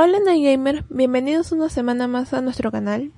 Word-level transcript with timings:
Hola 0.00 0.20
Night 0.24 0.84
bienvenidos 0.90 1.50
una 1.50 1.68
semana 1.68 2.06
más 2.06 2.32
a 2.32 2.40
nuestro 2.40 2.70
canal. 2.70 3.10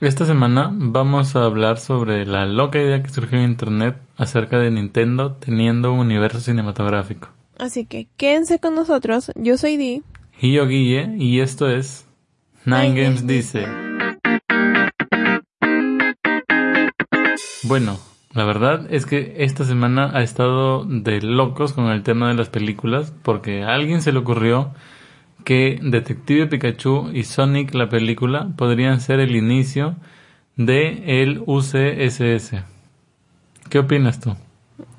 Esta 0.00 0.24
semana 0.24 0.70
vamos 0.72 1.34
a 1.34 1.42
hablar 1.42 1.80
sobre 1.80 2.26
la 2.26 2.46
loca 2.46 2.80
idea 2.80 3.02
que 3.02 3.08
surgió 3.08 3.38
en 3.38 3.50
internet 3.50 3.96
acerca 4.16 4.56
de 4.60 4.70
Nintendo 4.70 5.32
teniendo 5.32 5.92
un 5.92 5.98
universo 5.98 6.38
cinematográfico. 6.38 7.30
Así 7.58 7.86
que 7.86 8.06
quédense 8.16 8.60
con 8.60 8.76
nosotros, 8.76 9.32
yo 9.34 9.58
soy 9.58 9.76
Di. 9.78 10.04
Y 10.40 10.52
yo 10.52 10.68
Guille, 10.68 11.12
y 11.18 11.40
esto 11.40 11.68
es 11.68 12.06
Nine, 12.64 13.02
Games 13.02 13.26
dice. 13.26 13.66
Bueno, 17.64 17.98
la 18.32 18.44
verdad 18.44 18.86
es 18.90 19.06
que 19.06 19.34
esta 19.38 19.64
semana 19.64 20.12
ha 20.14 20.22
estado 20.22 20.84
de 20.84 21.20
locos 21.20 21.72
con 21.72 21.86
el 21.86 22.04
tema 22.04 22.28
de 22.28 22.34
las 22.34 22.48
películas 22.48 23.12
porque 23.24 23.64
a 23.64 23.74
alguien 23.74 24.02
se 24.02 24.12
le 24.12 24.20
ocurrió 24.20 24.70
que 25.44 25.78
Detective 25.82 26.46
Pikachu 26.46 27.10
y 27.12 27.24
Sonic 27.24 27.74
la 27.74 27.88
película 27.88 28.50
podrían 28.56 29.00
ser 29.00 29.20
el 29.20 29.34
inicio 29.34 29.96
de 30.56 31.22
el 31.22 31.42
UCSS. 31.46 32.62
¿Qué 33.70 33.78
opinas 33.78 34.20
tú? 34.20 34.34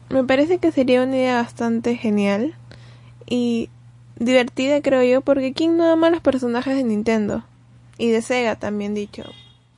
Me 0.10 0.23
parece 0.23 0.58
que 0.58 0.72
sería 0.72 1.04
una 1.04 1.16
idea 1.16 1.36
bastante 1.36 1.96
genial 1.96 2.55
y 3.27 3.70
divertida 4.18 4.82
creo 4.82 5.04
yo 5.04 5.22
porque 5.22 5.54
¿quién 5.54 5.77
no 5.77 5.91
ama 5.91 6.10
los 6.10 6.22
personajes 6.22 6.76
de 6.76 6.84
Nintendo? 6.84 7.44
Y 7.98 8.10
de 8.10 8.21
Sega 8.21 8.55
también 8.55 8.96
dicho. 8.96 9.24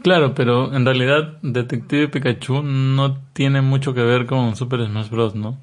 Claro, 0.02 0.34
pero 0.34 0.74
en 0.76 0.86
realidad 0.86 1.38
Detective 1.42 2.08
Pikachu 2.08 2.64
no 2.64 3.18
tiene 3.34 3.62
mucho 3.62 3.94
que 3.94 4.02
ver 4.02 4.26
con 4.26 4.56
Super 4.56 4.86
Smash 4.86 5.10
Bros., 5.10 5.36
¿no? 5.36 5.58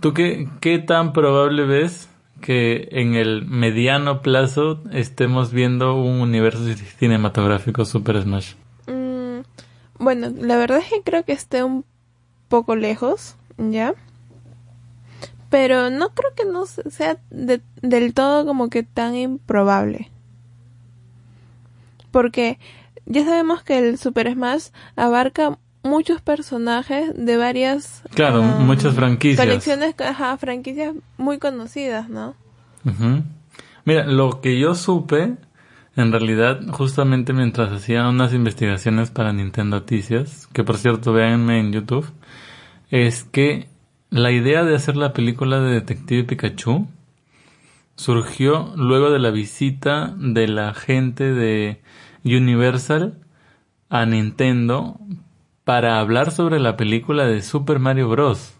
¿Tú 0.00 0.12
qué, 0.14 0.48
qué 0.60 0.78
tan 0.78 1.12
probable 1.12 1.64
ves 1.64 2.08
que 2.42 2.88
en 2.92 3.14
el 3.14 3.46
mediano 3.46 4.20
plazo 4.20 4.82
estemos 4.92 5.50
viendo 5.50 5.94
un 5.94 6.20
universo 6.20 6.62
cinematográfico 6.98 7.86
Super 7.86 8.20
Smash? 8.20 8.52
Mm, 8.86 9.40
bueno, 9.98 10.30
la 10.38 10.58
verdad 10.58 10.80
es 10.80 10.90
que 10.90 11.00
creo 11.02 11.24
que 11.24 11.32
esté 11.32 11.64
un 11.64 11.86
poco 12.48 12.76
lejos, 12.76 13.36
¿ya? 13.56 13.94
Pero 15.48 15.88
no 15.88 16.10
creo 16.10 16.34
que 16.34 16.44
no 16.44 16.66
sea 16.66 17.18
del 17.30 18.12
todo 18.12 18.44
como 18.44 18.68
que 18.68 18.82
tan 18.82 19.16
improbable. 19.16 20.10
Porque 22.10 22.58
ya 23.06 23.24
sabemos 23.24 23.62
que 23.62 23.78
el 23.78 23.96
Super 23.96 24.30
Smash 24.32 24.68
abarca 24.96 25.58
muchos 25.82 26.20
personajes 26.20 27.12
de 27.14 27.36
varias 27.36 28.02
claro 28.14 28.40
um, 28.40 28.66
muchas 28.66 28.94
franquicias. 28.94 29.44
colecciones 29.44 29.94
ajá, 30.00 30.36
franquicias 30.36 30.94
muy 31.16 31.38
conocidas 31.38 32.08
no 32.08 32.34
mira 33.84 34.06
lo 34.06 34.40
que 34.40 34.58
yo 34.58 34.74
supe 34.74 35.36
en 35.96 36.12
realidad 36.12 36.60
justamente 36.70 37.32
mientras 37.32 37.72
hacía 37.72 38.08
unas 38.08 38.32
investigaciones 38.32 39.10
para 39.10 39.32
Nintendo 39.32 39.76
Noticias 39.76 40.48
que 40.52 40.64
por 40.64 40.78
cierto 40.78 41.12
véanme 41.12 41.60
en 41.60 41.72
YouTube 41.72 42.06
es 42.90 43.24
que 43.24 43.68
la 44.10 44.30
idea 44.30 44.64
de 44.64 44.74
hacer 44.74 44.96
la 44.96 45.12
película 45.12 45.60
de 45.60 45.72
Detective 45.72 46.24
Pikachu 46.24 46.86
surgió 47.96 48.72
luego 48.76 49.10
de 49.10 49.18
la 49.18 49.30
visita 49.30 50.14
de 50.18 50.48
la 50.48 50.74
gente 50.74 51.32
de 51.32 51.80
Universal 52.24 53.18
a 53.88 54.06
Nintendo 54.06 54.98
para 55.64 56.00
hablar 56.00 56.30
sobre 56.32 56.58
la 56.58 56.76
película 56.76 57.26
de 57.26 57.42
Super 57.42 57.78
Mario 57.78 58.08
Bros. 58.08 58.54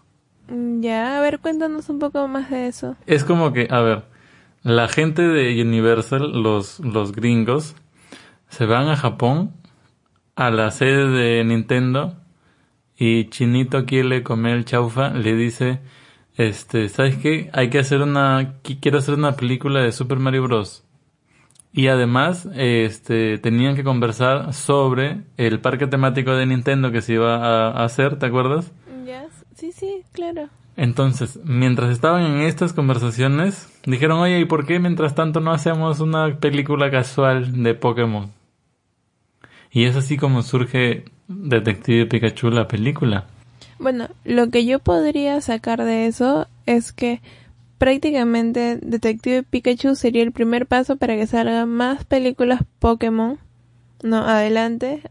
Mm, 0.47 0.81
ya, 0.81 1.17
a 1.17 1.21
ver, 1.21 1.39
cuéntanos 1.39 1.89
un 1.89 1.99
poco 1.99 2.27
más 2.27 2.49
de 2.49 2.67
eso. 2.67 2.95
Es 3.05 3.23
como 3.23 3.53
que, 3.53 3.67
a 3.69 3.81
ver, 3.81 4.03
la 4.61 4.87
gente 4.87 5.21
de 5.21 5.61
Universal, 5.61 6.41
los, 6.41 6.79
los 6.79 7.11
gringos, 7.11 7.75
se 8.49 8.65
van 8.65 8.87
a 8.87 8.95
Japón, 8.95 9.51
a 10.35 10.49
la 10.49 10.71
sede 10.71 11.09
de 11.09 11.43
Nintendo, 11.43 12.15
y 12.97 13.29
Chinito 13.29 13.85
quiere 13.85 14.23
comer 14.23 14.55
el 14.55 14.65
chaufa, 14.65 15.09
le 15.09 15.35
dice, 15.35 15.81
este, 16.35 16.89
¿sabes 16.89 17.17
qué? 17.17 17.49
Hay 17.53 17.69
que 17.69 17.79
hacer 17.79 18.01
una, 18.01 18.55
quiero 18.81 18.99
hacer 18.99 19.15
una 19.15 19.35
película 19.35 19.81
de 19.81 19.91
Super 19.91 20.19
Mario 20.19 20.43
Bros. 20.43 20.82
Y 21.73 21.87
además, 21.87 22.47
este, 22.55 23.39
tenían 23.39 23.75
que 23.75 23.83
conversar 23.83 24.53
sobre 24.53 25.23
el 25.37 25.59
parque 25.59 25.87
temático 25.87 26.31
de 26.35 26.45
Nintendo 26.45 26.91
que 26.91 27.01
se 27.01 27.13
iba 27.13 27.35
a, 27.35 27.83
hacer, 27.83 28.19
¿te 28.19 28.27
acuerdas? 28.27 28.71
Sí, 29.55 29.71
sí, 29.71 30.03
claro. 30.11 30.49
Entonces, 30.75 31.39
mientras 31.45 31.91
estaban 31.91 32.23
en 32.23 32.41
estas 32.41 32.73
conversaciones, 32.73 33.69
dijeron, 33.85 34.19
oye, 34.19 34.39
¿y 34.39 34.45
por 34.45 34.65
qué 34.65 34.79
mientras 34.79 35.15
tanto 35.15 35.39
no 35.39 35.51
hacemos 35.51 35.99
una 35.99 36.35
película 36.37 36.91
casual 36.91 37.63
de 37.63 37.73
Pokémon? 37.73 38.31
Y 39.71 39.85
es 39.85 39.95
así 39.95 40.17
como 40.17 40.41
surge 40.41 41.05
Detective 41.27 42.07
Pikachu 42.07 42.49
la 42.49 42.67
película. 42.67 43.25
Bueno, 43.79 44.09
lo 44.25 44.49
que 44.49 44.65
yo 44.65 44.79
podría 44.79 45.39
sacar 45.41 45.83
de 45.83 46.07
eso 46.07 46.47
es 46.65 46.91
que 46.91 47.21
prácticamente 47.77 48.79
Detective 48.81 49.43
Pikachu 49.43 49.95
sería 49.95 50.23
el 50.23 50.31
primer 50.31 50.67
paso 50.67 50.97
para 50.97 51.15
que 51.15 51.27
salgan 51.27 51.69
más 51.69 52.05
películas 52.05 52.61
Pokémon. 52.79 53.39
No, 54.03 54.17
adelante. 54.17 55.01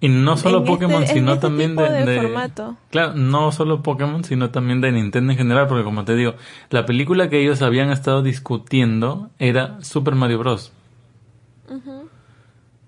Y 0.00 0.08
no 0.08 0.36
solo 0.36 0.58
este, 0.58 0.70
Pokémon, 0.70 1.06
sino 1.06 1.34
este 1.34 1.42
también 1.42 1.76
de, 1.76 2.20
formato. 2.20 2.76
Claro, 2.90 3.14
no 3.14 3.52
solo 3.52 3.84
Pokémon, 3.84 4.24
sino 4.24 4.50
también 4.50 4.80
de 4.80 4.90
Nintendo 4.90 5.30
en 5.32 5.38
general, 5.38 5.68
porque 5.68 5.84
como 5.84 6.04
te 6.04 6.16
digo, 6.16 6.34
la 6.70 6.84
película 6.86 7.28
que 7.28 7.40
ellos 7.40 7.62
habían 7.62 7.90
estado 7.90 8.20
discutiendo 8.22 9.30
era 9.38 9.80
Super 9.82 10.16
Mario 10.16 10.40
Bros. 10.40 10.72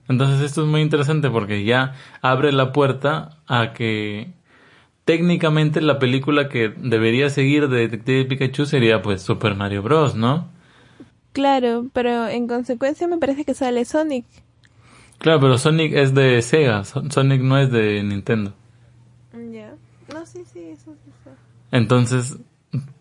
Entonces 0.08 0.40
esto 0.40 0.62
es 0.62 0.68
muy 0.68 0.80
interesante 0.80 1.30
porque 1.30 1.64
ya 1.64 1.94
abre 2.20 2.52
la 2.52 2.72
puerta 2.72 3.38
a 3.46 3.72
que 3.72 4.34
técnicamente 5.04 5.80
la 5.80 5.98
película 5.98 6.48
que 6.48 6.72
debería 6.76 7.30
seguir 7.30 7.68
de 7.68 7.88
Detective 7.88 8.24
Pikachu 8.24 8.66
sería 8.66 9.02
pues 9.02 9.22
Super 9.22 9.54
Mario 9.54 9.82
Bros, 9.82 10.14
¿no? 10.14 10.48
Claro, 11.32 11.86
pero 11.92 12.28
en 12.28 12.46
consecuencia 12.46 13.08
me 13.08 13.18
parece 13.18 13.44
que 13.44 13.54
sale 13.54 13.84
Sonic. 13.84 14.24
Claro, 15.18 15.40
pero 15.40 15.58
Sonic 15.58 15.92
es 15.94 16.14
de 16.14 16.40
Sega, 16.42 16.84
Sonic 16.84 17.40
no 17.40 17.58
es 17.58 17.70
de 17.70 18.02
Nintendo. 18.02 18.54
Ya. 19.52 19.74
No, 20.12 20.26
sí, 20.26 20.42
sí, 20.52 20.60
eso 20.60 20.94
sí. 21.04 21.30
Entonces, 21.70 22.38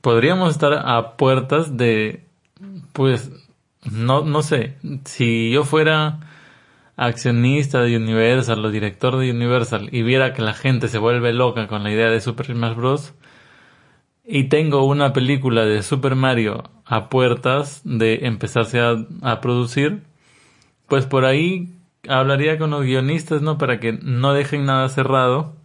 podríamos 0.01 0.51
estar 0.51 0.73
a 0.73 1.15
puertas 1.15 1.77
de 1.77 2.23
pues 2.91 3.31
no 3.91 4.23
no 4.23 4.41
sé, 4.41 4.77
si 5.05 5.51
yo 5.51 5.63
fuera 5.63 6.19
accionista 6.95 7.81
de 7.81 7.97
Universal 7.97 8.63
o 8.63 8.71
director 8.71 9.17
de 9.17 9.31
Universal 9.31 9.89
y 9.91 10.03
viera 10.03 10.33
que 10.33 10.41
la 10.41 10.53
gente 10.53 10.87
se 10.87 10.99
vuelve 10.99 11.33
loca 11.33 11.67
con 11.67 11.83
la 11.83 11.91
idea 11.91 12.09
de 12.09 12.21
Super 12.21 12.47
Smash 12.47 12.75
Bros. 12.75 13.13
y 14.23 14.45
tengo 14.45 14.85
una 14.85 15.13
película 15.13 15.65
de 15.65 15.83
Super 15.83 16.15
Mario 16.15 16.63
a 16.85 17.09
puertas 17.09 17.81
de 17.83 18.25
empezarse 18.25 18.79
a, 18.79 19.41
producir, 19.41 20.03
pues 20.87 21.05
por 21.05 21.25
ahí 21.25 21.73
hablaría 22.07 22.57
con 22.57 22.71
los 22.71 22.83
guionistas, 22.83 23.41
¿no? 23.41 23.57
Para 23.57 23.79
que 23.79 23.93
no 23.93 24.33
dejen 24.33 24.65
nada 24.65 24.87
cerrado 24.89 25.55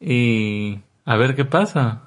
y 0.00 0.80
a 1.04 1.16
ver 1.16 1.34
qué 1.36 1.44
pasa. 1.44 2.02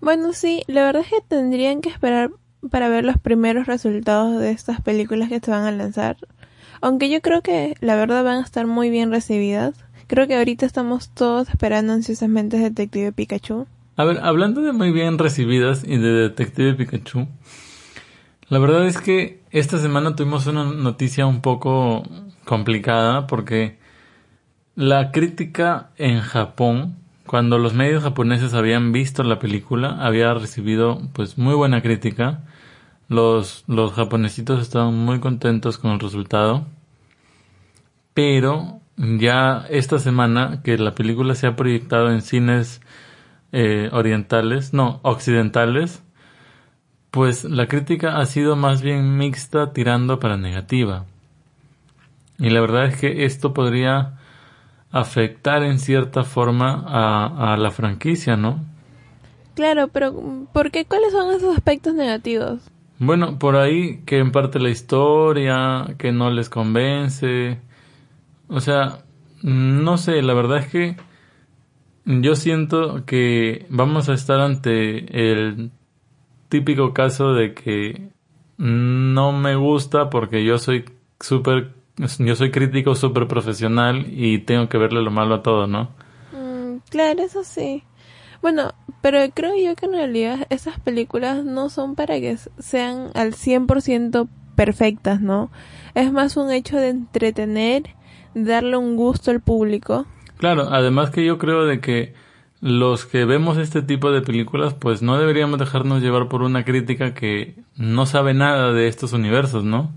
Bueno, 0.00 0.32
sí, 0.32 0.62
la 0.66 0.84
verdad 0.84 1.02
es 1.02 1.10
que 1.10 1.20
tendrían 1.26 1.82
que 1.82 1.90
esperar 1.90 2.30
para 2.70 2.88
ver 2.88 3.04
los 3.04 3.18
primeros 3.18 3.66
resultados 3.66 4.40
de 4.40 4.50
estas 4.50 4.80
películas 4.80 5.28
que 5.28 5.40
se 5.40 5.50
van 5.50 5.64
a 5.64 5.72
lanzar. 5.72 6.16
Aunque 6.80 7.10
yo 7.10 7.20
creo 7.20 7.42
que 7.42 7.74
la 7.80 7.96
verdad 7.96 8.24
van 8.24 8.38
a 8.38 8.44
estar 8.44 8.66
muy 8.66 8.90
bien 8.90 9.10
recibidas. 9.10 9.74
Creo 10.06 10.26
que 10.26 10.36
ahorita 10.36 10.66
estamos 10.66 11.10
todos 11.10 11.48
esperando 11.48 11.92
ansiosamente 11.92 12.58
Detective 12.58 13.12
Pikachu. 13.12 13.66
A 13.96 14.04
ver, 14.04 14.18
hablando 14.22 14.62
de 14.62 14.72
muy 14.72 14.92
bien 14.92 15.18
recibidas 15.18 15.84
y 15.84 15.98
de 15.98 16.10
Detective 16.12 16.74
Pikachu, 16.74 17.28
la 18.48 18.58
verdad 18.58 18.86
es 18.86 18.98
que 18.98 19.40
esta 19.50 19.78
semana 19.78 20.16
tuvimos 20.16 20.46
una 20.46 20.64
noticia 20.64 21.26
un 21.26 21.42
poco 21.42 22.02
complicada 22.44 23.26
porque 23.26 23.78
la 24.74 25.12
crítica 25.12 25.90
en 25.98 26.20
Japón, 26.20 26.96
cuando 27.26 27.58
los 27.58 27.74
medios 27.74 28.02
japoneses 28.02 28.54
habían 28.54 28.92
visto 28.92 29.22
la 29.22 29.38
película, 29.38 29.98
había 30.00 30.32
recibido 30.32 31.02
pues 31.12 31.36
muy 31.36 31.54
buena 31.54 31.82
crítica 31.82 32.40
los, 33.10 33.64
los 33.66 33.92
japonesitos 33.92 34.62
estaban 34.62 34.94
muy 34.94 35.18
contentos 35.18 35.78
con 35.78 35.90
el 35.90 35.98
resultado. 35.98 36.64
Pero 38.14 38.80
ya 38.96 39.66
esta 39.68 39.98
semana 39.98 40.62
que 40.62 40.78
la 40.78 40.94
película 40.94 41.34
se 41.34 41.48
ha 41.48 41.56
proyectado 41.56 42.12
en 42.12 42.22
cines 42.22 42.80
eh, 43.50 43.90
orientales, 43.92 44.72
no, 44.72 45.00
occidentales, 45.02 46.04
pues 47.10 47.42
la 47.42 47.66
crítica 47.66 48.18
ha 48.18 48.26
sido 48.26 48.54
más 48.54 48.80
bien 48.80 49.18
mixta 49.18 49.72
tirando 49.72 50.20
para 50.20 50.36
negativa. 50.36 51.04
Y 52.38 52.50
la 52.50 52.60
verdad 52.60 52.86
es 52.86 52.96
que 52.96 53.24
esto 53.24 53.52
podría 53.52 54.20
afectar 54.92 55.64
en 55.64 55.80
cierta 55.80 56.22
forma 56.22 56.84
a, 56.86 57.54
a 57.54 57.56
la 57.56 57.72
franquicia, 57.72 58.36
¿no? 58.36 58.64
Claro, 59.56 59.88
pero 59.88 60.14
¿por 60.52 60.70
qué? 60.70 60.84
¿Cuáles 60.84 61.10
son 61.10 61.34
esos 61.34 61.56
aspectos 61.56 61.94
negativos? 61.94 62.70
Bueno, 63.02 63.38
por 63.38 63.56
ahí 63.56 64.02
que 64.04 64.18
en 64.18 64.30
parte 64.30 64.60
la 64.60 64.68
historia, 64.68 65.94
que 65.96 66.12
no 66.12 66.30
les 66.30 66.50
convence. 66.50 67.58
O 68.46 68.60
sea, 68.60 69.04
no 69.42 69.96
sé, 69.96 70.20
la 70.20 70.34
verdad 70.34 70.58
es 70.58 70.66
que 70.68 70.96
yo 72.04 72.36
siento 72.36 73.06
que 73.06 73.64
vamos 73.70 74.10
a 74.10 74.12
estar 74.12 74.38
ante 74.40 75.30
el 75.30 75.70
típico 76.50 76.92
caso 76.92 77.32
de 77.32 77.54
que 77.54 78.10
no 78.58 79.32
me 79.32 79.56
gusta 79.56 80.10
porque 80.10 80.44
yo 80.44 80.58
soy 80.58 80.84
súper, 81.20 81.72
yo 82.18 82.36
soy 82.36 82.50
crítico 82.50 82.94
súper 82.94 83.26
profesional 83.28 84.08
y 84.10 84.40
tengo 84.40 84.68
que 84.68 84.76
verle 84.76 85.00
lo 85.00 85.10
malo 85.10 85.36
a 85.36 85.42
todo, 85.42 85.66
¿no? 85.66 85.88
Mm, 86.32 86.80
claro, 86.90 87.22
eso 87.22 87.44
sí. 87.44 87.82
Bueno, 88.42 88.72
pero 89.02 89.18
creo 89.34 89.52
yo 89.56 89.74
que 89.76 89.86
en 89.86 89.92
realidad 89.92 90.46
esas 90.50 90.78
películas 90.80 91.44
no 91.44 91.68
son 91.68 91.94
para 91.94 92.20
que 92.20 92.36
sean 92.58 93.10
al 93.14 93.34
100% 93.34 94.28
perfectas, 94.54 95.20
¿no? 95.20 95.50
Es 95.94 96.12
más 96.12 96.36
un 96.36 96.50
hecho 96.50 96.76
de 96.76 96.88
entretener, 96.88 97.94
darle 98.34 98.76
un 98.76 98.96
gusto 98.96 99.30
al 99.30 99.40
público. 99.40 100.06
Claro, 100.38 100.68
además 100.70 101.10
que 101.10 101.24
yo 101.24 101.38
creo 101.38 101.64
de 101.64 101.80
que 101.80 102.14
los 102.60 103.06
que 103.06 103.24
vemos 103.24 103.56
este 103.56 103.82
tipo 103.82 104.10
de 104.10 104.20
películas, 104.20 104.74
pues 104.74 105.00
no 105.00 105.18
deberíamos 105.18 105.58
dejarnos 105.58 106.02
llevar 106.02 106.28
por 106.28 106.42
una 106.42 106.64
crítica 106.64 107.14
que 107.14 107.56
no 107.76 108.04
sabe 108.04 108.34
nada 108.34 108.72
de 108.72 108.88
estos 108.88 109.12
universos, 109.12 109.64
¿no? 109.64 109.90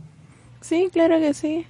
Sí, 0.61 0.89
claro 0.91 1.19
que 1.19 1.33
sí. 1.33 1.65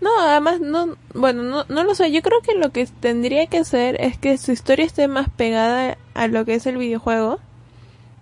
No, 0.00 0.10
además, 0.20 0.60
no, 0.60 0.96
bueno, 1.14 1.42
no, 1.42 1.64
no 1.68 1.84
lo 1.84 1.94
sé. 1.94 2.12
Yo 2.12 2.22
creo 2.22 2.40
que 2.40 2.54
lo 2.54 2.70
que 2.70 2.86
tendría 3.00 3.46
que 3.46 3.58
hacer 3.58 4.00
es 4.00 4.16
que 4.16 4.38
su 4.38 4.52
historia 4.52 4.84
esté 4.84 5.08
más 5.08 5.28
pegada 5.28 5.98
a 6.14 6.28
lo 6.28 6.44
que 6.44 6.54
es 6.54 6.66
el 6.66 6.76
videojuego, 6.76 7.40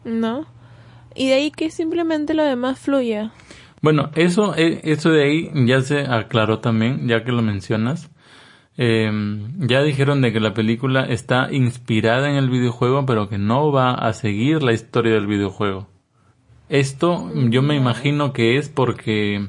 ¿no? 0.05 0.47
Y 1.15 1.29
de 1.29 1.35
ahí 1.35 1.51
que 1.51 1.71
simplemente 1.71 2.35
lo 2.35 2.45
demás 2.45 2.79
fluya. 2.79 3.33
Bueno, 3.83 4.11
eso, 4.15 4.55
eh, 4.57 4.81
eso 4.85 5.11
de 5.11 5.25
ahí 5.25 5.51
ya 5.67 5.81
se 5.83 6.01
aclaró 6.01 6.61
también, 6.61 7.09
ya 7.09 7.25
que 7.25 7.33
lo 7.33 7.43
mencionas. 7.43 8.11
Eh, 8.79 9.11
ya 9.59 9.83
dijeron 9.83 10.21
de 10.21 10.33
que 10.33 10.41
la 10.41 10.53
película 10.53 11.05
está 11.05 11.49
inspirada 11.51 12.29
en 12.29 12.37
el 12.37 12.51
videojuego, 12.51 13.07
pero 13.07 13.29
que 13.29 13.39
no 13.39 13.73
va 13.73 13.95
a 13.95 14.13
seguir 14.13 14.63
la 14.63 14.73
historia 14.73 15.15
del 15.15 15.27
videojuego. 15.27 15.89
Esto 16.69 17.31
yo 17.49 17.63
me 17.63 17.77
imagino 17.77 18.33
que 18.33 18.59
es 18.59 18.69
porque, 18.69 19.47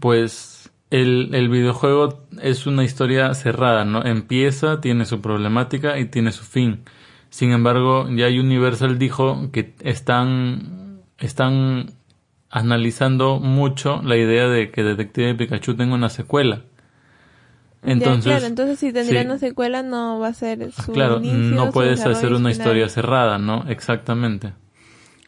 pues, 0.00 0.55
el, 0.90 1.34
el, 1.34 1.48
videojuego 1.48 2.26
es 2.40 2.66
una 2.66 2.84
historia 2.84 3.34
cerrada, 3.34 3.84
¿no? 3.84 4.04
Empieza, 4.04 4.80
tiene 4.80 5.04
su 5.04 5.20
problemática 5.20 5.98
y 5.98 6.06
tiene 6.06 6.32
su 6.32 6.44
fin. 6.44 6.84
Sin 7.30 7.52
embargo, 7.52 8.08
ya 8.10 8.28
Universal 8.28 8.98
dijo 8.98 9.50
que 9.52 9.74
están, 9.80 11.02
están 11.18 11.92
analizando 12.50 13.40
mucho 13.40 14.00
la 14.02 14.16
idea 14.16 14.48
de 14.48 14.70
que 14.70 14.82
Detective 14.82 15.34
Pikachu 15.34 15.74
tenga 15.74 15.94
una 15.94 16.08
secuela. 16.08 16.62
Entonces, 17.82 18.32
claro, 18.32 18.46
entonces 18.46 18.78
si 18.78 18.92
tendría 18.92 19.22
una 19.22 19.38
secuela 19.38 19.82
no 19.82 20.18
va 20.18 20.28
a 20.28 20.34
ser 20.34 20.72
su 20.72 20.92
Claro, 20.92 21.20
no 21.20 21.70
puedes 21.70 22.04
hacer 22.04 22.32
una 22.32 22.50
historia 22.50 22.88
cerrada, 22.88 23.38
¿no? 23.38 23.64
Exactamente. 23.68 24.54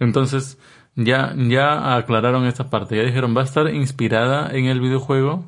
Entonces, 0.01 0.59
ya, 0.99 1.33
ya 1.37 1.97
aclararon 1.97 2.45
esta 2.45 2.71
parte, 2.71 2.97
ya 2.97 3.05
dijeron, 3.05 3.37
va 3.37 3.43
a 3.43 3.45
estar 3.45 3.73
inspirada 3.73 4.51
en 4.51 4.65
el 4.65 4.81
videojuego, 4.81 5.45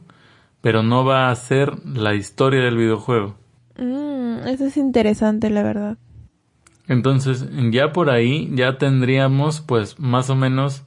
pero 0.60 0.84
no 0.84 1.04
va 1.04 1.30
a 1.30 1.34
ser 1.34 1.84
la 1.84 2.14
historia 2.14 2.62
del 2.62 2.76
videojuego. 2.76 3.34
Mm, 3.76 4.46
eso 4.46 4.66
es 4.66 4.76
interesante, 4.76 5.50
la 5.50 5.64
verdad. 5.64 5.98
Entonces, 6.86 7.48
ya 7.70 7.92
por 7.92 8.10
ahí, 8.10 8.48
ya 8.54 8.78
tendríamos, 8.78 9.60
pues, 9.60 9.98
más 9.98 10.30
o 10.30 10.36
menos 10.36 10.84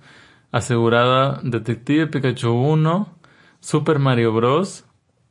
asegurada 0.52 1.42
Detective 1.44 2.08
Pikachu 2.08 2.52
1, 2.52 3.10
Super 3.60 4.00
Mario 4.00 4.32
Bros. 4.32 4.86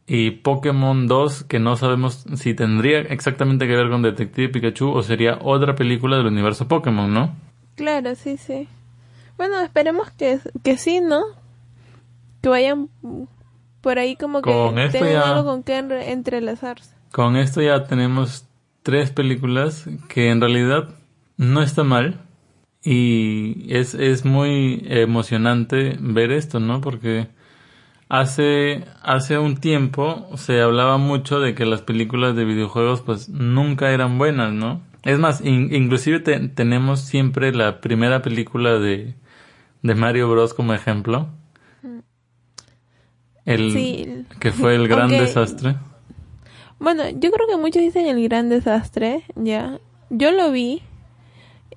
y 0.06 0.32
Pokémon 0.32 1.06
2, 1.06 1.44
que 1.44 1.58
no 1.58 1.76
sabemos 1.76 2.26
si 2.34 2.52
tendría 2.54 3.00
exactamente 3.00 3.66
que 3.66 3.76
ver 3.76 3.88
con 3.88 4.02
Detective 4.02 4.48
Pikachu 4.48 4.90
o 4.90 5.02
sería 5.02 5.38
otra 5.40 5.74
película 5.74 6.18
del 6.18 6.26
universo 6.26 6.68
Pokémon, 6.68 7.12
¿no? 7.14 7.34
Claro, 7.76 8.14
sí, 8.14 8.36
sí. 8.36 8.68
Bueno, 9.42 9.60
esperemos 9.60 10.08
que, 10.12 10.38
que 10.62 10.76
sí, 10.76 11.00
¿no? 11.00 11.20
Que 12.42 12.48
vayan 12.48 12.88
por 13.80 13.98
ahí 13.98 14.14
como 14.14 14.40
que 14.40 14.52
tengan 14.92 15.16
algo 15.16 15.44
con 15.44 15.64
que 15.64 15.78
entrelazarse. 15.78 16.94
Con 17.10 17.34
esto 17.34 17.60
ya 17.60 17.82
tenemos 17.82 18.46
tres 18.84 19.10
películas 19.10 19.88
que 20.08 20.30
en 20.30 20.40
realidad 20.40 20.90
no 21.38 21.60
está 21.60 21.82
mal 21.82 22.20
y 22.84 23.66
es, 23.74 23.94
es 23.94 24.24
muy 24.24 24.84
emocionante 24.86 25.96
ver 25.98 26.30
esto, 26.30 26.60
¿no? 26.60 26.80
Porque 26.80 27.26
hace, 28.08 28.84
hace 29.02 29.38
un 29.38 29.56
tiempo 29.56 30.28
se 30.36 30.60
hablaba 30.60 30.98
mucho 30.98 31.40
de 31.40 31.56
que 31.56 31.66
las 31.66 31.82
películas 31.82 32.36
de 32.36 32.44
videojuegos 32.44 33.00
pues 33.00 33.28
nunca 33.28 33.90
eran 33.90 34.18
buenas, 34.18 34.52
¿no? 34.52 34.82
Es 35.02 35.18
más, 35.18 35.40
inclusive 35.44 36.20
tenemos 36.20 37.00
siempre 37.00 37.52
la 37.52 37.80
primera 37.80 38.22
película 38.22 38.78
de, 38.78 39.16
de 39.82 39.94
Mario 39.94 40.30
Bros 40.30 40.54
como 40.54 40.74
ejemplo. 40.74 41.28
El 43.44 44.26
que 44.38 44.52
fue 44.52 44.76
el 44.76 44.86
gran 44.86 45.10
desastre. 45.10 45.76
Bueno, 46.78 47.08
yo 47.08 47.30
creo 47.30 47.48
que 47.48 47.56
muchos 47.56 47.82
dicen 47.82 48.06
el 48.06 48.22
gran 48.22 48.48
desastre, 48.48 49.24
ya. 49.34 49.80
Yo 50.10 50.30
lo 50.30 50.50
vi 50.52 50.82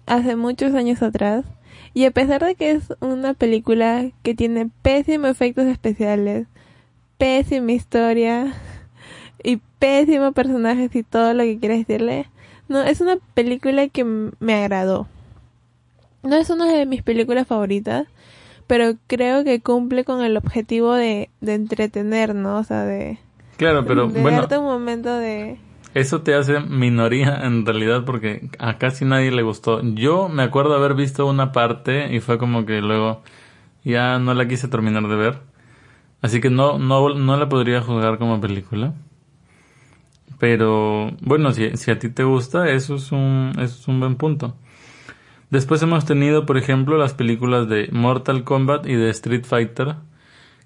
hace 0.05 0.35
muchos 0.35 0.73
años 0.73 1.01
atrás 1.01 1.45
y 1.93 2.05
a 2.05 2.11
pesar 2.11 2.43
de 2.43 2.55
que 2.55 2.71
es 2.71 2.93
una 2.99 3.33
película 3.33 4.11
que 4.21 4.35
tiene 4.35 4.69
pésimos 4.81 5.29
efectos 5.29 5.65
especiales, 5.65 6.47
pésima 7.17 7.71
historia 7.71 8.53
y 9.43 9.61
pésimos 9.79 10.33
personajes 10.33 10.95
y 10.95 11.03
todo 11.03 11.33
lo 11.33 11.43
que 11.43 11.57
quieras 11.57 11.79
decirle, 11.79 12.29
no, 12.67 12.81
es 12.81 12.99
una 13.01 13.17
película 13.33 13.87
que 13.87 14.03
me 14.03 14.53
agradó. 14.53 15.07
No 16.25 16.35
es 16.35 16.49
una 16.49 16.65
de 16.65 16.85
mis 16.85 17.03
películas 17.03 17.47
favoritas, 17.47 18.07
pero 18.67 18.95
creo 19.07 19.43
que 19.43 19.61
cumple 19.61 20.03
con 20.03 20.23
el 20.23 20.37
objetivo 20.37 20.93
de, 20.93 21.29
de 21.39 21.53
entretener, 21.53 22.33
¿no? 22.33 22.57
O 22.57 22.63
sea, 22.63 22.83
de... 22.83 23.19
Claro, 23.57 23.85
pero 23.85 24.07
de 24.07 24.21
bueno... 24.21 24.39
Darte 24.39 24.57
un 24.57 24.65
momento 24.65 25.13
de... 25.15 25.59
Eso 25.93 26.23
te 26.23 26.33
hace 26.33 26.59
minoría 26.59 27.41
en 27.43 27.65
realidad 27.65 28.03
porque 28.03 28.49
a 28.59 28.77
casi 28.77 29.05
nadie 29.05 29.31
le 29.31 29.43
gustó. 29.43 29.81
Yo 29.81 30.27
me 30.27 30.43
acuerdo 30.43 30.73
haber 30.75 30.93
visto 30.93 31.25
una 31.25 31.53
parte 31.53 32.13
y 32.13 32.19
fue 32.19 32.37
como 32.37 32.65
que 32.65 32.81
luego 32.81 33.21
ya 33.85 34.19
no 34.19 34.33
la 34.33 34.45
quise 34.47 34.67
terminar 34.67 35.07
de 35.07 35.15
ver. 35.15 35.39
Así 36.21 36.41
que 36.41 36.49
no, 36.49 36.79
no, 36.79 37.13
no 37.13 37.37
la 37.37 37.47
podría 37.47 37.81
juzgar 37.81 38.17
como 38.17 38.41
película. 38.41 38.93
Pero 40.37 41.11
bueno, 41.21 41.53
si, 41.53 41.77
si 41.77 41.91
a 41.91 41.99
ti 41.99 42.09
te 42.09 42.23
gusta, 42.23 42.69
eso 42.69 42.95
es 42.95 43.11
un, 43.11 43.51
eso 43.53 43.79
es 43.79 43.87
un 43.87 43.99
buen 43.99 44.15
punto. 44.15 44.55
Después 45.55 45.81
hemos 45.81 46.03
tenido, 46.03 46.45
por 46.45 46.57
ejemplo, 46.57 46.97
las 46.97 47.13
películas 47.13 47.69
de 47.69 47.87
Mortal 47.93 48.43
Kombat 48.43 48.85
y 48.87 48.95
de 48.95 49.09
Street 49.11 49.45
Fighter, 49.45 49.95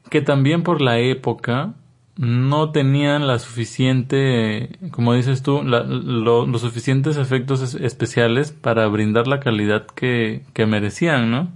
que 0.10 0.22
también 0.22 0.64
por 0.64 0.82
la 0.82 0.98
época 0.98 1.76
no 2.18 2.72
tenían 2.72 3.28
la 3.28 3.38
suficiente, 3.38 4.80
como 4.90 5.14
dices 5.14 5.44
tú, 5.44 5.62
los 5.62 6.62
suficientes 6.62 7.18
efectos 7.18 7.76
especiales 7.76 8.52
para 8.52 8.88
brindar 8.88 9.28
la 9.28 9.40
calidad 9.40 9.86
que, 9.86 10.42
que 10.54 10.66
merecían, 10.66 11.30
¿no? 11.30 11.50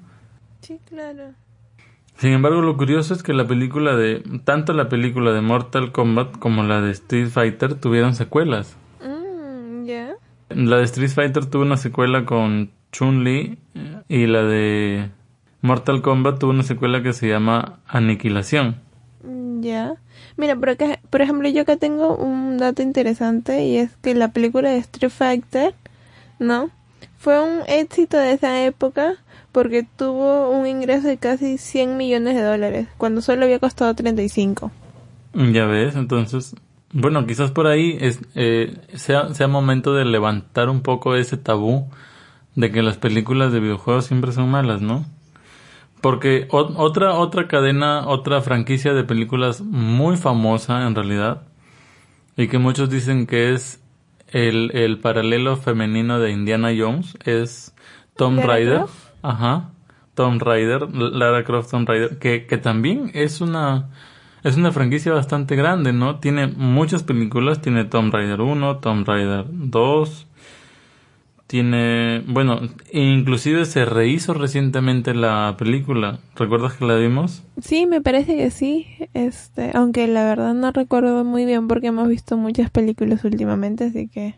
Sí, 0.61 0.79
claro. 0.87 1.31
Sin 2.17 2.33
embargo, 2.33 2.61
lo 2.61 2.77
curioso 2.77 3.15
es 3.15 3.23
que 3.23 3.33
la 3.33 3.47
película 3.47 3.95
de, 3.95 4.21
tanto 4.43 4.73
la 4.73 4.89
película 4.89 5.31
de 5.31 5.41
Mortal 5.41 5.91
Kombat 5.91 6.37
como 6.37 6.61
la 6.61 6.81
de 6.81 6.91
Street 6.91 7.29
Fighter 7.29 7.73
tuvieron 7.73 8.13
secuelas. 8.13 8.77
Mm, 9.01 9.85
ya. 9.85 10.13
La 10.49 10.77
de 10.77 10.83
Street 10.83 11.09
Fighter 11.09 11.47
tuvo 11.47 11.63
una 11.63 11.77
secuela 11.77 12.25
con 12.25 12.69
Chun-Li 12.93 13.57
y 14.07 14.27
la 14.27 14.43
de 14.43 15.09
Mortal 15.61 16.01
Kombat 16.01 16.39
tuvo 16.39 16.51
una 16.51 16.63
secuela 16.63 17.03
que 17.03 17.11
se 17.11 17.27
llama 17.27 17.79
Aniquilación. 17.87 18.77
Mm, 19.23 19.61
ya. 19.61 19.95
Mira, 20.37 20.55
por, 20.55 20.69
acá, 20.69 20.99
por 21.09 21.21
ejemplo, 21.21 21.49
yo 21.49 21.63
acá 21.63 21.75
tengo 21.75 22.15
un 22.15 22.57
dato 22.57 22.81
interesante 22.81 23.65
y 23.65 23.77
es 23.77 23.91
que 23.97 24.15
la 24.15 24.29
película 24.31 24.69
de 24.69 24.77
Street 24.77 25.11
Fighter, 25.11 25.75
¿no? 26.39 26.69
Fue 27.17 27.41
un 27.41 27.61
éxito 27.67 28.17
de 28.17 28.33
esa 28.33 28.63
época 28.63 29.15
porque 29.51 29.85
tuvo 29.97 30.49
un 30.49 30.67
ingreso 30.67 31.07
de 31.07 31.17
casi 31.17 31.57
100 31.57 31.95
millones 31.95 32.35
de 32.35 32.41
dólares, 32.41 32.87
cuando 32.97 33.21
solo 33.21 33.45
había 33.45 33.59
costado 33.59 33.93
35. 33.93 34.71
Ya 35.33 35.65
ves, 35.65 35.95
entonces, 35.95 36.55
bueno, 36.91 37.25
quizás 37.25 37.51
por 37.51 37.67
ahí 37.67 37.97
es, 37.99 38.19
eh, 38.35 38.75
sea, 38.95 39.33
sea 39.33 39.47
momento 39.47 39.93
de 39.93 40.05
levantar 40.05 40.69
un 40.69 40.81
poco 40.81 41.15
ese 41.15 41.37
tabú 41.37 41.87
de 42.55 42.71
que 42.71 42.81
las 42.81 42.97
películas 42.97 43.51
de 43.51 43.59
videojuegos 43.59 44.05
siempre 44.05 44.31
son 44.31 44.49
malas, 44.49 44.81
¿no? 44.81 45.05
Porque 46.01 46.47
otra, 46.51 47.13
otra 47.13 47.47
cadena, 47.47 48.07
otra 48.07 48.41
franquicia 48.41 48.93
de 48.93 49.03
películas 49.03 49.61
muy 49.61 50.17
famosa 50.17 50.85
en 50.85 50.95
realidad, 50.95 51.43
y 52.35 52.47
que 52.47 52.57
muchos 52.57 52.89
dicen 52.89 53.25
que 53.27 53.53
es 53.53 53.81
el, 54.27 54.71
el 54.73 54.99
paralelo 54.99 55.55
femenino 55.55 56.19
de 56.19 56.31
Indiana 56.31 56.71
Jones, 56.77 57.17
es 57.23 57.73
Tom 58.15 58.39
Raider. 58.39 58.85
Ajá. 59.21 59.69
Tomb 60.15 60.41
Raider, 60.41 60.93
Lara 60.93 61.43
Croft 61.43 61.71
Tomb 61.71 61.87
Raider, 61.87 62.19
que, 62.19 62.45
que 62.45 62.57
también 62.57 63.11
es 63.13 63.41
una, 63.41 63.89
es 64.43 64.57
una 64.57 64.71
franquicia 64.71 65.13
bastante 65.13 65.55
grande, 65.55 65.91
¿no? 65.91 66.19
Tiene 66.19 66.47
muchas 66.47 67.03
películas, 67.03 67.61
tiene 67.61 67.85
Tomb 67.85 68.13
Raider 68.13 68.41
1, 68.41 68.77
Tomb 68.77 69.07
Raider 69.07 69.45
2, 69.49 70.27
tiene, 71.47 72.23
bueno, 72.27 72.61
inclusive 72.91 73.65
se 73.65 73.85
rehizo 73.85 74.33
recientemente 74.33 75.13
la 75.13 75.55
película. 75.57 76.19
¿Recuerdas 76.35 76.73
que 76.73 76.85
la 76.85 76.95
vimos? 76.95 77.43
Sí, 77.61 77.85
me 77.85 78.01
parece 78.01 78.35
que 78.35 78.49
sí. 78.49 78.87
Este, 79.13 79.71
aunque 79.73 80.07
la 80.07 80.23
verdad 80.23 80.53
no 80.53 80.71
recuerdo 80.71 81.23
muy 81.23 81.45
bien 81.45 81.67
porque 81.67 81.87
hemos 81.87 82.07
visto 82.07 82.37
muchas 82.37 82.71
películas 82.71 83.23
últimamente, 83.23 83.85
así 83.85 84.07
que 84.07 84.35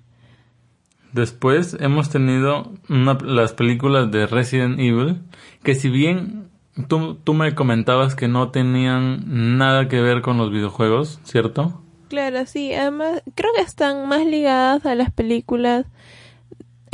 Después 1.15 1.77
hemos 1.79 2.09
tenido 2.09 2.73
una, 2.89 3.17
las 3.23 3.53
películas 3.53 4.11
de 4.11 4.27
Resident 4.27 4.77
Evil, 4.81 5.21
que 5.63 5.73
si 5.73 5.89
bien 5.89 6.49
tú, 6.89 7.15
tú 7.15 7.33
me 7.33 7.55
comentabas 7.55 8.15
que 8.15 8.27
no 8.27 8.51
tenían 8.51 9.57
nada 9.57 9.87
que 9.87 10.01
ver 10.01 10.21
con 10.21 10.37
los 10.37 10.51
videojuegos, 10.51 11.21
¿cierto? 11.23 11.81
Claro, 12.09 12.45
sí. 12.45 12.73
Además, 12.73 13.23
creo 13.33 13.49
que 13.55 13.61
están 13.61 14.09
más 14.09 14.25
ligadas 14.25 14.85
a 14.85 14.93
las 14.93 15.09
películas 15.09 15.85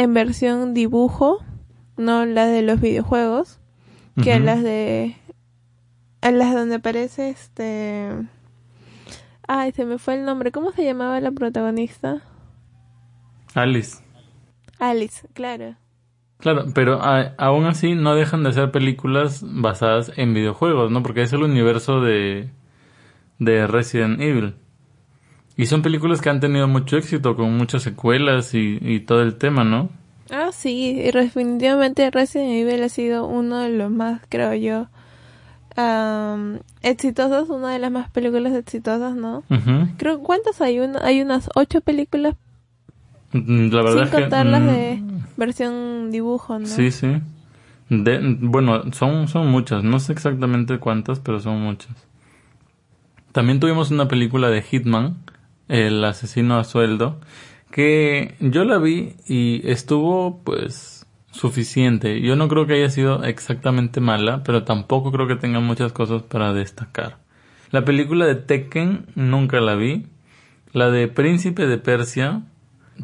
en 0.01 0.15
versión 0.15 0.73
dibujo, 0.73 1.43
no 1.95 2.25
las 2.25 2.51
de 2.51 2.63
los 2.63 2.81
videojuegos, 2.81 3.59
que 4.23 4.33
a 4.33 4.39
las 4.39 4.63
de 4.63 5.15
a 6.21 6.31
las 6.31 6.53
donde 6.53 6.75
aparece 6.75 7.29
este 7.29 8.09
ay 9.47 9.71
se 9.71 9.85
me 9.85 9.97
fue 9.97 10.15
el 10.15 10.25
nombre 10.25 10.51
cómo 10.51 10.71
se 10.71 10.83
llamaba 10.83 11.19
la 11.19 11.31
protagonista 11.31 12.21
Alice. 13.53 14.03
Alice 14.79 15.27
claro. 15.33 15.75
Claro 16.37 16.65
pero 16.73 16.99
aún 17.01 17.65
así 17.65 17.95
no 17.95 18.15
dejan 18.15 18.43
de 18.43 18.53
ser 18.53 18.71
películas 18.71 19.43
basadas 19.43 20.11
en 20.17 20.33
videojuegos 20.33 20.91
no 20.91 21.03
porque 21.03 21.21
es 21.21 21.33
el 21.33 21.43
universo 21.43 22.01
de 22.01 22.49
de 23.39 23.65
Resident 23.67 24.19
Evil 24.19 24.55
y 25.57 25.65
son 25.65 25.81
películas 25.81 26.21
que 26.21 26.29
han 26.29 26.39
tenido 26.39 26.67
mucho 26.67 26.97
éxito 26.97 27.35
con 27.35 27.55
muchas 27.57 27.83
secuelas 27.83 28.53
y, 28.53 28.77
y 28.81 29.01
todo 29.01 29.21
el 29.21 29.35
tema 29.35 29.63
no 29.63 29.89
Ah, 30.31 30.51
sí, 30.53 30.93
definitivamente 31.13 32.09
Resident 32.09 32.51
Evil 32.51 32.81
ha 32.83 32.89
sido 32.89 33.27
uno 33.27 33.59
de 33.59 33.69
los 33.69 33.91
más, 33.91 34.21
creo 34.29 34.53
yo, 34.53 34.87
exitosos, 36.81 37.49
una 37.49 37.73
de 37.73 37.79
las 37.79 37.91
más 37.91 38.09
películas 38.11 38.53
exitosas, 38.53 39.13
¿no? 39.13 39.43
Creo, 39.97 40.19
¿cuántas 40.19 40.61
hay? 40.61 40.79
Una, 40.79 40.99
hay 41.03 41.21
unas 41.21 41.49
ocho 41.53 41.81
películas. 41.81 42.35
Mm, 43.33 43.71
la 43.71 43.83
verdad 43.83 44.09
sin 44.09 44.21
contar 44.21 44.45
las 44.45 44.65
de 44.65 45.01
mm, 45.01 45.19
versión 45.35 46.11
dibujo, 46.11 46.59
¿no? 46.59 46.65
Sí, 46.65 46.91
sí. 46.91 47.21
bueno, 47.89 48.93
son, 48.93 49.27
son 49.27 49.47
muchas, 49.47 49.83
no 49.83 49.99
sé 49.99 50.13
exactamente 50.13 50.79
cuántas, 50.79 51.19
pero 51.19 51.41
son 51.41 51.61
muchas. 51.61 52.07
También 53.33 53.59
tuvimos 53.59 53.91
una 53.91 54.07
película 54.07 54.49
de 54.49 54.61
Hitman, 54.61 55.17
El 55.71 56.03
asesino 56.03 56.59
a 56.59 56.65
sueldo, 56.65 57.19
que 57.71 58.35
yo 58.41 58.65
la 58.65 58.77
vi 58.77 59.15
y 59.25 59.61
estuvo 59.69 60.41
pues 60.43 61.05
suficiente. 61.31 62.21
Yo 62.21 62.35
no 62.35 62.47
creo 62.47 62.67
que 62.67 62.73
haya 62.73 62.89
sido 62.89 63.23
exactamente 63.23 64.01
mala, 64.01 64.43
pero 64.43 64.63
tampoco 64.63 65.11
creo 65.11 65.27
que 65.27 65.37
tenga 65.37 65.61
muchas 65.61 65.93
cosas 65.93 66.23
para 66.23 66.53
destacar. 66.53 67.17
La 67.71 67.85
película 67.85 68.25
de 68.25 68.35
Tekken 68.35 69.07
nunca 69.15 69.61
la 69.61 69.75
vi. 69.75 70.07
La 70.73 70.91
de 70.91 71.07
Príncipe 71.07 71.65
de 71.65 71.77
Persia 71.77 72.41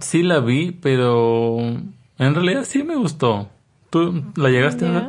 sí 0.01 0.23
la 0.23 0.39
vi, 0.41 0.71
pero 0.71 1.59
en 1.59 2.35
realidad 2.35 2.65
sí 2.65 2.83
me 2.83 2.95
gustó. 2.95 3.49
¿Tú 3.89 4.25
la 4.35 4.49
llegaste 4.49 4.85
a 4.85 4.91
ver? 4.91 5.03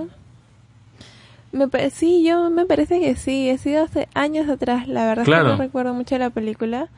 Me 1.50 1.90
sí, 1.90 2.24
yo 2.24 2.50
me 2.50 2.66
parece 2.66 3.00
que 3.00 3.16
sí. 3.16 3.48
He 3.48 3.58
sido 3.58 3.82
hace 3.82 4.08
años 4.14 4.48
atrás. 4.48 4.86
La 4.86 5.06
verdad 5.06 5.24
que 5.24 5.30
no 5.30 5.56
recuerdo 5.56 5.94
mucho 5.94 6.16
la 6.18 6.30
película. 6.30 6.88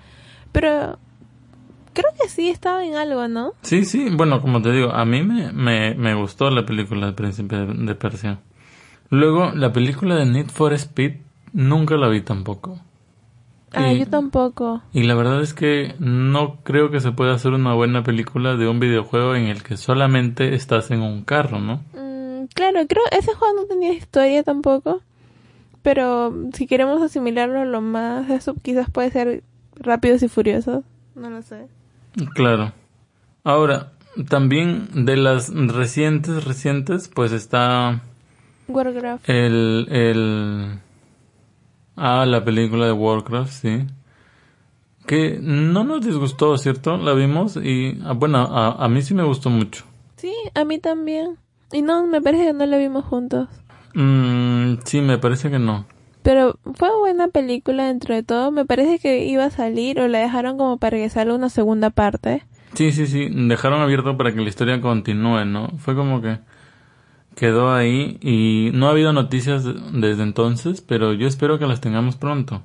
Pero 0.53 0.99
creo 1.93 2.11
que 2.21 2.29
sí 2.29 2.49
estaba 2.49 2.85
en 2.85 2.97
algo, 2.97 3.29
¿no? 3.29 3.55
Sí, 3.63 3.85
sí, 3.85 4.09
bueno, 4.11 4.41
como 4.41 4.63
te 4.63 4.73
digo, 4.73 4.91
a 4.91 5.05
mí 5.05 5.23
me, 5.23 5.53
me, 5.53 5.95
me 5.95 6.15
gustó 6.15 6.51
la 6.51 6.65
película 6.65 7.07
de 7.07 7.13
Príncipe 7.13 7.57
de, 7.57 7.95
Persia. 7.95 8.41
Luego, 9.11 9.53
la 9.53 9.73
película 9.73 10.15
de 10.17 10.27
Need 10.27 10.49
for 10.49 10.73
Speed, 10.73 11.17
nunca 11.53 11.97
la 11.97 12.09
vi 12.09 12.21
tampoco. 12.21 12.81
Ah, 13.73 13.93
yo 13.93 14.07
tampoco. 14.07 14.83
Y 14.93 15.05
la 15.05 15.15
verdad 15.15 15.41
es 15.43 15.55
que 15.55 15.95
no 16.01 16.57
creo 16.65 16.91
que 16.91 17.01
se 17.01 17.13
pueda 17.13 17.35
hacer 17.35 17.53
una 17.53 17.73
buena 17.73 18.03
película 18.03 18.57
de 18.57 18.67
un 18.67 18.81
videojuego 18.81 19.37
en 19.37 19.45
el 19.45 19.63
que 19.63 19.77
solamente 19.77 20.55
estás 20.57 20.91
en 20.91 21.03
un 21.03 21.23
carro, 21.23 21.61
¿no? 21.61 21.77
Mm, 21.95 22.47
claro, 22.53 22.81
creo 22.89 23.05
ese 23.13 23.33
juego 23.33 23.55
no 23.61 23.67
tenía 23.67 23.93
historia 23.93 24.43
tampoco. 24.43 25.03
Pero 25.83 26.35
si 26.53 26.67
queremos 26.67 27.01
asimilarlo 27.01 27.65
lo 27.65 27.81
más, 27.81 28.29
eso 28.29 28.55
quizás 28.61 28.91
puede 28.91 29.11
ser 29.13 29.45
Rápidos 29.81 30.23
y 30.23 30.29
Furiosos. 30.29 30.85
No 31.15 31.31
lo 31.31 31.43
sé. 31.43 31.67
Claro. 32.35 32.73
Ahora, 33.43 33.93
también 34.29 35.07
de 35.07 35.17
las 35.17 35.49
recientes, 35.53 36.45
recientes, 36.45 37.09
pues 37.09 37.33
está... 37.33 38.03
Warcraft. 38.69 39.29
El, 39.29 39.89
el... 39.91 40.79
Ah, 41.97 42.25
la 42.27 42.45
película 42.45 42.87
de 42.87 42.93
Warcraft, 42.93 43.51
sí. 43.51 43.87
Que 45.07 45.39
no 45.43 45.83
nos 45.83 46.05
disgustó, 46.05 46.57
¿cierto? 46.59 46.97
La 46.97 47.15
vimos 47.15 47.57
y, 47.57 47.99
ah, 48.05 48.13
bueno, 48.13 48.39
a, 48.39 48.85
a 48.85 48.89
mí 48.89 49.03
sí 49.03 49.15
me 49.15 49.25
gustó 49.25 49.51
mucho. 49.51 49.85
Sí, 50.17 50.33
a 50.55 50.65
mí 50.65 50.79
también. 50.79 51.39
Y 51.73 51.83
no, 51.83 52.07
me 52.07 52.21
parece 52.21 52.45
que 52.45 52.53
no 52.53 52.67
la 52.67 52.77
vimos 52.77 53.05
juntos. 53.05 53.49
Mm, 53.95 54.75
sí, 54.85 55.01
me 55.01 55.19
parece 55.19 55.51
que 55.51 55.59
no. 55.59 55.87
Pero 56.23 56.59
fue 56.75 56.91
buena 56.99 57.29
película 57.29 57.87
dentro 57.87 58.15
de 58.15 58.23
todo. 58.23 58.51
Me 58.51 58.65
parece 58.65 58.99
que 58.99 59.25
iba 59.25 59.45
a 59.45 59.51
salir 59.51 60.01
o 60.01 60.09
la 60.09 60.19
dejaron 60.19 60.59
como 60.59 60.77
para 60.79 60.97
que 60.97 61.09
salga 61.09 61.35
una 61.35 61.49
segunda 61.49 61.91
parte. 61.91 62.45
Sí, 62.75 62.93
sí, 62.93 63.07
sí. 63.07 63.29
Dejaron 63.31 63.81
abierto 63.81 64.17
para 64.17 64.33
que 64.33 64.41
la 64.41 64.49
historia 64.49 64.81
continúe, 64.81 65.45
¿no? 65.45 65.69
Fue 65.79 65.95
como 65.95 66.21
que 66.21 66.39
quedó 67.35 67.73
ahí 67.73 68.19
y 68.21 68.71
no 68.75 68.87
ha 68.87 68.91
habido 68.91 69.13
noticias 69.13 69.65
desde 69.65 70.23
entonces, 70.23 70.83
pero 70.83 71.15
yo 71.15 71.27
espero 71.27 71.59
que 71.59 71.67
las 71.67 71.81
tengamos 71.81 72.17
pronto. 72.17 72.63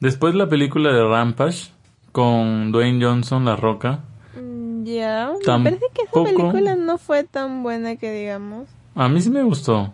Después 0.00 0.34
la 0.34 0.48
película 0.48 0.92
de 0.92 1.04
Rampage 1.04 1.70
con 2.12 2.72
Dwayne 2.72 3.04
Johnson, 3.04 3.44
La 3.44 3.56
Roca. 3.56 4.00
Mm, 4.40 4.84
ya, 4.84 5.32
me 5.58 5.64
parece 5.64 5.86
que 5.92 6.02
esa 6.02 6.24
película 6.24 6.76
no 6.76 6.98
fue 6.98 7.24
tan 7.24 7.62
buena 7.62 7.96
que 7.96 8.12
digamos. 8.12 8.68
A 8.94 9.08
mí 9.08 9.20
sí 9.20 9.28
me 9.28 9.42
gustó. 9.42 9.92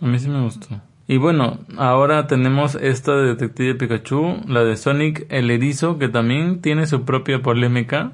A 0.00 0.06
mí 0.06 0.18
sí 0.18 0.28
me 0.28 0.42
gustó. 0.42 0.68
Y 1.12 1.18
bueno, 1.18 1.58
ahora 1.76 2.26
tenemos 2.26 2.74
esta 2.74 3.14
de 3.14 3.34
Detective 3.34 3.74
Pikachu, 3.74 4.40
la 4.48 4.64
de 4.64 4.78
Sonic 4.78 5.26
el 5.28 5.50
Erizo, 5.50 5.98
que 5.98 6.08
también 6.08 6.62
tiene 6.62 6.86
su 6.86 7.04
propia 7.04 7.42
polémica. 7.42 8.12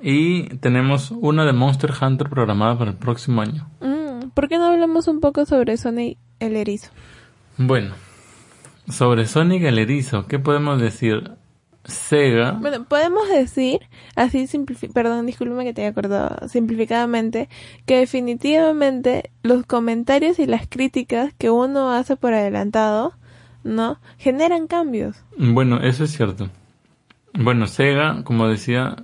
Y 0.00 0.44
tenemos 0.58 1.10
una 1.10 1.44
de 1.44 1.52
Monster 1.52 1.90
Hunter 2.00 2.28
programada 2.28 2.78
para 2.78 2.92
el 2.92 2.96
próximo 2.96 3.42
año. 3.42 3.68
Mm, 3.80 4.28
¿Por 4.34 4.48
qué 4.48 4.56
no 4.56 4.66
hablamos 4.66 5.08
un 5.08 5.18
poco 5.18 5.46
sobre 5.46 5.76
Sonic 5.76 6.16
el 6.38 6.54
Erizo? 6.54 6.92
Bueno, 7.56 7.94
sobre 8.88 9.26
Sonic 9.26 9.64
el 9.64 9.80
Erizo, 9.80 10.28
¿qué 10.28 10.38
podemos 10.38 10.80
decir? 10.80 11.32
Sega. 11.88 12.52
Bueno, 12.52 12.84
podemos 12.84 13.28
decir, 13.28 13.80
así, 14.14 14.46
perdón, 14.92 15.24
disculpe 15.26 15.64
que 15.64 15.72
te 15.72 15.80
haya 15.80 15.90
acordado, 15.90 16.46
simplificadamente, 16.48 17.48
que 17.86 17.98
definitivamente 17.98 19.30
los 19.42 19.64
comentarios 19.64 20.38
y 20.38 20.46
las 20.46 20.68
críticas 20.68 21.32
que 21.38 21.50
uno 21.50 21.90
hace 21.90 22.16
por 22.16 22.34
adelantado, 22.34 23.14
¿no? 23.64 23.98
Generan 24.18 24.66
cambios. 24.66 25.24
Bueno, 25.38 25.80
eso 25.80 26.04
es 26.04 26.12
cierto. 26.12 26.50
Bueno, 27.32 27.66
Sega, 27.66 28.22
como 28.22 28.48
decía, 28.48 28.96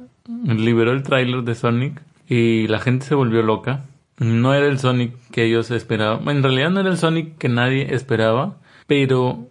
liberó 0.44 0.92
el 0.92 1.02
tráiler 1.02 1.42
de 1.42 1.54
Sonic 1.54 2.02
y 2.28 2.68
la 2.68 2.80
gente 2.80 3.06
se 3.06 3.14
volvió 3.14 3.42
loca. 3.42 3.86
No 4.18 4.52
era 4.54 4.66
el 4.66 4.78
Sonic 4.78 5.14
que 5.30 5.44
ellos 5.44 5.70
esperaban. 5.70 6.28
En 6.28 6.42
realidad 6.42 6.70
no 6.70 6.80
era 6.80 6.90
el 6.90 6.98
Sonic 6.98 7.38
que 7.38 7.48
nadie 7.48 7.94
esperaba, 7.94 8.58
pero 8.86 9.48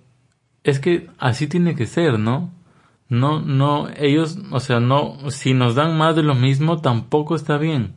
es 0.63 0.79
que 0.79 1.09
así 1.17 1.47
tiene 1.47 1.75
que 1.75 1.87
ser, 1.87 2.19
¿no? 2.19 2.51
No, 3.09 3.41
no, 3.41 3.89
ellos, 3.97 4.39
o 4.51 4.59
sea, 4.59 4.79
no, 4.79 5.17
si 5.29 5.53
nos 5.53 5.75
dan 5.75 5.97
más 5.97 6.15
de 6.15 6.23
lo 6.23 6.35
mismo, 6.35 6.81
tampoco 6.81 7.35
está 7.35 7.57
bien. 7.57 7.95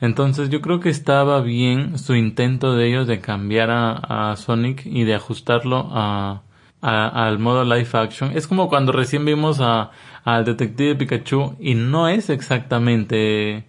Entonces 0.00 0.50
yo 0.50 0.60
creo 0.60 0.80
que 0.80 0.90
estaba 0.90 1.40
bien 1.40 1.98
su 1.98 2.14
intento 2.14 2.74
de 2.76 2.88
ellos 2.88 3.06
de 3.06 3.20
cambiar 3.20 3.70
a, 3.70 4.34
Sonic 4.36 4.84
y 4.84 5.04
de 5.04 5.14
ajustarlo 5.14 5.88
a, 5.90 6.42
al 6.82 7.38
modo 7.38 7.64
live 7.64 7.88
action. 7.92 8.32
Es 8.36 8.46
como 8.46 8.68
cuando 8.68 8.92
recién 8.92 9.24
vimos 9.24 9.60
a, 9.60 9.90
al 10.24 10.44
detective 10.44 10.96
Pikachu 10.96 11.56
y 11.60 11.74
no 11.74 12.08
es 12.08 12.30
exactamente 12.30 13.64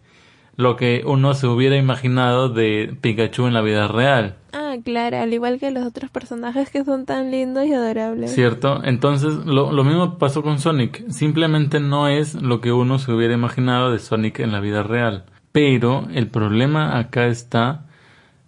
lo 0.57 0.75
que 0.75 1.03
uno 1.05 1.33
se 1.33 1.47
hubiera 1.47 1.77
imaginado 1.77 2.49
de 2.49 2.97
Pikachu 2.99 3.47
en 3.47 3.53
la 3.53 3.61
vida 3.61 3.87
real. 3.87 4.35
Ah, 4.59 4.75
claro, 4.83 5.17
al 5.19 5.31
igual 5.33 5.59
que 5.59 5.69
los 5.69 5.85
otros 5.85 6.09
personajes 6.09 6.71
que 6.71 6.83
son 6.83 7.05
tan 7.05 7.29
lindos 7.29 7.67
y 7.67 7.73
adorables. 7.73 8.33
Cierto, 8.33 8.83
entonces 8.83 9.35
lo, 9.45 9.71
lo 9.71 9.83
mismo 9.83 10.17
pasó 10.17 10.41
con 10.41 10.57
Sonic. 10.59 11.07
Simplemente 11.11 11.79
no 11.79 12.07
es 12.07 12.33
lo 12.33 12.59
que 12.59 12.71
uno 12.71 12.97
se 12.97 13.11
hubiera 13.11 13.35
imaginado 13.35 13.91
de 13.91 13.99
Sonic 13.99 14.39
en 14.39 14.51
la 14.51 14.59
vida 14.59 14.81
real. 14.81 15.25
Pero 15.51 16.07
el 16.11 16.27
problema 16.27 16.97
acá 16.97 17.27
está 17.27 17.85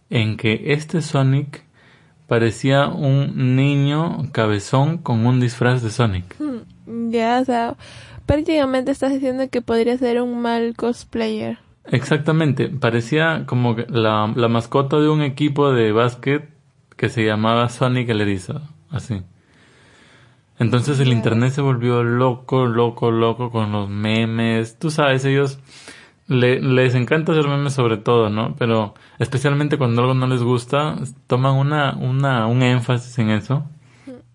en 0.10 0.36
que 0.36 0.74
este 0.74 1.04
Sonic 1.04 1.64
parecía 2.28 2.88
un 2.88 3.56
niño 3.56 4.30
cabezón 4.32 4.98
con 4.98 5.26
un 5.28 5.40
disfraz 5.40 5.84
de 5.84 5.92
Sonic. 5.92 6.36
Mm, 6.40 7.12
Ya, 7.12 7.40
o 7.40 7.46
sea, 7.46 7.76
prácticamente 8.26 8.92
estás 8.92 9.12
diciendo 9.12 9.48
que 9.50 9.62
podría 9.62 9.96
ser 9.98 10.22
un 10.22 10.42
mal 10.42 10.74
cosplayer. 10.76 11.60
Exactamente, 11.86 12.70
parecía 12.70 13.46
como 13.48 13.76
la, 13.88 14.32
la 14.36 14.48
mascota 14.48 15.00
de 15.00 15.10
un 15.10 15.22
equipo 15.22 15.72
de 15.72 15.92
básquet 15.92 16.50
que 16.96 17.10
se 17.10 17.26
llamaba 17.26 17.70
Sonic 17.70 18.10
el 18.10 18.22
erizo, 18.22 18.62
así. 18.92 19.22
Entonces 20.60 21.00
el 21.00 21.08
internet 21.14 21.54
se 21.54 21.62
volvió 21.62 22.04
loco, 22.04 22.66
loco, 22.66 23.12
loco 23.12 23.50
con 23.50 23.72
los 23.72 23.90
memes. 23.90 24.78
Tú 24.78 24.92
sabes, 24.92 25.24
ellos 25.24 25.58
le- 26.28 26.62
les 26.62 26.96
encanta 26.96 27.32
hacer 27.32 27.48
memes 27.48 27.74
sobre 27.74 27.96
todo, 27.98 28.30
¿no? 28.30 28.56
Pero 28.58 28.94
especialmente 29.20 29.78
cuando 29.78 30.02
algo 30.02 30.14
no 30.14 30.28
les 30.28 30.44
gusta, 30.44 30.96
toman 31.28 31.56
una, 31.56 31.96
una, 31.96 32.46
un 32.48 32.62
énfasis 32.62 33.18
en 33.20 33.30
eso. 33.30 33.64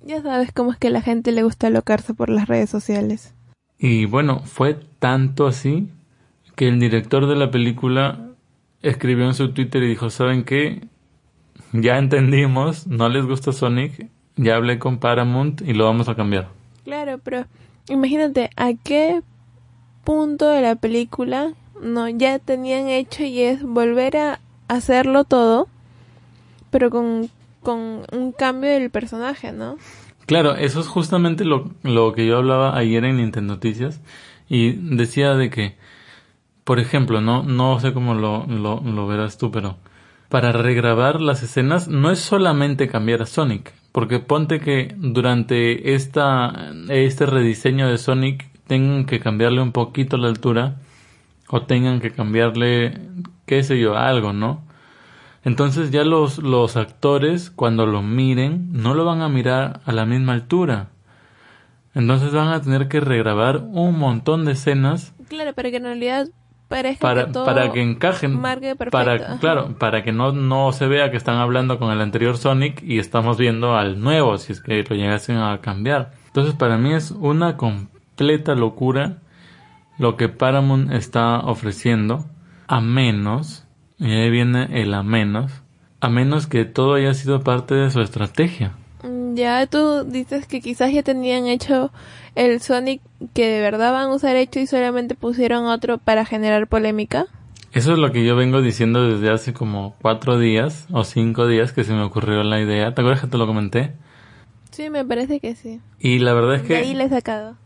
Ya 0.00 0.22
sabes 0.22 0.50
cómo 0.52 0.72
es 0.72 0.78
que 0.78 0.88
a 0.88 0.90
la 0.90 1.02
gente 1.02 1.30
le 1.30 1.42
gusta 1.42 1.68
locarse 1.70 2.14
por 2.14 2.30
las 2.30 2.48
redes 2.48 2.70
sociales. 2.70 3.34
Y 3.78 4.06
bueno, 4.06 4.40
fue 4.44 4.74
tanto 4.98 5.46
así 5.46 5.90
que 6.54 6.68
el 6.68 6.78
director 6.78 7.26
de 7.26 7.36
la 7.36 7.50
película 7.50 8.30
escribió 8.82 9.26
en 9.26 9.34
su 9.34 9.52
Twitter 9.52 9.82
y 9.82 9.88
dijo, 9.88 10.10
¿saben 10.10 10.44
qué? 10.44 10.86
Ya 11.72 11.98
entendimos, 11.98 12.86
no 12.86 13.08
les 13.08 13.24
gusta 13.24 13.52
Sonic, 13.52 14.08
ya 14.36 14.56
hablé 14.56 14.78
con 14.78 14.98
Paramount 14.98 15.62
y 15.62 15.72
lo 15.72 15.84
vamos 15.84 16.08
a 16.08 16.14
cambiar. 16.14 16.48
Claro, 16.84 17.18
pero 17.22 17.46
imagínate 17.88 18.50
a 18.56 18.72
qué 18.74 19.22
punto 20.04 20.48
de 20.48 20.60
la 20.60 20.76
película 20.76 21.54
no 21.80 22.08
ya 22.08 22.38
tenían 22.38 22.88
hecho 22.88 23.24
y 23.24 23.40
es 23.40 23.62
volver 23.62 24.16
a 24.16 24.40
hacerlo 24.68 25.24
todo, 25.24 25.68
pero 26.70 26.90
con, 26.90 27.30
con 27.62 28.04
un 28.12 28.32
cambio 28.32 28.70
del 28.70 28.90
personaje, 28.90 29.52
¿no? 29.52 29.76
Claro, 30.26 30.54
eso 30.54 30.80
es 30.80 30.86
justamente 30.86 31.44
lo, 31.44 31.70
lo 31.82 32.12
que 32.12 32.26
yo 32.26 32.38
hablaba 32.38 32.76
ayer 32.76 33.04
en 33.04 33.16
Nintendo 33.18 33.54
Noticias 33.54 34.00
y 34.48 34.72
decía 34.72 35.34
de 35.34 35.50
que, 35.50 35.76
por 36.64 36.78
ejemplo, 36.80 37.20
no, 37.20 37.42
no 37.42 37.78
sé 37.78 37.92
cómo 37.92 38.14
lo, 38.14 38.46
lo, 38.46 39.06
verás 39.06 39.36
tú, 39.36 39.50
pero 39.50 39.76
para 40.30 40.50
regrabar 40.52 41.20
las 41.20 41.42
escenas 41.42 41.88
no 41.88 42.10
es 42.10 42.18
solamente 42.18 42.88
cambiar 42.88 43.22
a 43.22 43.26
Sonic, 43.26 43.72
porque 43.92 44.18
ponte 44.18 44.60
que 44.60 44.94
durante 44.96 45.94
esta, 45.94 46.72
este 46.88 47.26
rediseño 47.26 47.88
de 47.88 47.98
Sonic 47.98 48.48
tengan 48.66 49.04
que 49.04 49.20
cambiarle 49.20 49.60
un 49.60 49.72
poquito 49.72 50.16
la 50.16 50.28
altura 50.28 50.76
o 51.48 51.62
tengan 51.62 52.00
que 52.00 52.10
cambiarle, 52.10 52.98
qué 53.44 53.62
sé 53.62 53.78
yo, 53.78 53.96
algo, 53.96 54.32
¿no? 54.32 54.62
Entonces 55.44 55.90
ya 55.90 56.04
los, 56.04 56.38
los 56.38 56.78
actores 56.78 57.50
cuando 57.50 57.84
lo 57.84 58.00
miren 58.00 58.72
no 58.72 58.94
lo 58.94 59.04
van 59.04 59.20
a 59.20 59.28
mirar 59.28 59.80
a 59.84 59.92
la 59.92 60.06
misma 60.06 60.32
altura. 60.32 60.88
Entonces 61.94 62.32
van 62.32 62.48
a 62.48 62.62
tener 62.62 62.88
que 62.88 63.00
regrabar 63.00 63.58
un 63.58 63.98
montón 63.98 64.46
de 64.46 64.52
escenas 64.52 65.14
Claro, 65.28 65.52
para 65.52 65.70
que 65.70 65.76
en 65.76 65.84
realidad 65.84 66.28
para, 67.00 67.26
que 67.26 67.32
todo 67.32 67.44
para 67.44 67.72
que 67.72 67.82
encajen. 67.82 68.40
marque 68.40 68.76
perfecto. 68.76 68.90
Para, 68.90 69.38
claro, 69.38 69.78
para 69.78 70.02
que 70.02 70.12
no, 70.12 70.32
no 70.32 70.72
se 70.72 70.86
vea 70.86 71.10
que 71.10 71.16
están 71.16 71.36
hablando 71.36 71.78
con 71.78 71.92
el 71.92 72.00
anterior 72.00 72.36
Sonic 72.36 72.82
y 72.82 72.98
estamos 72.98 73.38
viendo 73.38 73.76
al 73.76 74.00
nuevo, 74.00 74.38
si 74.38 74.52
es 74.52 74.60
que 74.60 74.82
lo 74.82 74.96
llegasen 74.96 75.36
a 75.36 75.60
cambiar. 75.60 76.12
Entonces 76.26 76.54
para 76.54 76.78
mí 76.78 76.92
es 76.92 77.10
una 77.10 77.56
completa 77.56 78.54
locura 78.54 79.18
lo 79.98 80.16
que 80.16 80.28
Paramount 80.28 80.92
está 80.92 81.38
ofreciendo, 81.40 82.24
a 82.66 82.80
menos, 82.80 83.64
y 83.98 84.10
ahí 84.10 84.30
viene 84.30 84.82
el 84.82 84.92
a 84.94 85.02
menos, 85.02 85.62
a 86.00 86.08
menos 86.08 86.46
que 86.46 86.64
todo 86.64 86.94
haya 86.94 87.14
sido 87.14 87.42
parte 87.42 87.74
de 87.74 87.90
su 87.90 88.00
estrategia. 88.00 88.72
Ya 89.34 89.66
tú 89.66 90.04
dices 90.04 90.46
que 90.46 90.60
quizás 90.60 90.92
ya 90.92 91.02
tenían 91.02 91.46
hecho 91.46 91.90
el 92.34 92.60
Sonic 92.60 93.00
que 93.32 93.46
de 93.48 93.60
verdad 93.60 93.92
van 93.92 94.10
a 94.10 94.14
usar 94.14 94.36
hecho 94.36 94.60
y 94.60 94.66
solamente 94.66 95.14
pusieron 95.14 95.66
otro 95.66 95.98
para 95.98 96.24
generar 96.24 96.66
polémica. 96.66 97.26
Eso 97.72 97.92
es 97.92 97.98
lo 97.98 98.12
que 98.12 98.24
yo 98.24 98.36
vengo 98.36 98.62
diciendo 98.62 99.08
desde 99.08 99.30
hace 99.32 99.52
como 99.52 99.96
cuatro 100.00 100.38
días 100.38 100.86
o 100.92 101.02
cinco 101.04 101.46
días 101.48 101.72
que 101.72 101.82
se 101.82 101.92
me 101.92 102.02
ocurrió 102.02 102.42
la 102.44 102.60
idea. 102.60 102.94
¿Te 102.94 103.00
acuerdas 103.00 103.22
que 103.22 103.26
te 103.26 103.38
lo 103.38 103.46
comenté? 103.46 103.92
Sí, 104.70 104.90
me 104.90 105.04
parece 105.04 105.40
que 105.40 105.54
sí. 105.56 105.80
Y 105.98 106.20
la 106.20 106.34
verdad 106.34 106.56
es 106.56 106.68
De 106.68 106.76
ahí 106.76 106.92
que, 106.92 106.94
le 106.98 107.04
he 107.04 107.08
sacado. 107.08 107.56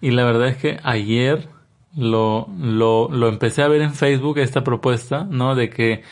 y 0.00 0.10
la 0.10 0.24
verdad 0.24 0.48
es 0.48 0.56
que 0.56 0.78
ayer 0.84 1.48
lo, 1.96 2.48
lo, 2.58 3.08
lo 3.10 3.28
empecé 3.28 3.62
a 3.62 3.68
ver 3.68 3.82
en 3.82 3.92
Facebook 3.94 4.38
esta 4.38 4.64
propuesta, 4.64 5.26
¿no? 5.30 5.54
De 5.54 5.68
que, 5.68 6.02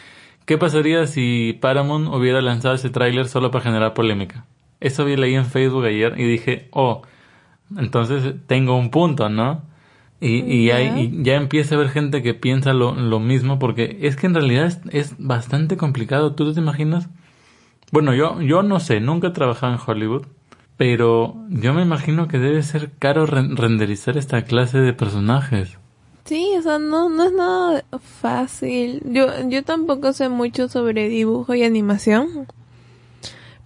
¿qué 0.45 0.59
pasaría 0.59 1.07
si 1.07 1.53
Paramount 1.61 2.09
hubiera 2.09 2.41
lanzado 2.43 2.75
ese 2.75 2.91
tráiler 2.91 3.29
solo 3.29 3.51
para 3.51 3.65
generar 3.65 3.95
polémica? 3.95 4.45
Eso 4.87 5.05
vi 5.05 5.17
leí 5.17 5.35
en 5.35 5.47
Facebook 5.47 5.85
ayer 5.85 6.15
y 6.19 6.25
dije, 6.25 6.69
oh, 6.73 7.03
entonces 7.77 8.35
tengo 8.47 8.77
un 8.77 8.91
punto, 8.91 9.29
¿no? 9.29 9.63
Y, 10.21 10.37
y, 10.45 10.71
hay- 10.71 10.89
y 11.19 11.23
ya 11.23 11.35
empieza 11.35 11.75
a 11.75 11.79
haber 11.79 11.91
gente 11.91 12.23
que 12.23 12.33
piensa 12.35 12.73
lo, 12.73 12.95
lo 12.95 13.21
mismo 13.21 13.59
porque 13.59 13.99
es 14.03 14.17
que 14.17 14.27
en 14.27 14.35
realidad 14.35 14.67
es, 14.67 14.81
es 14.91 15.15
bastante 15.19 15.77
complicado. 15.77 16.35
¿Tú 16.35 16.53
te 16.55 16.61
imaginas? 16.61 17.09
Bueno, 17.93 18.15
yo, 18.15 18.41
yo 18.41 18.63
no 18.63 18.81
sé, 18.81 19.01
nunca 19.01 19.29
he 19.29 19.31
trabajado 19.31 19.75
en 19.75 19.79
Hollywood, 19.87 20.27
pero 20.77 21.37
yo 21.51 21.75
me 21.75 21.83
imagino 21.83 22.29
que 22.29 22.39
debe 22.39 22.63
ser 22.63 22.91
caro 22.99 23.27
ren- 23.27 23.57
renderizar 23.57 24.17
esta 24.17 24.43
clase 24.43 24.79
de 24.79 24.93
personajes. 24.93 25.77
Sí, 26.25 26.49
o 26.59 26.63
sea, 26.63 26.79
no, 26.79 27.09
no 27.09 27.25
es 27.25 27.33
nada 27.33 27.85
fácil. 28.21 29.03
Yo, 29.05 29.27
yo 29.49 29.63
tampoco 29.65 30.13
sé 30.13 30.29
mucho 30.29 30.69
sobre 30.69 31.09
dibujo 31.09 31.55
y 31.55 31.63
animación. 31.63 32.47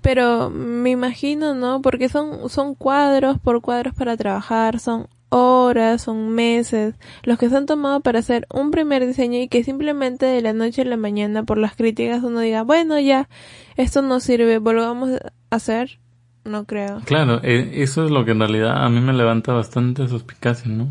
Pero 0.03 0.51
me 0.51 0.91
imagino, 0.91 1.55
¿no? 1.55 1.83
Porque 1.83 2.09
son, 2.09 2.49
son 2.49 2.75
cuadros 2.75 3.39
por 3.39 3.61
cuadros 3.61 3.95
para 3.95 4.17
trabajar, 4.17 4.81
son 4.81 5.09
horas, 5.31 6.03
son 6.03 6.31
meses, 6.31 6.95
los 7.23 7.39
que 7.39 7.49
se 7.49 7.57
han 7.57 7.67
tomado 7.67 8.01
para 8.01 8.19
hacer 8.19 8.47
un 8.53 8.71
primer 8.71 9.07
diseño 9.07 9.39
y 9.39 9.49
que 9.49 9.65
simplemente 9.65 10.27
de 10.27 10.43
la 10.43 10.53
noche 10.53 10.83
a 10.83 10.85
la 10.85 10.97
mañana 10.97 11.45
por 11.45 11.57
las 11.57 11.77
críticas 11.77 12.23
uno 12.23 12.41
diga, 12.41 12.63
bueno, 12.63 12.99
ya, 12.99 13.29
esto 13.77 14.03
no 14.03 14.21
sirve, 14.21 14.59
volvamos 14.59 15.11
a 15.11 15.55
hacer. 15.55 15.99
No 16.43 16.65
creo. 16.65 17.01
Claro, 17.05 17.41
e- 17.43 17.83
eso 17.83 18.05
es 18.05 18.11
lo 18.11 18.25
que 18.25 18.31
en 18.31 18.41
realidad 18.41 18.83
a 18.83 18.89
mí 18.89 19.01
me 19.01 19.13
levanta 19.13 19.53
bastante 19.53 20.09
suspicacia, 20.09 20.71
¿no? 20.71 20.89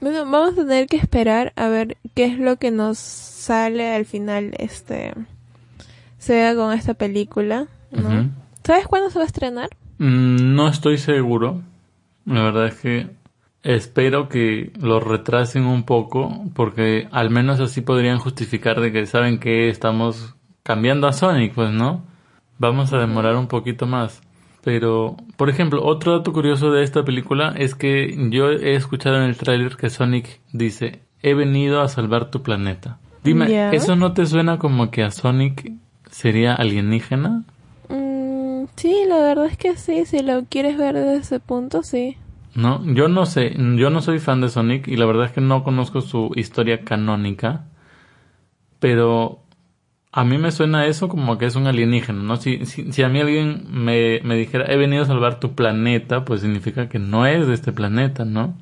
Bueno, 0.00 0.24
vamos 0.30 0.52
a 0.52 0.62
tener 0.62 0.86
que 0.86 0.96
esperar 0.96 1.52
a 1.56 1.68
ver 1.68 1.96
qué 2.14 2.26
es 2.26 2.38
lo 2.38 2.56
que 2.56 2.70
nos 2.70 2.98
sale 2.98 3.92
al 3.92 4.04
final, 4.04 4.54
este, 4.58 5.14
se 6.18 6.34
vea 6.34 6.54
con 6.54 6.72
esta 6.72 6.94
película, 6.94 7.66
¿no? 7.90 8.30
¿Sabes 8.64 8.86
cuándo 8.86 9.10
se 9.10 9.18
va 9.18 9.24
a 9.24 9.26
estrenar? 9.26 9.68
Mm, 9.98 10.54
No 10.54 10.68
estoy 10.68 10.98
seguro. 10.98 11.60
La 12.26 12.42
verdad 12.42 12.66
es 12.68 12.80
que 12.80 13.10
espero 13.62 14.28
que 14.28 14.72
lo 14.80 15.00
retrasen 15.00 15.64
un 15.66 15.84
poco 15.84 16.44
porque 16.54 17.08
al 17.12 17.30
menos 17.30 17.60
así 17.60 17.82
podrían 17.82 18.18
justificar 18.18 18.80
de 18.80 18.92
que 18.92 19.06
saben 19.06 19.38
que 19.38 19.68
estamos 19.68 20.34
cambiando 20.62 21.06
a 21.06 21.12
Sonic, 21.12 21.52
pues, 21.54 21.70
¿no? 21.70 22.02
Vamos 22.58 22.92
a 22.92 22.98
demorar 22.98 23.36
un 23.36 23.46
poquito 23.48 23.86
más. 23.86 24.22
Pero, 24.62 25.16
por 25.36 25.50
ejemplo, 25.50 25.84
otro 25.84 26.16
dato 26.16 26.32
curioso 26.32 26.70
de 26.72 26.82
esta 26.82 27.04
película 27.04 27.52
es 27.56 27.74
que 27.74 28.16
yo 28.30 28.50
he 28.50 28.74
escuchado 28.74 29.16
en 29.16 29.24
el 29.24 29.36
tráiler 29.36 29.76
que 29.76 29.90
Sonic 29.90 30.40
dice, 30.52 31.00
he 31.22 31.34
venido 31.34 31.82
a 31.82 31.88
salvar 31.88 32.30
tu 32.30 32.42
planeta. 32.42 32.98
Dime. 33.22 33.74
¿eso 33.74 33.96
no 33.96 34.12
te 34.14 34.24
suena 34.24 34.58
como 34.58 34.90
que 34.90 35.02
a 35.02 35.10
Sonic 35.10 35.72
sería 36.10 36.54
alienígena? 36.54 37.42
Sí, 38.76 39.04
la 39.08 39.18
verdad 39.18 39.46
es 39.46 39.56
que 39.56 39.76
sí, 39.76 40.04
si 40.06 40.20
lo 40.22 40.44
quieres 40.44 40.76
ver 40.76 40.94
desde 40.94 41.16
ese 41.16 41.40
punto, 41.40 41.82
sí. 41.82 42.16
No, 42.54 42.84
yo 42.84 43.08
no 43.08 43.26
sé, 43.26 43.54
yo 43.56 43.90
no 43.90 44.00
soy 44.00 44.20
fan 44.20 44.40
de 44.40 44.48
Sonic 44.48 44.86
y 44.86 44.96
la 44.96 45.06
verdad 45.06 45.26
es 45.26 45.32
que 45.32 45.40
no 45.40 45.64
conozco 45.64 46.00
su 46.00 46.30
historia 46.36 46.84
canónica, 46.84 47.66
pero 48.78 49.42
a 50.12 50.24
mí 50.24 50.38
me 50.38 50.52
suena 50.52 50.86
eso 50.86 51.08
como 51.08 51.36
que 51.38 51.46
es 51.46 51.56
un 51.56 51.66
alienígena, 51.66 52.22
¿no? 52.22 52.36
Si, 52.36 52.64
si, 52.66 52.92
si 52.92 53.02
a 53.02 53.08
mí 53.08 53.20
alguien 53.20 53.66
me, 53.68 54.20
me 54.22 54.36
dijera, 54.36 54.72
he 54.72 54.76
venido 54.76 55.02
a 55.02 55.06
salvar 55.06 55.40
tu 55.40 55.56
planeta, 55.56 56.24
pues 56.24 56.42
significa 56.42 56.88
que 56.88 57.00
no 57.00 57.26
es 57.26 57.48
de 57.48 57.54
este 57.54 57.72
planeta, 57.72 58.24
¿no? 58.24 58.56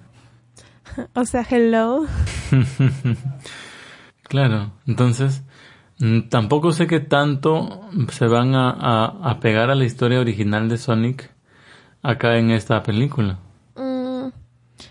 O 1.15 1.25
sea, 1.25 1.47
hello. 1.49 2.07
Claro, 4.33 4.73
entonces 4.87 5.43
tampoco 6.29 6.73
sé 6.73 6.87
qué 6.87 7.01
tanto 7.01 7.81
se 8.11 8.27
van 8.27 8.55
a, 8.55 8.71
a, 8.71 9.31
a 9.31 9.41
pegar 9.41 9.71
a 9.71 9.75
la 9.75 9.85
historia 9.85 10.21
original 10.21 10.69
de 10.69 10.79
Sonic 10.79 11.31
acá 12.03 12.39
en 12.39 12.51
esta 12.51 12.83
película. 12.83 13.39
Mm, 13.77 14.29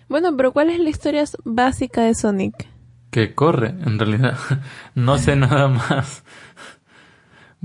bueno, 0.10 0.36
pero 0.38 0.52
¿cuál 0.52 0.70
es 0.70 0.80
la 0.80 0.90
historia 0.90 1.24
básica 1.44 2.02
de 2.02 2.16
Sonic? 2.16 2.68
que 3.12 3.36
corre, 3.36 3.68
en 3.86 4.00
realidad. 4.00 4.38
no 4.96 5.18
sé 5.18 5.36
nada 5.36 5.68
más. 5.68 6.24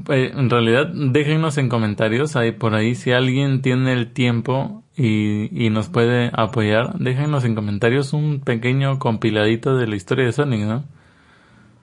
Eh, 0.08 0.32
En 0.34 0.50
realidad, 0.50 0.88
déjenos 0.92 1.56
en 1.56 1.68
comentarios 1.68 2.34
ahí 2.34 2.50
por 2.50 2.74
ahí 2.74 2.96
si 2.96 3.12
alguien 3.12 3.62
tiene 3.62 3.92
el 3.92 4.12
tiempo 4.12 4.82
y, 4.96 5.66
y 5.66 5.70
nos 5.70 5.88
puede 5.88 6.30
apoyar. 6.34 6.98
Déjenos 6.98 7.44
en 7.44 7.54
comentarios 7.54 8.12
un 8.12 8.40
pequeño 8.40 8.98
compiladito 8.98 9.76
de 9.76 9.86
la 9.86 9.94
historia 9.94 10.24
de 10.26 10.32
Sonic, 10.32 10.62
¿no? 10.62 10.84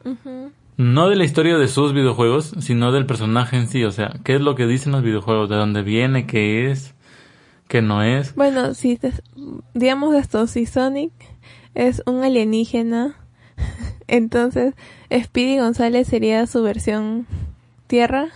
Ujú. 0.04 0.52
No 0.77 1.07
de 1.09 1.15
la 1.15 1.23
historia 1.23 1.57
de 1.57 1.67
sus 1.67 1.93
videojuegos, 1.93 2.53
sino 2.59 2.91
del 2.91 3.05
personaje 3.05 3.57
en 3.57 3.67
sí. 3.67 3.83
O 3.83 3.91
sea, 3.91 4.12
¿qué 4.23 4.36
es 4.36 4.41
lo 4.41 4.55
que 4.55 4.65
dicen 4.67 4.91
los 4.91 5.03
videojuegos? 5.03 5.49
¿De 5.49 5.55
dónde 5.55 5.83
viene? 5.83 6.25
¿Qué 6.25 6.71
es? 6.71 6.95
¿Qué 7.67 7.81
no 7.81 8.01
es? 8.03 8.36
Bueno, 8.36 8.73
si 8.73 8.97
te- 8.97 9.13
digamos 9.73 10.15
esto, 10.15 10.47
si 10.47 10.65
Sonic 10.65 11.13
es 11.75 12.01
un 12.05 12.23
alienígena, 12.23 13.15
entonces 14.07 14.73
Speedy 15.12 15.59
González 15.59 16.07
sería 16.07 16.45
su 16.47 16.63
versión 16.63 17.27
Tierra. 17.88 18.27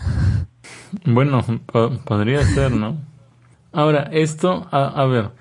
Bueno, 1.06 1.43
po- 1.65 1.97
podría 2.06 2.43
ser, 2.43 2.71
¿no? 2.71 2.97
Ahora, 3.73 4.10
esto, 4.12 4.67
a, 4.71 4.86
a 5.02 5.06
ver, 5.06 5.32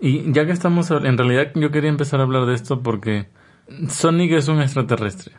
y 0.00 0.32
ya 0.32 0.44
que 0.46 0.52
estamos, 0.52 0.90
en 0.90 1.16
realidad 1.18 1.52
yo 1.54 1.70
quería 1.70 1.88
empezar 1.90 2.20
a 2.20 2.24
hablar 2.24 2.46
de 2.46 2.54
esto 2.54 2.82
porque 2.82 3.28
Sonic 3.88 4.32
es 4.32 4.48
un 4.48 4.60
extraterrestre. 4.60 5.34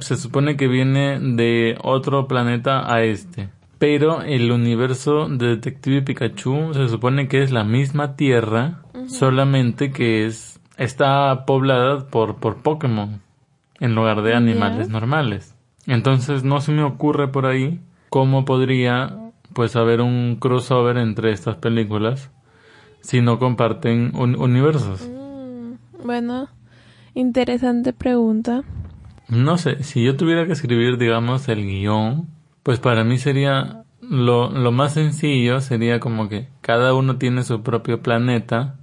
Se 0.00 0.16
supone 0.16 0.56
que 0.56 0.68
viene 0.68 1.18
de 1.18 1.78
otro 1.82 2.28
planeta 2.28 2.92
a 2.92 3.02
este. 3.02 3.48
Pero 3.78 4.22
el 4.22 4.50
universo 4.50 5.28
de 5.28 5.48
Detective 5.48 6.02
Pikachu 6.02 6.74
se 6.74 6.88
supone 6.88 7.28
que 7.28 7.42
es 7.42 7.52
la 7.52 7.64
misma 7.64 8.16
Tierra, 8.16 8.82
solamente 9.06 9.90
que 9.92 10.26
es 10.26 10.60
está 10.76 11.44
poblada 11.46 12.06
por, 12.08 12.36
por 12.36 12.56
Pokémon 12.62 13.20
en 13.80 13.94
lugar 13.94 14.22
de 14.22 14.34
animales 14.34 14.88
normales. 14.90 15.54
Entonces 15.86 16.44
no 16.44 16.60
se 16.60 16.72
me 16.72 16.82
ocurre 16.82 17.28
por 17.28 17.46
ahí 17.46 17.80
cómo 18.10 18.44
podría 18.44 19.16
pues 19.54 19.74
haber 19.76 20.00
un 20.02 20.36
crossover 20.38 20.98
entre 20.98 21.32
estas 21.32 21.56
películas 21.56 22.30
si 23.00 23.22
no 23.22 23.38
comparten 23.38 24.12
un- 24.14 24.36
universos. 24.38 25.08
Mm, 25.08 26.04
bueno, 26.04 26.48
interesante 27.14 27.92
pregunta. 27.92 28.62
No 29.28 29.58
sé, 29.58 29.82
si 29.82 30.02
yo 30.02 30.16
tuviera 30.16 30.46
que 30.46 30.52
escribir, 30.52 30.98
digamos, 30.98 31.48
el 31.48 31.64
guion, 31.64 32.28
pues 32.62 32.80
para 32.80 33.04
mí 33.04 33.18
sería 33.18 33.84
lo, 34.00 34.50
lo 34.50 34.72
más 34.72 34.94
sencillo 34.94 35.60
sería 35.60 36.00
como 36.00 36.28
que 36.28 36.48
cada 36.60 36.94
uno 36.94 37.18
tiene 37.18 37.42
su 37.42 37.62
propio 37.62 38.00
planeta 38.02 38.76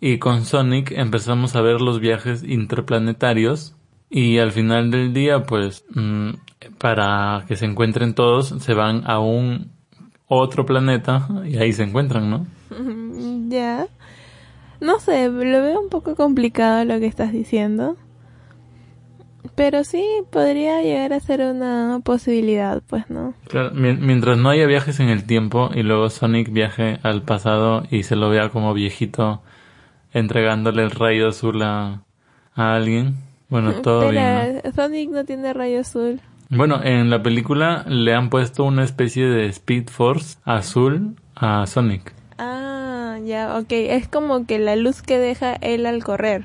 y 0.00 0.18
con 0.18 0.44
Sonic 0.44 0.92
empezamos 0.92 1.56
a 1.56 1.62
ver 1.62 1.80
los 1.80 2.00
viajes 2.00 2.42
interplanetarios 2.42 3.74
y 4.10 4.38
al 4.38 4.52
final 4.52 4.90
del 4.90 5.12
día, 5.12 5.44
pues, 5.44 5.84
mm, 5.94 6.30
para 6.78 7.44
que 7.48 7.56
se 7.56 7.64
encuentren 7.64 8.14
todos, 8.14 8.54
se 8.58 8.74
van 8.74 9.02
a 9.06 9.18
un 9.18 9.72
otro 10.28 10.66
planeta 10.66 11.28
y 11.44 11.56
ahí 11.56 11.72
se 11.72 11.84
encuentran, 11.84 12.30
¿no? 12.30 12.46
Ya. 13.48 13.86
No 14.80 14.98
sé, 14.98 15.28
lo 15.28 15.62
veo 15.62 15.80
un 15.80 15.88
poco 15.88 16.14
complicado 16.16 16.84
lo 16.84 16.98
que 16.98 17.06
estás 17.06 17.32
diciendo. 17.32 17.96
Pero 19.54 19.84
sí, 19.84 20.04
podría 20.30 20.82
llegar 20.82 21.12
a 21.12 21.20
ser 21.20 21.40
una 21.40 22.00
posibilidad, 22.04 22.82
pues, 22.86 23.08
¿no? 23.10 23.34
Claro, 23.48 23.70
mien- 23.72 24.00
mientras 24.04 24.36
no 24.38 24.50
haya 24.50 24.66
viajes 24.66 25.00
en 25.00 25.08
el 25.08 25.24
tiempo 25.24 25.70
y 25.74 25.82
luego 25.82 26.10
Sonic 26.10 26.50
viaje 26.52 26.98
al 27.02 27.22
pasado 27.22 27.84
y 27.90 28.02
se 28.02 28.16
lo 28.16 28.28
vea 28.30 28.48
como 28.50 28.74
viejito 28.74 29.42
entregándole 30.12 30.82
el 30.82 30.90
rayo 30.90 31.28
azul 31.28 31.62
a, 31.62 32.02
a 32.54 32.74
alguien, 32.74 33.16
bueno, 33.48 33.74
todo 33.82 34.00
Pero 34.00 34.12
bien. 34.12 34.62
¿no? 34.64 34.72
Sonic 34.72 35.10
no 35.10 35.24
tiene 35.24 35.52
rayo 35.52 35.80
azul. 35.80 36.20
Bueno, 36.48 36.80
en 36.82 37.10
la 37.10 37.22
película 37.22 37.84
le 37.88 38.14
han 38.14 38.30
puesto 38.30 38.64
una 38.64 38.84
especie 38.84 39.26
de 39.26 39.46
Speed 39.46 39.88
Force 39.88 40.38
azul 40.44 41.16
a 41.34 41.66
Sonic. 41.66 42.14
Ah, 42.38 43.18
ya, 43.24 43.58
ok. 43.58 43.66
Es 43.70 44.08
como 44.08 44.46
que 44.46 44.58
la 44.58 44.76
luz 44.76 45.02
que 45.02 45.18
deja 45.18 45.54
él 45.54 45.86
al 45.86 46.04
correr. 46.04 46.44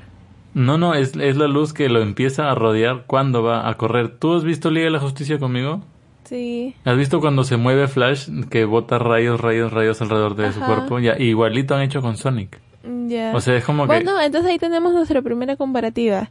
No, 0.54 0.76
no, 0.78 0.94
es, 0.94 1.16
es 1.16 1.36
la 1.36 1.48
luz 1.48 1.72
que 1.72 1.88
lo 1.88 2.02
empieza 2.02 2.50
a 2.50 2.54
rodear 2.54 3.04
cuando 3.06 3.42
va 3.42 3.68
a 3.68 3.74
correr. 3.74 4.08
¿Tú 4.08 4.34
has 4.34 4.44
visto 4.44 4.70
Liga 4.70 4.84
de 4.84 4.90
la 4.90 5.00
Justicia 5.00 5.38
conmigo? 5.38 5.82
Sí. 6.24 6.74
¿Has 6.84 6.96
visto 6.96 7.20
cuando 7.20 7.44
se 7.44 7.56
mueve 7.56 7.88
Flash 7.88 8.28
que 8.50 8.64
bota 8.64 8.98
rayos, 8.98 9.40
rayos, 9.40 9.72
rayos 9.72 10.00
alrededor 10.02 10.36
de 10.36 10.52
su 10.52 10.60
cuerpo? 10.60 10.98
Ya, 10.98 11.18
igualito 11.18 11.74
han 11.74 11.82
hecho 11.82 12.00
con 12.02 12.16
Sonic. 12.16 12.60
Ya. 13.06 13.32
O 13.34 13.40
sea, 13.40 13.56
es 13.56 13.64
como 13.64 13.84
que... 13.84 13.88
Bueno, 13.88 14.20
entonces 14.20 14.50
ahí 14.50 14.58
tenemos 14.58 14.92
nuestra 14.92 15.22
primera 15.22 15.56
comparativa. 15.56 16.30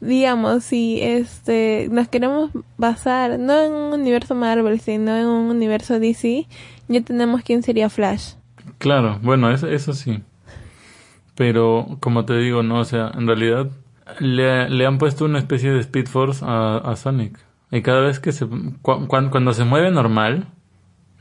Digamos, 0.00 0.64
si 0.64 1.00
este 1.02 1.88
nos 1.90 2.08
queremos 2.08 2.50
basar 2.78 3.38
no 3.38 3.60
en 3.60 3.72
un 3.72 3.92
universo 3.92 4.34
Marvel, 4.34 4.80
sino 4.80 5.14
en 5.16 5.26
un 5.26 5.50
universo 5.50 6.00
DC, 6.00 6.46
ya 6.88 7.00
tenemos 7.02 7.42
quién 7.42 7.62
sería 7.62 7.90
Flash. 7.90 8.32
Claro, 8.78 9.18
bueno, 9.22 9.50
eso, 9.50 9.68
eso 9.68 9.92
sí. 9.92 10.22
Pero, 11.34 11.96
como 12.00 12.24
te 12.24 12.36
digo, 12.38 12.62
no, 12.62 12.80
o 12.80 12.84
sea, 12.84 13.10
en 13.14 13.26
realidad 13.26 13.68
le, 14.18 14.68
le 14.68 14.86
han 14.86 14.98
puesto 14.98 15.24
una 15.24 15.38
especie 15.38 15.72
de 15.72 15.80
Speed 15.80 16.06
Force 16.06 16.44
a, 16.46 16.76
a 16.78 16.96
Sonic. 16.96 17.38
Y 17.70 17.82
cada 17.82 18.00
vez 18.00 18.18
que 18.20 18.32
se... 18.32 18.46
cu- 18.46 19.06
cuan- 19.06 19.30
cuando 19.30 19.52
se 19.54 19.64
mueve 19.64 19.90
normal, 19.90 20.48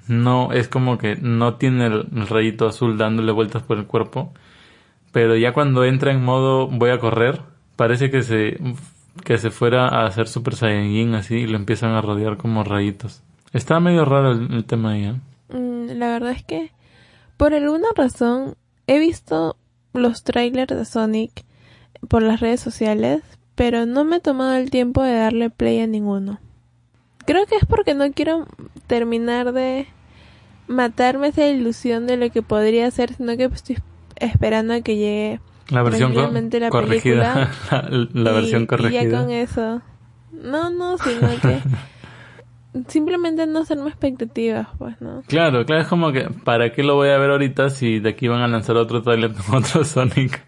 no, 0.07 0.51
es 0.51 0.67
como 0.67 0.97
que 0.97 1.15
no 1.15 1.55
tiene 1.55 1.85
el, 1.85 2.07
rayito 2.27 2.67
azul 2.67 2.97
dándole 2.97 3.31
vueltas 3.31 3.63
por 3.63 3.77
el 3.77 3.85
cuerpo. 3.85 4.33
Pero 5.11 5.35
ya 5.35 5.53
cuando 5.53 5.85
entra 5.85 6.11
en 6.11 6.23
modo 6.23 6.67
voy 6.67 6.89
a 6.89 6.99
correr, 6.99 7.41
parece 7.75 8.09
que 8.11 8.23
se, 8.23 8.59
que 9.23 9.37
se 9.37 9.51
fuera 9.51 9.87
a 9.87 10.05
hacer 10.05 10.27
Super 10.27 10.55
Saiyajin 10.55 11.15
así 11.15 11.35
y 11.35 11.47
lo 11.47 11.57
empiezan 11.57 11.91
a 11.91 12.01
rodear 12.01 12.37
como 12.37 12.63
rayitos. 12.63 13.21
Está 13.53 13.79
medio 13.79 14.05
raro 14.05 14.31
el, 14.31 14.51
el 14.53 14.65
tema 14.65 14.91
ahí, 14.91 15.05
¿eh? 15.05 15.15
Mm, 15.55 15.97
la 15.97 16.07
verdad 16.07 16.31
es 16.31 16.43
que 16.43 16.71
por 17.37 17.53
alguna 17.53 17.87
razón 17.95 18.55
he 18.85 18.99
visto 18.99 19.55
los 19.93 20.23
trailers 20.23 20.75
de 20.75 20.85
Sonic 20.85 21.43
por 22.07 22.21
las 22.21 22.39
redes 22.39 22.59
sociales, 22.61 23.21
pero 23.55 23.85
no 23.85 24.03
me 24.05 24.17
he 24.17 24.19
tomado 24.19 24.53
el 24.55 24.69
tiempo 24.69 25.03
de 25.03 25.13
darle 25.15 25.49
play 25.49 25.79
a 25.81 25.87
ninguno. 25.87 26.39
Creo 27.25 27.45
que 27.45 27.55
es 27.57 27.65
porque 27.65 27.93
no 27.93 28.11
quiero 28.11 28.47
terminar 28.87 29.51
de 29.53 29.87
matarme 30.67 31.27
esa 31.27 31.45
ilusión 31.47 32.07
de 32.07 32.17
lo 32.17 32.29
que 32.31 32.41
podría 32.41 32.89
ser, 32.91 33.13
sino 33.13 33.35
que 33.37 33.45
estoy 33.45 33.77
esperando 34.15 34.73
a 34.73 34.81
que 34.81 34.95
llegue 34.95 35.39
La 35.69 35.83
versión 35.83 36.13
co- 36.13 36.31
la 36.59 36.69
corregida. 36.69 37.51
la, 37.71 37.89
la 37.89 38.31
y- 38.31 38.33
versión 38.33 38.63
Y 38.63 38.67
corregida. 38.67 39.03
ya 39.03 39.19
con 39.21 39.31
eso. 39.31 39.81
No, 40.31 40.69
no, 40.69 40.97
sino 40.97 41.27
que 41.41 41.59
simplemente 42.87 43.45
no 43.47 43.59
hacerme 43.59 43.89
expectativas, 43.89 44.67
pues, 44.77 44.99
¿no? 45.01 45.23
Claro, 45.27 45.65
claro, 45.65 45.81
es 45.81 45.87
como 45.87 46.11
que, 46.11 46.27
¿para 46.43 46.71
qué 46.71 46.83
lo 46.83 46.95
voy 46.95 47.09
a 47.09 47.17
ver 47.17 47.31
ahorita 47.31 47.69
si 47.69 47.99
de 47.99 48.09
aquí 48.09 48.27
van 48.27 48.41
a 48.41 48.47
lanzar 48.47 48.75
otro 48.77 49.01
trailer 49.01 49.31
con 49.33 49.55
otro 49.63 49.83
Sonic? 49.85 50.41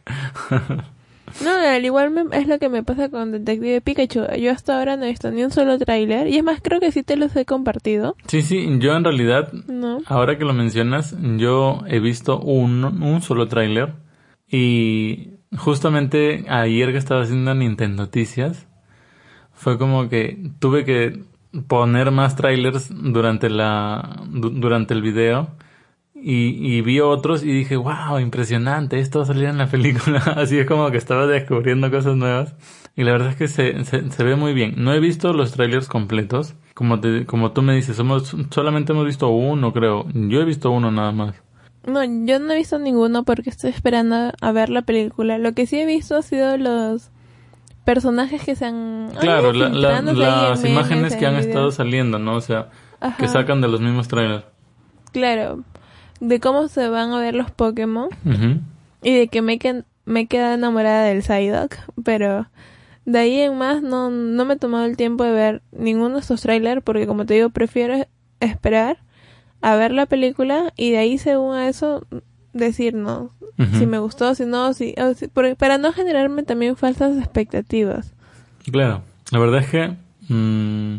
No, 1.43 1.51
al 1.51 1.83
igual 1.85 2.11
me- 2.11 2.37
es 2.37 2.47
lo 2.47 2.59
que 2.59 2.67
me 2.69 2.83
pasa 2.83 3.09
con 3.09 3.31
Detective 3.31 3.79
Pikachu. 3.81 4.25
Yo 4.37 4.51
hasta 4.51 4.77
ahora 4.77 4.97
no 4.97 5.05
he 5.05 5.09
visto 5.09 5.31
ni 5.31 5.43
un 5.43 5.51
solo 5.51 5.77
tráiler. 5.79 6.27
Y 6.27 6.37
es 6.37 6.43
más, 6.43 6.59
creo 6.61 6.79
que 6.79 6.91
sí 6.91 7.03
te 7.03 7.15
los 7.15 7.33
he 7.35 7.45
compartido. 7.45 8.15
sí, 8.27 8.41
sí, 8.41 8.67
yo 8.79 8.95
en 8.95 9.03
realidad, 9.03 9.51
¿No? 9.67 9.99
ahora 10.05 10.37
que 10.37 10.43
lo 10.45 10.53
mencionas, 10.53 11.15
yo 11.37 11.81
he 11.87 11.99
visto 11.99 12.39
un, 12.39 12.83
un 12.83 13.21
solo 13.21 13.47
tráiler 13.47 13.93
y 14.49 15.29
justamente 15.57 16.45
ayer 16.49 16.91
que 16.91 16.97
estaba 16.97 17.21
haciendo 17.23 17.55
Nintendo 17.55 18.03
Noticias, 18.03 18.67
fue 19.53 19.77
como 19.77 20.09
que 20.09 20.49
tuve 20.59 20.83
que 20.83 21.23
poner 21.67 22.11
más 22.11 22.35
trailers 22.35 22.89
durante 22.91 23.49
la 23.49 24.21
du- 24.29 24.49
durante 24.51 24.93
el 24.93 25.01
video. 25.01 25.49
Y, 26.23 26.49
y 26.75 26.81
vi 26.81 26.99
otros 26.99 27.41
y 27.43 27.47
dije 27.51 27.77
wow 27.77 28.19
impresionante 28.19 28.99
esto 28.99 29.19
va 29.19 29.23
a 29.23 29.27
salir 29.27 29.45
en 29.45 29.57
la 29.57 29.65
película 29.65 30.19
así 30.37 30.59
es 30.59 30.67
como 30.67 30.91
que 30.91 30.97
estaba 30.97 31.25
descubriendo 31.25 31.89
cosas 31.89 32.15
nuevas. 32.15 32.55
Y 32.95 33.03
la 33.05 33.13
verdad 33.13 33.29
es 33.29 33.35
que 33.37 33.47
se, 33.47 33.83
se, 33.85 34.11
se 34.11 34.23
ve 34.23 34.35
muy 34.35 34.53
bien. 34.53 34.75
No 34.77 34.93
he 34.93 34.99
visto 34.99 35.31
los 35.33 35.53
trailers 35.53 35.87
completos. 35.87 36.53
Como 36.75 36.99
te, 36.99 37.25
como 37.25 37.51
tú 37.53 37.61
me 37.61 37.73
dices 37.73 37.95
somos 37.95 38.35
solamente 38.51 38.91
hemos 38.91 39.05
visto 39.05 39.29
uno 39.29 39.73
creo. 39.73 40.05
Yo 40.13 40.41
he 40.41 40.45
visto 40.45 40.69
uno 40.71 40.91
nada 40.91 41.11
más. 41.11 41.35
No, 41.87 42.03
yo 42.03 42.37
no 42.37 42.51
he 42.53 42.57
visto 42.57 42.77
ninguno 42.77 43.23
porque 43.23 43.49
estoy 43.49 43.71
esperando 43.71 44.31
a 44.39 44.51
ver 44.51 44.69
la 44.69 44.83
película. 44.83 45.39
Lo 45.39 45.53
que 45.53 45.65
sí 45.65 45.79
he 45.79 45.85
visto 45.87 46.15
ha 46.17 46.21
sido 46.21 46.55
los 46.57 47.09
personajes 47.85 48.43
que 48.43 48.55
se 48.55 48.65
han... 48.65 49.09
claro 49.19 49.53
la- 49.53 49.69
las 49.69 50.63
imágenes 50.65 51.15
que 51.15 51.25
han 51.25 51.35
estado 51.35 51.71
saliendo 51.71 52.19
no 52.19 52.35
o 52.35 52.41
sea 52.41 52.69
Ajá. 52.99 53.17
que 53.17 53.27
sacan 53.27 53.61
de 53.61 53.67
los 53.67 53.81
mismos 53.81 54.07
trailers. 54.07 54.43
Claro, 55.11 55.63
de 56.19 56.39
cómo 56.39 56.67
se 56.67 56.87
van 56.87 57.11
a 57.11 57.19
ver 57.19 57.33
los 57.35 57.49
Pokémon 57.51 58.09
y 59.01 59.13
de 59.15 59.27
que 59.27 59.41
me, 59.41 59.57
que- 59.59 59.83
me 60.05 60.21
he 60.21 60.27
quedado 60.27 60.53
enamorada 60.53 61.03
del 61.05 61.23
Psyduck, 61.23 61.75
pero 62.03 62.47
de 63.05 63.17
ahí 63.19 63.39
en 63.41 63.57
más 63.57 63.81
no, 63.81 64.09
no 64.11 64.45
me 64.45 64.53
he 64.53 64.57
tomado 64.57 64.85
el 64.85 64.95
tiempo 64.97 65.23
de 65.23 65.31
ver 65.31 65.61
ninguno 65.71 66.15
de 66.15 66.19
estos 66.21 66.41
trailers 66.41 66.83
porque 66.83 67.07
como 67.07 67.25
te 67.25 67.33
digo 67.33 67.49
prefiero 67.49 68.05
esperar 68.39 68.99
a 69.61 69.75
ver 69.75 69.91
la 69.91 70.05
película 70.05 70.71
y 70.77 70.91
de 70.91 70.99
ahí 70.99 71.17
según 71.17 71.55
a 71.55 71.67
eso 71.67 72.05
decir 72.53 72.93
no, 72.93 73.29
Ujú. 73.57 73.77
si 73.77 73.85
me 73.85 73.99
gustó, 73.99 74.35
si 74.35 74.45
no, 74.45 74.73
si, 74.73 74.93
o 75.01 75.13
si- 75.13 75.27
por- 75.27 75.55
para 75.55 75.77
no 75.77 75.93
generarme 75.93 76.43
también 76.43 76.75
falsas 76.75 77.17
expectativas. 77.17 78.13
Claro, 78.71 79.01
la 79.31 79.39
verdad 79.39 79.61
es 79.61 79.69
que 79.69 79.95
mm, 80.33 80.95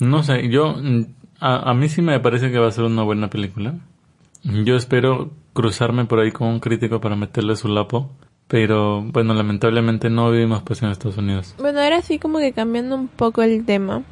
no 0.00 0.22
sé, 0.22 0.48
yo 0.48 0.74
mm, 0.76 1.04
a, 1.40 1.70
a 1.70 1.74
mí 1.74 1.88
sí 1.88 2.02
me 2.02 2.18
parece 2.20 2.50
que 2.50 2.58
va 2.58 2.68
a 2.68 2.72
ser 2.72 2.84
una 2.84 3.02
buena 3.02 3.28
película. 3.30 3.74
Yo 4.42 4.76
espero 4.76 5.30
cruzarme 5.52 6.06
por 6.06 6.20
ahí 6.20 6.32
con 6.32 6.48
un 6.48 6.60
crítico 6.60 7.00
para 7.00 7.14
meterle 7.16 7.56
su 7.56 7.68
lapo, 7.68 8.10
Pero 8.48 9.02
bueno, 9.02 9.32
lamentablemente 9.34 10.08
no 10.10 10.30
vivimos 10.30 10.62
pues 10.62 10.82
en 10.82 10.88
Estados 10.90 11.18
Unidos. 11.18 11.54
Bueno, 11.58 11.80
ahora 11.80 12.02
sí 12.02 12.18
como 12.18 12.38
que 12.38 12.52
cambiando 12.52 12.96
un 12.96 13.06
poco 13.08 13.42
el 13.42 13.64
tema. 13.64 14.02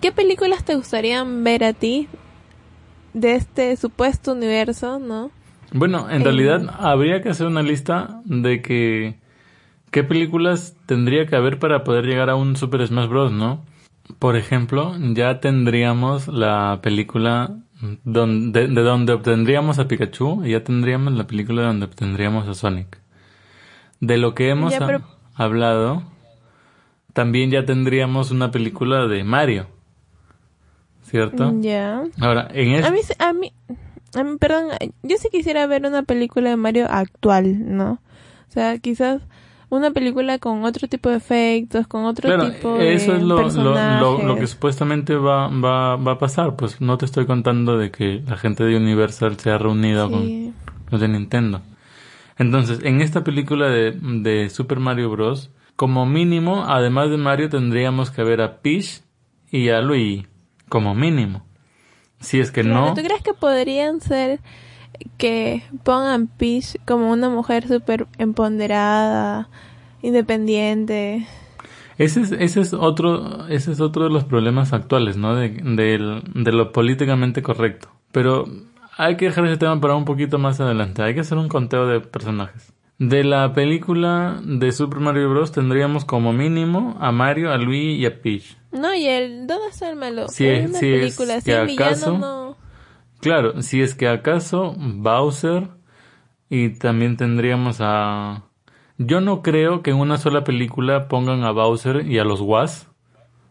¿Qué 0.00 0.12
películas 0.12 0.64
te 0.64 0.74
gustarían 0.76 1.42
ver 1.42 1.64
a 1.64 1.72
ti 1.72 2.06
de 3.14 3.34
este 3.34 3.76
supuesto 3.76 4.32
universo, 4.32 4.98
no? 4.98 5.30
Bueno, 5.72 6.10
en 6.10 6.22
Eh. 6.22 6.24
realidad 6.24 6.62
habría 6.78 7.22
que 7.22 7.28
hacer 7.30 7.46
una 7.46 7.62
lista 7.62 8.20
de 8.24 8.60
que 8.62 9.18
qué 9.90 10.02
películas 10.04 10.76
tendría 10.86 11.26
que 11.26 11.36
haber 11.36 11.58
para 11.58 11.84
poder 11.84 12.06
llegar 12.06 12.30
a 12.30 12.34
un 12.36 12.56
Super 12.56 12.86
Smash 12.86 13.08
Bros, 13.08 13.32
¿no? 13.32 13.64
Por 14.18 14.36
ejemplo, 14.36 14.94
ya 15.14 15.38
tendríamos 15.40 16.26
la 16.28 16.80
película 16.82 17.56
donde, 18.04 18.66
de 18.66 18.82
donde 18.82 19.12
obtendríamos 19.12 19.78
a 19.78 19.86
Pikachu 19.88 20.44
y 20.44 20.50
ya 20.50 20.64
tendríamos 20.64 21.12
la 21.14 21.26
película 21.26 21.62
donde 21.62 21.86
obtendríamos 21.86 22.48
a 22.48 22.54
Sonic. 22.54 22.98
De 24.00 24.16
lo 24.18 24.34
que 24.34 24.48
hemos 24.50 24.72
Ya, 24.72 24.78
ha- 24.82 24.86
pero- 24.86 25.02
hablado, 25.34 26.02
también 27.12 27.50
ya 27.50 27.64
tendríamos 27.64 28.30
una 28.32 28.50
película 28.50 29.06
de 29.06 29.22
Mario. 29.24 29.66
¿Cierto? 31.02 31.52
Ya. 31.60 32.02
Ahora, 32.20 32.48
en 32.52 32.72
este... 32.72 32.86
a 32.88 32.90
mí, 32.92 33.00
a 33.18 33.32
mí, 33.32 33.52
perdón, 34.38 34.68
yo 35.02 35.16
sí 35.18 35.28
quisiera 35.30 35.66
ver 35.66 35.84
una 35.86 36.02
película 36.02 36.50
de 36.50 36.56
Mario 36.56 36.86
actual, 36.90 37.76
¿no? 37.76 37.92
O 38.48 38.52
sea, 38.52 38.78
quizás 38.78 39.22
una 39.68 39.92
película 39.92 40.38
con 40.38 40.64
otro 40.64 40.88
tipo 40.88 41.10
de 41.10 41.16
efectos, 41.16 41.86
con 41.86 42.04
otro 42.04 42.26
Claro, 42.28 42.50
tipo 42.50 42.74
de 42.76 42.94
eso 42.94 43.14
es 43.14 43.22
lo, 43.22 43.48
lo, 43.48 43.74
lo, 44.00 44.22
lo 44.24 44.36
que 44.36 44.48
supuestamente 44.48 45.14
va, 45.14 45.48
va, 45.48 45.94
va 45.96 46.12
a 46.12 46.18
pasar. 46.18 46.56
Pues 46.56 46.80
no 46.80 46.98
te 46.98 47.04
estoy 47.04 47.26
contando 47.26 47.78
de 47.78 47.90
que 47.92 48.22
la 48.26 48.36
gente 48.36 48.64
de 48.64 48.76
Universal 48.76 49.38
se 49.38 49.50
ha 49.50 49.58
reunido 49.58 50.08
Sí. 50.08 50.12
con 50.12 50.54
los 50.90 51.00
de 51.00 51.08
Nintendo. 51.08 51.62
Entonces, 52.36 52.80
en 52.82 53.00
esta 53.00 53.22
película 53.22 53.68
de, 53.68 53.92
de 53.92 54.50
Super 54.50 54.80
Mario 54.80 55.10
Bros., 55.10 55.50
como 55.76 56.04
mínimo, 56.04 56.64
además 56.66 57.10
de 57.10 57.16
Mario, 57.16 57.48
tendríamos 57.48 58.10
que 58.10 58.22
ver 58.24 58.40
a 58.42 58.56
Peach 58.60 59.02
y 59.50 59.68
a 59.68 59.80
Luigi. 59.80 60.26
Como 60.68 60.94
mínimo. 60.94 61.44
Si 62.20 62.38
es 62.38 62.50
que 62.52 62.62
Claro, 62.62 62.86
no... 62.88 62.94
¿Tú 62.94 63.02
crees 63.02 63.22
que 63.22 63.34
podrían 63.34 64.00
ser 64.00 64.40
que 65.16 65.62
pongan 65.82 66.26
Peach 66.26 66.76
como 66.86 67.10
una 67.10 67.28
mujer 67.30 67.66
súper 67.66 68.06
empoderada, 68.18 69.48
independiente? 70.02 71.26
Ese 71.98 72.20
es, 72.22 72.32
ese 72.32 72.60
es 72.60 72.72
otro, 72.74 73.46
ese 73.48 73.72
es 73.72 73.80
otro 73.80 74.04
de 74.04 74.10
los 74.10 74.24
problemas 74.24 74.72
actuales, 74.72 75.16
¿no? 75.16 75.34
De, 75.34 75.48
del- 75.50 76.22
de 76.34 76.52
lo 76.52 76.72
políticamente 76.72 77.42
correcto. 77.42 77.88
Pero 78.12 78.46
hay 78.96 79.16
que 79.16 79.26
dejar 79.26 79.46
ese 79.46 79.56
tema 79.58 79.80
para 79.80 79.94
un 79.96 80.04
poquito 80.04 80.38
más 80.38 80.60
adelante. 80.60 81.02
Hay 81.02 81.14
que 81.14 81.20
hacer 81.20 81.38
un 81.38 81.48
conteo 81.48 81.86
de 81.86 82.00
personajes. 82.00 82.72
De 83.00 83.24
la 83.24 83.52
película 83.54 84.40
de 84.44 84.70
Super 84.72 85.00
Mario 85.00 85.30
Bros. 85.30 85.50
tendríamos 85.52 86.04
como 86.04 86.32
mínimo 86.34 86.96
a 87.00 87.10
Mario, 87.12 87.50
a 87.50 87.56
Luigi 87.56 87.94
y 87.94 88.04
a 88.06 88.20
Peach. 88.20 88.56
No, 88.72 88.94
y 88.94 89.06
el 89.06 89.46
¿dónde 89.46 89.68
está 89.70 89.88
el 89.90 89.96
malo? 89.96 90.28
Si 90.28 90.46
es 90.46 90.64
es- 90.64 90.70
una 90.70 90.78
si 90.78 90.92
es 90.92 91.16
que 91.18 91.40
si 91.40 91.50
el 91.50 91.66
villano 91.66 91.86
acaso- 91.92 92.18
no. 92.18 92.56
Claro, 93.20 93.62
si 93.62 93.80
es 93.82 93.94
que 93.94 94.06
acaso 94.06 94.74
Bowser 94.78 95.68
y 96.50 96.70
también 96.78 97.16
tendríamos 97.16 97.78
a... 97.80 98.44
Yo 98.98 99.20
no 99.22 99.40
creo 99.42 99.82
que 99.82 99.90
en 99.92 99.96
una 99.96 100.18
sola 100.18 100.44
película 100.44 101.08
pongan 101.08 101.42
a 101.44 101.50
Bowser 101.52 102.06
y 102.06 102.18
a 102.18 102.24
los 102.24 102.40
Was, 102.42 102.86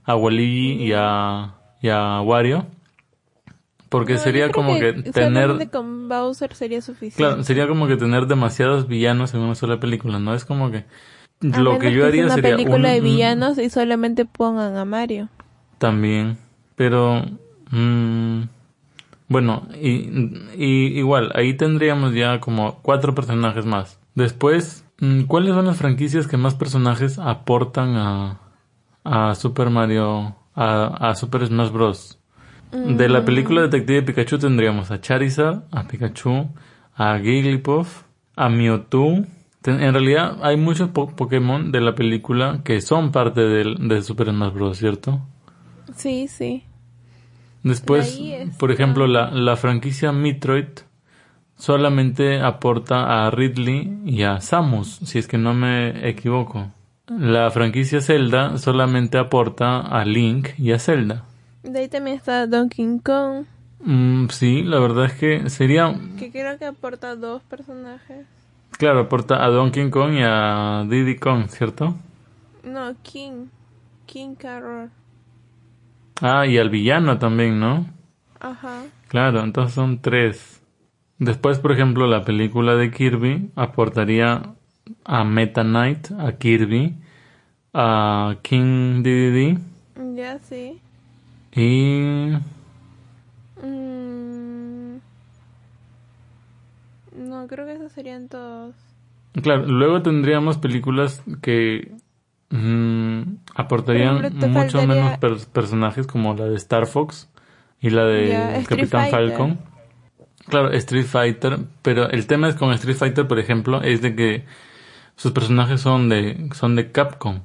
a 0.04 0.16
Waluigi 0.16 0.84
y 0.84 0.94
a, 0.96 1.56
y 1.82 1.90
a 1.90 2.22
Wario, 2.22 2.68
porque 3.89 4.13
No, 4.13 4.19
sería 4.19 4.52
como 4.52 4.80
que, 4.80 4.93
tener... 4.93 5.13
solamente 5.47 5.69
con 5.69 6.08
Bowser 6.10 6.54
sería 6.56 6.82
suficiente. 6.82 7.17
Claro, 7.17 7.43
sería 7.43 7.67
como 7.67 7.88
que 7.88 7.97
tener 7.97 8.28
demasiados 8.28 8.88
villanos 8.88 9.34
en 9.34 9.41
una 9.41 9.56
sola 9.56 9.80
película, 9.80 10.19
¿no? 10.19 10.34
Es 10.36 10.45
como 10.45 10.71
que... 10.71 10.86
A 11.54 11.60
Lo 11.60 11.80
que 11.80 11.91
yo 11.91 12.02
sea 12.02 12.08
haría 12.10 12.25
una 12.25 12.36
sería... 12.36 12.52
película 12.52 12.78
un- 12.78 12.84
de 12.84 13.02
villanos 13.02 13.58
y 13.58 13.69
solamente 13.69 14.25
pongan 14.25 14.75
a 14.78 14.86
Mario. 14.86 15.30
También, 15.78 16.38
pero 16.75 17.23
mm, 17.71 18.41
bueno, 19.30 19.67
y, 19.82 20.10
y 20.58 20.97
igual, 20.99 21.32
ahí 21.36 21.56
tendríamos 21.56 22.13
ya 22.13 22.39
como 22.39 22.80
cuatro 22.82 23.15
personajes 23.15 23.65
más. 23.65 23.99
Después, 24.15 24.84
mm, 24.99 25.21
¿cuáles 25.23 25.54
son 25.56 25.65
las 25.67 25.78
franquicias 25.78 26.28
que 26.28 26.36
más 26.38 26.56
personajes 26.56 27.19
aportan 27.19 27.95
a, 27.95 28.39
a 29.04 29.36
Super 29.36 29.69
Mario, 29.69 30.36
a, 30.56 31.10
a 31.10 31.15
Super 31.15 31.45
Smash 31.47 31.71
Bros? 31.71 32.18
De 32.71 33.10
la 33.10 33.25
película 33.25 33.62
Detective 33.62 34.03
Pikachu 34.03 34.38
tendríamos 34.38 34.91
a 34.91 35.01
Charizard, 35.01 35.63
a 35.71 35.88
Pikachu, 35.88 36.49
a 36.95 37.17
Jigglypuff, 37.17 38.03
a 38.36 38.49
Mewtwo. 38.49 39.25
En 39.65 39.93
realidad 39.93 40.38
hay 40.43 40.55
muchos 40.58 40.89
po- 40.89 41.15
Pokémon 41.15 41.71
de 41.71 41.82
la 41.82 41.95
película 41.95 42.62
que 42.63 42.79
son 42.82 43.12
parte 43.12 43.41
del, 43.41 43.88
de 43.88 44.01
Super 44.03 44.29
Smash 44.29 44.53
Bros, 44.53 44.77
¿cierto? 44.77 45.19
Sí, 45.95 46.27
sí. 46.27 46.63
Después, 47.63 48.17
De 48.17 48.49
por 48.58 48.71
ejemplo, 48.71 49.05
la, 49.08 49.32
la 49.32 49.58
franquicia 49.58 50.12
Metroid 50.12 50.65
solamente 51.58 52.39
aporta 52.41 53.25
a 53.25 53.32
Ridley 53.32 53.99
y 54.05 54.23
a 54.23 54.39
Samus, 54.39 54.99
si 55.03 55.19
es 55.19 55.27
que 55.27 55.38
no 55.38 55.53
me 55.53 56.08
equivoco. 56.08 56.71
La 57.10 57.49
franquicia 57.51 58.01
Zelda 58.01 58.58
solamente 58.60 59.17
aporta 59.17 59.82
a 59.82 60.05
Link 60.05 60.49
y 60.58 60.71
a 60.71 60.79
Zelda. 60.79 61.25
De 61.63 61.80
ahí 61.80 61.88
también 61.89 62.17
está 62.17 62.48
Donkey 62.48 63.00
Kong, 63.04 63.45
Mm, 63.82 64.28
sí, 64.30 64.63
la 64.63 64.80
verdad 64.80 65.06
es 65.06 65.13
que 65.13 65.50
sería... 65.50 65.98
que 66.17 66.32
creo 66.32 66.58
que 66.58 66.65
aporta 66.65 67.15
dos 67.15 67.43
personajes. 67.43 68.28
Claro, 68.72 69.00
aporta 69.00 69.43
a 69.43 69.48
Donkey 69.50 69.89
Kong 69.89 70.13
y 70.13 70.22
a 70.24 70.86
Diddy 70.88 71.17
Kong, 71.17 71.48
¿cierto? 71.48 71.95
No, 72.63 72.93
King. 73.04 73.48
King 74.06 74.36
Carroll. 74.36 74.89
Ah, 76.22 76.45
y 76.45 76.58
al 76.58 76.69
villano 76.69 77.17
también, 77.19 77.60
¿no? 77.60 77.86
Ajá. 78.39 78.84
Claro, 79.08 79.43
entonces 79.43 79.76
son 79.76 80.02
tres. 80.02 80.62
Después, 81.17 81.60
por 81.60 81.72
ejemplo, 81.72 82.08
la 82.08 82.24
película 82.24 82.76
de 82.76 82.91
Kirby 82.91 83.52
aportaría 83.56 84.41
a 85.06 85.24
Meta 85.24 85.63
Knight, 85.63 86.12
a 86.17 86.34
Kirby, 86.34 86.95
a 87.74 88.38
King 88.41 89.04
Dedede 89.04 89.58
Ya 90.15 90.39
sí. 90.39 90.82
Y... 91.62 92.38
Mm. 93.65 94.98
No, 97.17 97.48
creo 97.48 97.65
que 97.65 97.74
esos 97.74 97.91
serían 97.91 98.28
todos. 98.30 98.76
Claro, 99.41 99.65
luego 99.65 100.02
tendríamos 100.02 100.58
películas 100.58 101.22
que 101.41 101.91
mm, 102.50 103.22
aportarían 103.56 104.17
ejemplo, 104.26 104.48
mucho 104.48 104.80
faltaría- 104.80 104.88
menos 104.88 105.17
per- 105.19 105.48
personajes 105.52 106.08
como 106.08 106.34
la 106.34 106.45
de 106.45 106.56
Star 106.58 106.88
Fox 106.88 107.30
y 107.82 107.89
la 107.91 108.06
de 108.06 108.63
Capitán 108.67 109.10
Fighter. 109.10 109.30
Falcon. 109.30 109.60
Claro, 110.48 110.72
Street 110.72 111.06
Fighter, 111.06 111.60
pero 111.84 112.10
el 112.10 112.26
tema 112.26 112.48
es 112.50 112.56
con 112.56 112.72
Street 112.74 112.95
Fighter, 112.98 113.28
por 113.28 113.38
ejemplo, 113.39 113.82
es 113.84 114.02
de 114.02 114.15
que 114.15 114.45
sus 115.15 115.32
personajes 115.32 115.80
son 115.82 116.10
de 116.10 116.50
son 116.56 116.76
de 116.76 116.91
Capcom. 116.91 117.41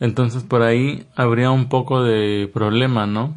Entonces 0.00 0.42
por 0.42 0.62
ahí 0.62 1.06
habría 1.14 1.50
un 1.50 1.68
poco 1.68 2.02
de 2.02 2.50
problema, 2.52 3.06
¿no? 3.06 3.34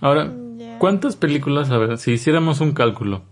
Ahora. 0.00 0.32
¿cuántas 0.80 1.14
películas, 1.14 1.70
a 1.70 1.78
ver, 1.78 1.98
si 1.98 2.12
hiciéramos 2.12 2.60
un 2.62 2.72
cálculo, 2.72 3.22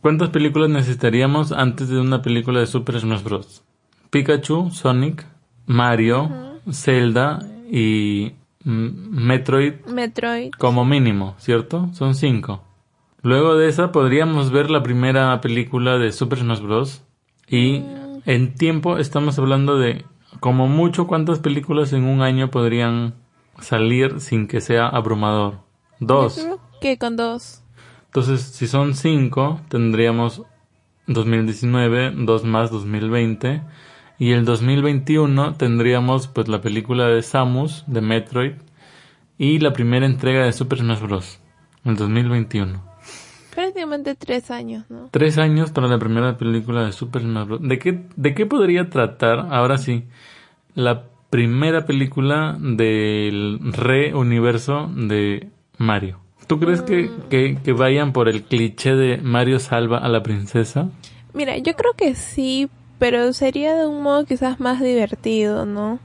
cuántas 0.00 0.30
películas 0.30 0.70
necesitaríamos 0.70 1.52
antes 1.52 1.88
de 1.90 2.00
una 2.00 2.22
película 2.22 2.58
de 2.58 2.66
Super 2.66 2.98
Smash 2.98 3.22
Bros? 3.22 3.62
Pikachu, 4.10 4.70
Sonic, 4.70 5.26
Mario, 5.66 6.30
Zelda 6.72 7.40
y 7.70 8.32
mm, 8.64 9.26
Metroid 9.26 9.74
Metroid. 9.86 10.52
como 10.58 10.84
mínimo, 10.84 11.34
¿cierto? 11.38 11.90
Son 11.92 12.14
cinco. 12.14 12.64
Luego 13.22 13.56
de 13.56 13.68
esa 13.68 13.92
podríamos 13.92 14.50
ver 14.50 14.70
la 14.70 14.82
primera 14.82 15.40
película 15.40 15.98
de 15.98 16.12
Super 16.12 16.38
Smash 16.38 16.60
Bros. 16.60 17.02
Y 17.48 17.82
en 18.24 18.54
tiempo 18.54 18.96
estamos 18.96 19.38
hablando 19.38 19.78
de 19.78 20.04
como 20.44 20.68
mucho 20.68 21.06
cuántas 21.06 21.38
películas 21.38 21.94
en 21.94 22.04
un 22.04 22.20
año 22.20 22.50
podrían 22.50 23.14
salir 23.60 24.20
sin 24.20 24.46
que 24.46 24.60
sea 24.60 24.86
abrumador. 24.86 25.60
Dos. 26.00 26.36
Yo 26.36 26.42
creo 26.42 26.60
que 26.82 26.98
con 26.98 27.16
dos. 27.16 27.62
Entonces, 28.08 28.42
si 28.42 28.66
son 28.66 28.92
cinco, 28.94 29.62
tendríamos 29.70 30.42
2019, 31.06 32.12
dos 32.26 32.44
más 32.44 32.70
2020. 32.70 33.62
Y 34.18 34.32
el 34.32 34.44
2021 34.44 35.54
tendríamos 35.54 36.28
pues 36.28 36.46
la 36.48 36.60
película 36.60 37.06
de 37.06 37.22
Samus, 37.22 37.84
de 37.86 38.02
Metroid. 38.02 38.52
Y 39.38 39.60
la 39.60 39.72
primera 39.72 40.04
entrega 40.04 40.44
de 40.44 40.52
Super 40.52 40.80
Smash 40.80 41.00
Bros. 41.00 41.40
El 41.86 41.96
2021. 41.96 42.84
Prácticamente 43.54 44.14
tres 44.14 44.50
años, 44.50 44.84
¿no? 44.90 45.08
Tres 45.10 45.38
años 45.38 45.70
para 45.70 45.88
la 45.88 45.98
primera 45.98 46.36
película 46.36 46.84
de 46.84 46.92
Super 46.92 47.22
Smash 47.22 47.46
Bros. 47.46 47.60
¿De 47.62 47.78
qué, 47.78 48.04
¿De 48.14 48.34
qué 48.34 48.44
podría 48.44 48.90
tratar, 48.90 49.46
ahora 49.50 49.78
sí, 49.78 50.04
la 50.74 51.04
primera 51.30 51.86
película 51.86 52.56
del 52.60 53.60
re-universo 53.72 54.90
de 54.94 55.48
Mario? 55.78 56.20
¿Tú 56.46 56.60
crees 56.60 56.82
que, 56.82 57.10
que, 57.30 57.58
que 57.62 57.72
vayan 57.72 58.12
por 58.12 58.28
el 58.28 58.42
cliché 58.42 58.94
de 58.94 59.18
Mario 59.18 59.58
salva 59.58 59.98
a 59.98 60.08
la 60.08 60.22
princesa? 60.22 60.90
Mira, 61.32 61.56
yo 61.58 61.74
creo 61.74 61.94
que 61.94 62.14
sí 62.14 62.68
pero 62.98 63.32
sería 63.32 63.74
de 63.74 63.86
un 63.86 64.02
modo 64.02 64.24
quizás 64.24 64.60
más 64.60 64.80
divertido, 64.80 65.66
¿no? 65.66 65.98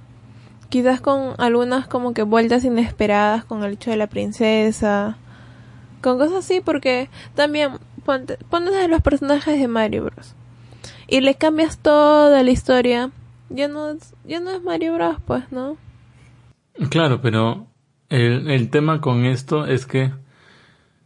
Quizás 0.70 1.02
con 1.02 1.34
algunas 1.38 1.88
como 1.88 2.14
que 2.14 2.24
vueltas 2.24 2.64
inesperadas 2.66 3.46
con 3.46 3.64
el 3.64 3.74
hecho 3.74 3.90
de 3.92 3.98
la 3.98 4.08
princesa, 4.08 5.18
con 6.02 6.18
cosas 6.18 6.46
así, 6.46 6.62
porque 6.62 7.10
también 7.36 7.72
pones 8.04 8.76
a 8.76 8.88
los 8.88 9.02
personajes 9.02 9.60
de 9.60 9.68
Mario 9.68 10.06
Bros. 10.06 10.36
Y 11.08 11.22
le 11.22 11.36
cambias 11.36 11.78
toda 11.78 12.44
la 12.44 12.52
historia, 12.52 13.12
ya 13.50 13.68
no, 13.68 13.96
ya 14.26 14.40
no 14.40 14.52
es 14.52 14.64
Mario 14.64 14.94
Bros, 14.94 15.18
pues, 15.26 15.52
¿no? 15.52 15.78
Claro, 16.90 17.22
pero 17.22 17.68
el, 18.10 18.50
el 18.50 18.70
tema 18.70 19.02
con 19.02 19.26
esto 19.26 19.66
es 19.66 19.86
que, 19.86 20.12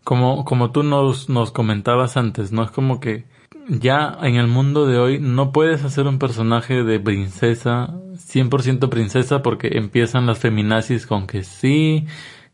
como, 0.04 0.46
como 0.46 0.72
tú 0.72 0.84
nos, 0.84 1.30
nos 1.30 1.52
comentabas 1.52 2.18
antes, 2.18 2.52
¿no? 2.52 2.64
Es 2.64 2.72
como 2.72 3.00
que 3.00 3.26
ya 3.68 4.18
en 4.22 4.36
el 4.36 4.48
mundo 4.48 4.86
de 4.86 4.98
hoy 4.98 5.20
no 5.20 5.52
puedes 5.52 5.84
hacer 5.84 6.08
un 6.08 6.20
personaje 6.20 6.84
de 6.84 7.00
princesa, 7.00 7.94
100% 8.14 8.90
princesa, 8.90 9.42
porque 9.42 9.70
empiezan 9.74 10.26
las 10.26 10.40
feminazis 10.40 11.08
con 11.08 11.28
que 11.28 11.44
sí, 11.44 12.06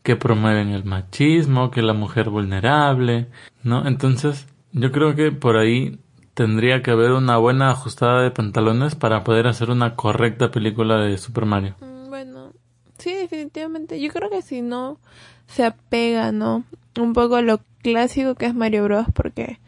que 0.02 0.16
promueven 0.16 0.68
el 0.68 0.84
machismo, 0.84 1.70
que 1.70 1.82
la 1.82 1.94
mujer 1.94 2.30
vulnerable, 2.30 3.28
¿no? 3.62 3.86
Entonces, 3.86 4.46
yo 4.72 4.92
creo 4.92 5.14
que 5.14 5.32
por 5.32 5.56
ahí 5.56 5.98
tendría 6.34 6.82
que 6.82 6.90
haber 6.90 7.12
una 7.12 7.36
buena 7.36 7.70
ajustada 7.70 8.22
de 8.22 8.30
pantalones 8.30 8.94
para 8.94 9.24
poder 9.24 9.46
hacer 9.46 9.70
una 9.70 9.96
correcta 9.96 10.50
película 10.50 10.98
de 10.98 11.18
Super 11.18 11.46
Mario. 11.46 11.74
Mm, 11.80 12.08
bueno, 12.08 12.52
sí, 12.98 13.12
definitivamente. 13.14 14.00
Yo 14.00 14.10
creo 14.10 14.30
que 14.30 14.42
si 14.42 14.62
no 14.62 14.98
se 15.46 15.64
apega, 15.64 16.32
¿no? 16.32 16.64
Un 16.98 17.12
poco 17.12 17.36
a 17.36 17.42
lo 17.42 17.60
clásico 17.82 18.34
que 18.34 18.46
es 18.46 18.54
Mario 18.54 18.84
Bros. 18.84 19.06
porque 19.14 19.58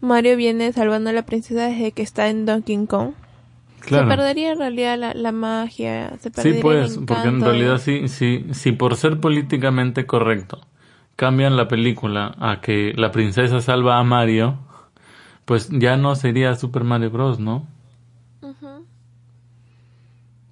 Mario 0.00 0.36
viene 0.36 0.72
salvando 0.72 1.10
a 1.10 1.12
la 1.12 1.24
princesa 1.24 1.66
desde 1.66 1.92
que 1.92 2.02
está 2.02 2.28
en 2.28 2.46
Donkey 2.46 2.86
Kong. 2.86 3.12
Se 3.82 4.02
perdería 4.02 4.52
en 4.52 4.58
realidad 4.58 4.98
la, 4.98 5.14
la 5.14 5.32
magia, 5.32 6.12
se 6.20 6.30
perdería 6.30 6.56
Sí, 6.56 6.62
pues, 6.62 6.98
porque 7.06 7.28
en 7.28 7.40
realidad 7.40 7.78
sí, 7.78 8.08
sí, 8.08 8.44
sí, 8.52 8.72
por 8.72 8.96
ser 8.96 9.18
políticamente 9.18 10.04
correcto 10.04 10.60
cambian 11.18 11.56
la 11.56 11.66
película 11.66 12.36
a 12.38 12.60
que 12.60 12.92
la 12.96 13.10
princesa 13.10 13.60
salva 13.60 13.98
a 13.98 14.04
Mario, 14.04 14.58
pues 15.48 15.70
ya 15.70 15.96
no 15.96 16.14
sería 16.14 16.54
Super 16.56 16.84
Mario 16.84 17.10
Bros, 17.10 17.40
¿no? 17.40 17.66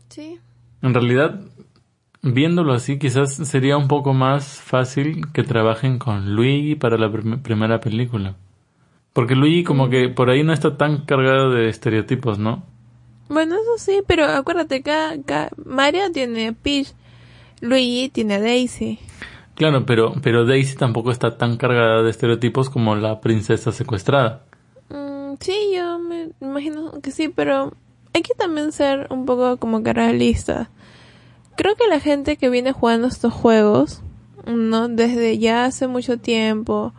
Sí. 0.08 0.38
En 0.80 0.94
realidad, 0.94 1.42
viéndolo 2.22 2.72
así, 2.72 2.98
quizás 2.98 3.34
sería 3.34 3.76
un 3.76 3.88
poco 3.88 4.14
más 4.14 4.58
fácil 4.62 5.30
que 5.34 5.42
trabajen 5.42 5.98
con 5.98 6.34
Luigi 6.34 6.76
para 6.76 6.96
la 6.96 7.12
primera 7.12 7.78
película. 7.78 8.36
Porque 9.12 9.34
Luigi 9.34 9.64
como 9.64 9.90
que 9.90 10.08
por 10.08 10.30
ahí 10.30 10.42
no 10.42 10.54
está 10.54 10.78
tan 10.78 11.04
cargado 11.04 11.50
de 11.50 11.68
estereotipos, 11.68 12.38
¿no? 12.38 12.62
Bueno, 13.28 13.56
eso 13.56 13.76
sí, 13.76 14.00
pero 14.06 14.24
acuérdate 14.24 14.82
que 14.82 15.20
Mario 15.62 16.10
tiene 16.10 16.48
a 16.48 16.52
Peach, 16.52 16.94
Luigi 17.60 18.08
tiene 18.08 18.36
a 18.36 18.40
Daisy. 18.40 18.98
Claro, 19.56 19.84
pero, 19.84 20.14
pero 20.22 20.46
Daisy 20.46 20.74
tampoco 20.76 21.10
está 21.10 21.36
tan 21.36 21.58
cargada 21.58 22.02
de 22.02 22.08
estereotipos 22.08 22.70
como 22.70 22.96
la 22.96 23.20
princesa 23.20 23.72
secuestrada. 23.72 24.46
Imagino 26.40 27.00
que 27.00 27.10
sí, 27.10 27.28
pero 27.28 27.72
hay 28.12 28.22
que 28.22 28.34
también 28.34 28.72
ser 28.72 29.06
un 29.10 29.26
poco 29.26 29.56
como 29.58 29.82
que 29.82 29.92
realista. 29.92 30.70
Creo 31.56 31.74
que 31.76 31.86
la 31.86 32.00
gente 32.00 32.36
que 32.36 32.50
viene 32.50 32.72
jugando 32.72 33.08
estos 33.08 33.32
juegos, 33.32 34.02
¿no? 34.46 34.88
Desde 34.88 35.38
ya 35.38 35.64
hace 35.64 35.86
mucho 35.86 36.18
tiempo, 36.18 36.92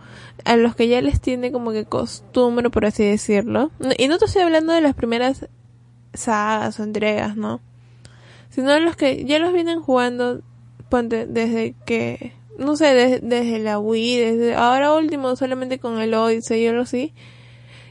a 0.45 0.55
los 0.55 0.75
que 0.75 0.87
ya 0.87 1.01
les 1.01 1.21
tiene 1.21 1.51
como 1.51 1.71
que 1.71 1.85
costumbre, 1.85 2.69
por 2.69 2.85
así 2.85 3.03
decirlo. 3.03 3.71
Y 3.97 4.07
no 4.07 4.17
te 4.17 4.25
estoy 4.25 4.41
hablando 4.41 4.73
de 4.73 4.81
las 4.81 4.95
primeras 4.95 5.47
sagas 6.13 6.79
o 6.79 6.83
entregas, 6.83 7.35
¿no? 7.35 7.61
Sino 8.49 8.79
los 8.79 8.95
que 8.95 9.25
ya 9.25 9.39
los 9.39 9.53
vienen 9.53 9.81
jugando, 9.81 10.41
ponte, 10.89 11.25
desde 11.25 11.75
que, 11.85 12.33
no 12.57 12.75
sé, 12.75 13.19
desde 13.21 13.59
la 13.59 13.77
Wii, 13.77 14.17
desde 14.17 14.55
ahora 14.55 14.93
último 14.93 15.35
solamente 15.35 15.79
con 15.79 15.99
el 15.99 16.13
Odyssey 16.13 16.65
o 16.67 16.69
algo 16.71 16.83
así. 16.83 17.13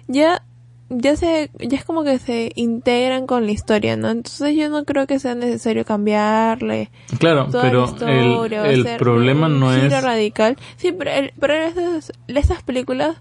Ya 0.08 0.44
ya 0.88 1.16
se 1.16 1.50
ya 1.58 1.76
es 1.76 1.84
como 1.84 2.04
que 2.04 2.18
se 2.18 2.52
integran 2.54 3.26
con 3.26 3.46
la 3.46 3.52
historia, 3.52 3.96
¿no? 3.96 4.10
Entonces 4.10 4.54
yo 4.56 4.68
no 4.68 4.84
creo 4.84 5.06
que 5.06 5.18
sea 5.18 5.34
necesario 5.34 5.84
cambiarle. 5.84 6.90
Claro, 7.18 7.48
pero 7.50 7.94
el, 8.06 8.86
el 8.86 8.96
problema 8.96 9.48
no 9.48 9.72
es 9.72 10.02
radical. 10.02 10.56
Sí, 10.76 10.92
pero 10.92 11.10
el, 11.10 11.32
pero 11.38 11.54
estas, 11.54 12.12
estas 12.28 12.62
películas 12.62 13.16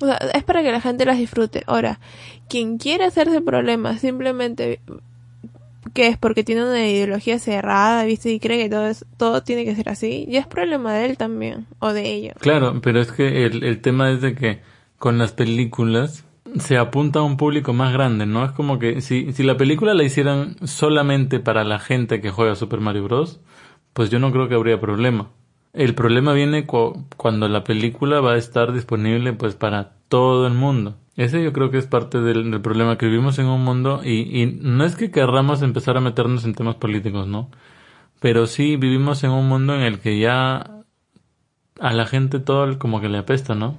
o 0.00 0.06
sea, 0.06 0.16
es 0.34 0.44
para 0.44 0.62
que 0.62 0.70
la 0.70 0.80
gente 0.80 1.04
las 1.04 1.18
disfrute. 1.18 1.62
Ahora, 1.66 1.98
quien 2.48 2.78
quiere 2.78 3.04
hacerse 3.04 3.40
problemas 3.40 4.00
simplemente 4.00 4.80
que 5.94 6.08
es 6.08 6.18
porque 6.18 6.44
tiene 6.44 6.62
una 6.62 6.86
ideología 6.86 7.38
cerrada, 7.38 8.04
¿viste? 8.04 8.30
Y 8.30 8.40
cree 8.40 8.62
que 8.62 8.68
todo 8.68 8.86
es, 8.86 9.06
todo 9.16 9.42
tiene 9.42 9.64
que 9.64 9.74
ser 9.74 9.88
así, 9.88 10.26
ya 10.28 10.40
es 10.40 10.46
problema 10.46 10.92
de 10.92 11.06
él 11.06 11.16
también 11.16 11.66
o 11.78 11.92
de 11.92 12.12
ellos. 12.12 12.34
Claro, 12.40 12.80
pero 12.82 13.00
es 13.00 13.10
que 13.10 13.46
el, 13.46 13.64
el 13.64 13.80
tema 13.80 14.10
es 14.10 14.20
de 14.20 14.34
que 14.34 14.60
con 14.98 15.18
las 15.18 15.32
películas 15.32 16.24
se 16.58 16.76
apunta 16.76 17.20
a 17.20 17.22
un 17.22 17.36
público 17.36 17.72
más 17.72 17.92
grande, 17.92 18.26
¿no? 18.26 18.44
Es 18.44 18.52
como 18.52 18.78
que 18.78 19.00
si, 19.00 19.32
si 19.32 19.42
la 19.42 19.56
película 19.56 19.94
la 19.94 20.02
hicieran 20.02 20.56
solamente 20.66 21.40
para 21.40 21.64
la 21.64 21.78
gente 21.78 22.20
que 22.20 22.30
juega 22.30 22.54
Super 22.54 22.80
Mario 22.80 23.04
Bros., 23.04 23.40
pues 23.92 24.10
yo 24.10 24.18
no 24.18 24.32
creo 24.32 24.48
que 24.48 24.54
habría 24.54 24.80
problema. 24.80 25.30
El 25.72 25.94
problema 25.94 26.32
viene 26.32 26.66
cuando 26.66 27.48
la 27.48 27.64
película 27.64 28.20
va 28.20 28.32
a 28.32 28.38
estar 28.38 28.72
disponible 28.72 29.32
pues 29.32 29.54
para 29.54 29.92
todo 30.08 30.46
el 30.46 30.54
mundo. 30.54 30.96
Ese 31.16 31.42
yo 31.42 31.52
creo 31.52 31.70
que 31.70 31.78
es 31.78 31.86
parte 31.86 32.20
del, 32.20 32.60
problema 32.60 32.96
que 32.96 33.06
vivimos 33.06 33.38
en 33.38 33.46
un 33.46 33.64
mundo 33.64 34.00
y, 34.04 34.42
y 34.42 34.58
no 34.60 34.84
es 34.84 34.96
que 34.96 35.10
querramos 35.10 35.62
empezar 35.62 35.96
a 35.96 36.00
meternos 36.00 36.44
en 36.44 36.54
temas 36.54 36.76
políticos, 36.76 37.26
¿no? 37.26 37.50
Pero 38.20 38.46
sí 38.46 38.76
vivimos 38.76 39.22
en 39.24 39.30
un 39.30 39.48
mundo 39.48 39.74
en 39.74 39.82
el 39.82 39.98
que 39.98 40.18
ya 40.18 40.78
a 41.80 41.92
la 41.92 42.06
gente 42.06 42.40
todo 42.40 42.78
como 42.78 43.00
que 43.00 43.08
le 43.08 43.18
apesta, 43.18 43.54
¿no? 43.54 43.76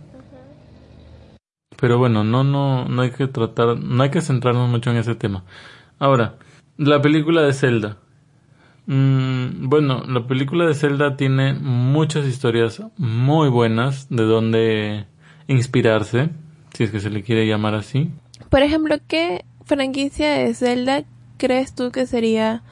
Pero 1.80 1.98
bueno, 1.98 2.24
no, 2.24 2.44
no, 2.44 2.86
no 2.86 3.02
hay 3.02 3.12
que 3.12 3.28
tratar, 3.28 3.78
no 3.78 4.04
hay 4.04 4.10
que 4.10 4.22
centrarnos 4.22 4.70
mucho 4.70 4.92
en 4.92 4.98
ese 4.98 5.16
tema. 5.16 5.44
Ahora, 5.98 6.36
la 6.78 7.02
película 7.02 7.42
de 7.42 7.54
Zelda. 7.54 7.98
Mm, 8.86 9.70
bueno, 9.70 10.04
la 10.08 10.26
película 10.28 10.66
de 10.66 10.74
Zelda 10.74 11.16
tiene 11.16 11.54
muchas 11.54 12.26
historias 12.26 12.82
muy 12.98 13.50
buenas 13.50 14.08
de 14.10 14.24
donde 14.24 15.06
inspirarse, 15.48 16.30
si 16.74 16.84
es 16.84 16.92
que 16.92 17.00
se 17.00 17.10
le 17.10 17.24
quiere 17.24 17.48
llamar 17.48 17.76
así. 17.76 18.12
Por 18.50 18.62
ejemplo, 18.62 18.96
¿qué 19.08 19.46
franquicia 19.66 20.32
de 20.32 20.54
Zelda 20.54 21.04
crees 21.38 21.76
tú 21.76 21.92
que 21.92 22.08
sería 22.08 22.64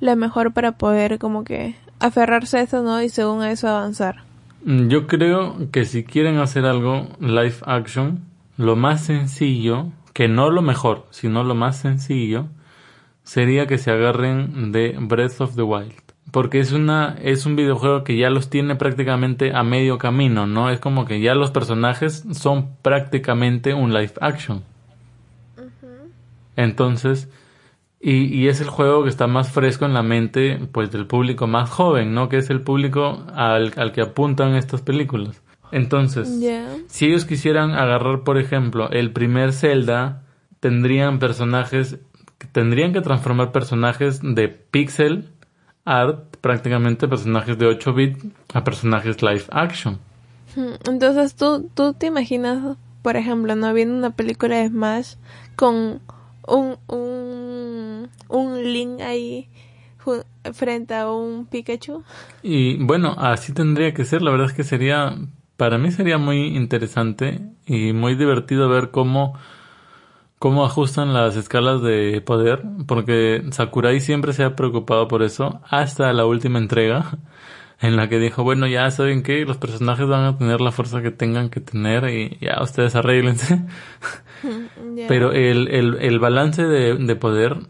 la 0.00 0.16
mejor 0.16 0.52
para 0.52 0.72
poder 0.72 1.18
como 1.18 1.44
que 1.44 1.74
aferrarse 1.98 2.58
a 2.58 2.62
eso, 2.62 2.82
¿no? 2.82 3.02
Y 3.02 3.08
según 3.08 3.44
eso 3.44 3.68
avanzar. 3.68 4.22
Mm, 4.64 4.88
yo 4.88 5.06
creo 5.06 5.70
que 5.70 5.84
si 5.84 6.04
quieren 6.04 6.38
hacer 6.38 6.64
algo 6.64 7.08
live 7.20 7.56
action, 7.66 8.22
lo 8.56 8.76
más 8.76 9.04
sencillo, 9.04 9.88
que 10.12 10.28
no 10.28 10.50
lo 10.50 10.62
mejor, 10.62 11.06
sino 11.10 11.42
lo 11.42 11.54
más 11.54 11.76
sencillo, 11.78 12.46
sería 13.22 13.66
que 13.66 13.78
se 13.78 13.90
agarren 13.90 14.72
de 14.72 14.96
Breath 15.00 15.40
of 15.40 15.56
the 15.56 15.62
Wild. 15.62 15.94
Porque 16.30 16.58
es 16.60 16.72
una, 16.72 17.16
es 17.22 17.46
un 17.46 17.56
videojuego 17.56 18.02
que 18.02 18.16
ya 18.16 18.30
los 18.30 18.50
tiene 18.50 18.76
prácticamente 18.76 19.54
a 19.54 19.62
medio 19.62 19.98
camino, 19.98 20.46
¿no? 20.46 20.70
Es 20.70 20.80
como 20.80 21.04
que 21.04 21.20
ya 21.20 21.34
los 21.34 21.50
personajes 21.50 22.24
son 22.32 22.76
prácticamente 22.82 23.74
un 23.74 23.92
live 23.92 24.14
action. 24.20 24.62
Entonces, 26.56 27.28
y, 28.00 28.24
y, 28.24 28.48
es 28.48 28.60
el 28.60 28.68
juego 28.68 29.02
que 29.02 29.08
está 29.08 29.26
más 29.26 29.50
fresco 29.50 29.86
en 29.86 29.94
la 29.94 30.02
mente, 30.02 30.60
pues, 30.72 30.90
del 30.90 31.06
público 31.06 31.46
más 31.46 31.70
joven, 31.70 32.14
¿no? 32.14 32.28
Que 32.28 32.38
es 32.38 32.50
el 32.50 32.60
público 32.60 33.24
al, 33.34 33.72
al 33.76 33.92
que 33.92 34.02
apuntan 34.02 34.54
estas 34.54 34.82
películas. 34.82 35.42
Entonces, 35.72 36.28
si 36.86 37.06
ellos 37.06 37.24
quisieran 37.24 37.72
agarrar, 37.72 38.22
por 38.22 38.38
ejemplo, 38.38 38.90
el 38.90 39.12
primer 39.12 39.52
Zelda, 39.52 40.22
tendrían 40.60 41.18
personajes, 41.18 41.98
tendrían 42.52 42.92
que 42.92 43.00
transformar 43.00 43.52
personajes 43.52 44.20
de 44.22 44.48
pixel 44.48 45.28
art, 45.84 46.36
prácticamente 46.40 47.08
personajes 47.08 47.58
de 47.58 47.66
8 47.66 47.92
bits, 47.92 48.24
a 48.52 48.64
personajes 48.64 49.22
live 49.22 49.44
action. 49.50 49.98
Hmm, 50.56 50.74
entonces, 50.88 51.34
¿tú, 51.34 51.68
tú 51.74 51.94
te 51.94 52.06
imaginas, 52.06 52.76
por 53.02 53.16
ejemplo, 53.16 53.54
no 53.54 53.72
viendo 53.74 53.96
una 53.96 54.14
película 54.14 54.56
de 54.56 54.68
Smash 54.68 55.14
con 55.56 56.00
un, 56.46 56.76
un, 56.86 58.08
un 58.28 58.62
Link 58.62 59.00
ahí 59.00 59.48
frente 60.52 60.94
a 60.94 61.10
un 61.10 61.46
Pikachu? 61.46 62.02
Y 62.42 62.82
bueno, 62.82 63.14
así 63.18 63.52
tendría 63.52 63.92
que 63.94 64.04
ser, 64.04 64.22
la 64.22 64.30
verdad 64.30 64.48
es 64.48 64.52
que 64.52 64.64
sería 64.64 65.16
para 65.56 65.78
mí 65.78 65.90
sería 65.90 66.18
muy 66.18 66.56
interesante 66.56 67.40
y 67.66 67.92
muy 67.92 68.14
divertido 68.14 68.68
ver 68.68 68.90
cómo, 68.90 69.38
cómo 70.38 70.64
ajustan 70.64 71.14
las 71.14 71.36
escalas 71.36 71.82
de 71.82 72.20
poder, 72.20 72.62
porque 72.86 73.44
Sakurai 73.50 74.00
siempre 74.00 74.32
se 74.32 74.44
ha 74.44 74.56
preocupado 74.56 75.08
por 75.08 75.22
eso, 75.22 75.60
hasta 75.68 76.12
la 76.12 76.26
última 76.26 76.58
entrega. 76.58 77.18
en 77.80 77.96
la 77.96 78.08
que 78.08 78.18
dijo, 78.18 78.44
bueno, 78.44 78.66
ya 78.66 78.90
saben 78.90 79.22
que 79.22 79.44
los 79.44 79.58
personajes 79.58 80.06
van 80.06 80.24
a 80.24 80.38
tener 80.38 80.60
la 80.60 80.72
fuerza 80.72 81.02
que 81.02 81.10
tengan 81.10 81.50
que 81.50 81.60
tener 81.60 82.08
y 82.08 82.38
ya 82.40 82.62
ustedes 82.62 82.94
arréglense. 82.94 83.62
Ya. 84.94 85.06
Pero 85.08 85.32
el, 85.32 85.68
el, 85.68 85.96
el 86.02 86.18
balance 86.18 86.62
de, 86.62 86.96
de 86.96 87.16
poder 87.16 87.60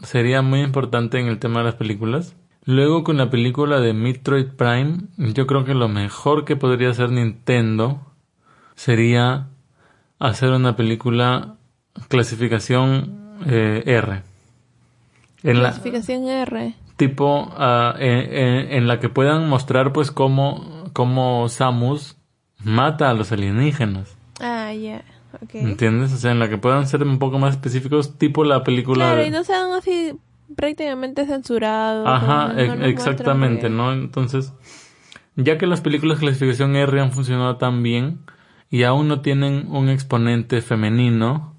sería 0.00 0.42
muy 0.42 0.60
importante 0.60 1.18
en 1.18 1.26
el 1.26 1.40
tema 1.40 1.58
de 1.58 1.64
las 1.64 1.74
películas. 1.74 2.36
Luego 2.66 3.04
con 3.04 3.16
la 3.18 3.28
película 3.30 3.80
de 3.80 3.92
Metroid 3.92 4.46
Prime, 4.56 4.98
yo 5.18 5.46
creo 5.46 5.64
que 5.64 5.74
lo 5.74 5.88
mejor 5.88 6.44
que 6.44 6.56
podría 6.56 6.90
hacer 6.90 7.10
Nintendo 7.10 8.00
sería 8.74 9.48
hacer 10.18 10.50
una 10.50 10.74
película 10.76 11.56
clasificación 12.08 13.36
eh, 13.46 13.82
R. 13.86 14.22
En 15.42 15.62
la, 15.62 15.70
Clasificación 15.70 16.26
R. 16.26 16.74
tipo 16.96 17.52
ah, 17.56 17.94
en, 17.98 18.32
en- 18.34 18.72
en 18.72 18.86
la 18.88 18.98
que 18.98 19.10
puedan 19.10 19.46
mostrar 19.48 19.92
pues 19.92 20.10
cómo, 20.10 20.88
cómo 20.94 21.48
Samus 21.50 22.16
mata 22.64 23.10
a 23.10 23.14
los 23.14 23.30
alienígenas. 23.30 24.16
Ah, 24.40 24.72
ya. 24.72 25.04
Ok. 25.42 25.54
¿Entiendes? 25.56 26.12
O 26.12 26.16
sea, 26.16 26.30
en 26.32 26.38
la 26.38 26.48
que 26.48 26.56
puedan 26.56 26.86
ser 26.86 27.02
un 27.02 27.18
poco 27.18 27.38
más 27.38 27.54
específicos, 27.56 28.16
tipo 28.16 28.42
la 28.44 28.64
película 28.64 29.04
Claro, 29.04 29.20
de... 29.20 29.26
y 29.26 29.30
no 29.30 29.44
sean 29.44 29.70
así 29.72 30.14
prácticamente 30.54 31.26
censurados. 31.26 32.06
Ajá, 32.08 32.52
no- 32.52 32.76
no 32.76 32.84
exactamente, 32.84 33.68
¿no? 33.68 33.92
Entonces, 33.92 34.52
ya 35.36 35.58
que 35.58 35.66
las 35.66 35.80
películas 35.80 36.18
de 36.18 36.26
clasificación 36.26 36.76
R 36.76 37.00
han 37.00 37.12
funcionado 37.12 37.56
tan 37.56 37.82
bien 37.82 38.20
y 38.70 38.82
aún 38.84 39.08
no 39.08 39.20
tienen 39.20 39.66
un 39.70 39.88
exponente 39.88 40.60
femenino, 40.62 41.54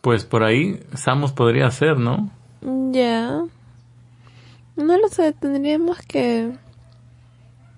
pues 0.00 0.24
por 0.24 0.42
ahí 0.44 0.80
Samus 0.94 1.32
podría 1.32 1.70
ser, 1.70 1.98
¿no? 1.98 2.30
Ya. 2.92 3.42
No 4.76 4.96
lo 4.98 5.08
sé, 5.08 5.32
tendríamos 5.32 5.98
que 5.98 6.52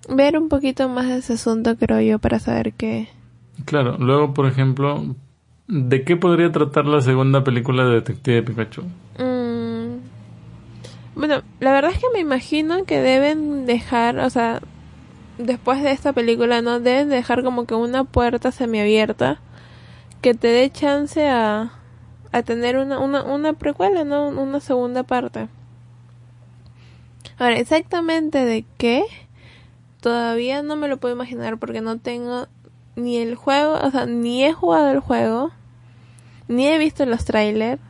ver 0.09 0.37
un 0.39 0.49
poquito 0.49 0.89
más 0.89 1.07
de 1.07 1.19
ese 1.19 1.35
asunto, 1.35 1.77
creo 1.77 2.01
yo, 2.01 2.19
para 2.19 2.39
saber 2.39 2.73
qué. 2.75 3.09
Claro, 3.65 3.97
luego, 3.99 4.35
por 4.35 4.47
ejemplo, 4.47 5.15
¿de 5.69 6.05
qué 6.05 6.17
podría 6.17 6.51
tratar 6.53 6.87
la 6.87 7.01
segunda 7.01 7.45
película 7.45 7.85
de 7.85 7.95
Detective 7.97 8.43
Pikachu? 8.43 8.83
Mm, 9.19 9.30
Bueno, 11.21 11.43
la 11.61 11.73
verdad 11.73 11.91
es 11.93 11.99
que 11.99 12.07
me 12.15 12.21
imagino 12.21 12.87
que 12.87 12.99
deben 12.99 13.67
dejar, 13.67 14.19
o 14.21 14.31
sea, 14.31 14.63
después 15.37 15.83
de 15.83 15.91
esta 15.93 16.15
película, 16.15 16.63
¿no? 16.63 16.81
Deben 16.81 17.11
dejar 17.11 17.45
como 17.45 17.67
que 17.67 17.75
una 17.75 18.05
puerta 18.05 18.51
semiabierta 18.53 19.39
que 20.23 20.33
te 20.33 20.49
dé 20.49 20.71
chance 20.71 21.29
a, 21.29 21.75
a 22.33 22.43
tener 22.43 22.79
una, 22.79 23.01
una, 23.01 23.23
una 23.23 23.53
precuela, 23.53 24.03
¿no? 24.03 24.29
Una 24.29 24.61
segunda 24.61 25.03
parte. 25.03 25.49
Ahora, 27.37 27.59
exactamente 27.59 28.43
de 28.47 28.65
qué, 28.79 29.05
todavía 30.01 30.63
no 30.63 30.75
me 30.77 30.89
lo 30.89 30.97
puedo 30.97 31.15
imaginar 31.15 31.59
porque 31.59 31.83
no 31.83 31.99
tengo 31.99 32.47
ni 32.97 33.19
el 33.19 33.35
juego, 33.35 33.75
o 33.75 33.91
sea, 33.91 34.07
ni 34.07 34.43
he 34.43 34.55
jugado 34.55 34.91
el 34.91 35.01
juego, 35.01 35.51
ni 36.49 36.67
he 36.67 36.79
visto 36.79 37.05
los 37.05 37.27
trailers, 37.27 37.83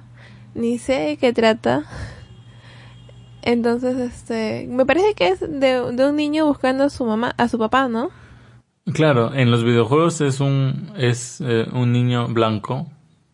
ni 0.57 0.79
sé 0.79 0.95
de 0.95 1.17
qué 1.17 1.33
trata. 1.33 1.85
Entonces, 3.43 3.97
este, 3.99 4.67
me 4.69 4.85
parece 4.87 5.15
que 5.15 5.29
es 5.29 5.41
de, 5.41 5.93
de 5.93 6.09
un 6.09 6.17
niño 6.17 6.47
buscando 6.47 6.85
a 6.85 6.91
su 6.91 7.05
mamá, 7.05 7.35
a 7.37 7.49
su 7.49 7.59
papá, 7.59 7.89
¿no? 7.89 8.11
Claro, 8.93 9.35
en 9.35 9.51
los 9.51 9.63
videojuegos 9.63 10.21
es 10.21 10.41
un 10.41 10.93
es 10.97 11.41
eh, 11.41 11.67
un 11.73 11.93
niño 11.93 12.29
blanco, 12.29 12.87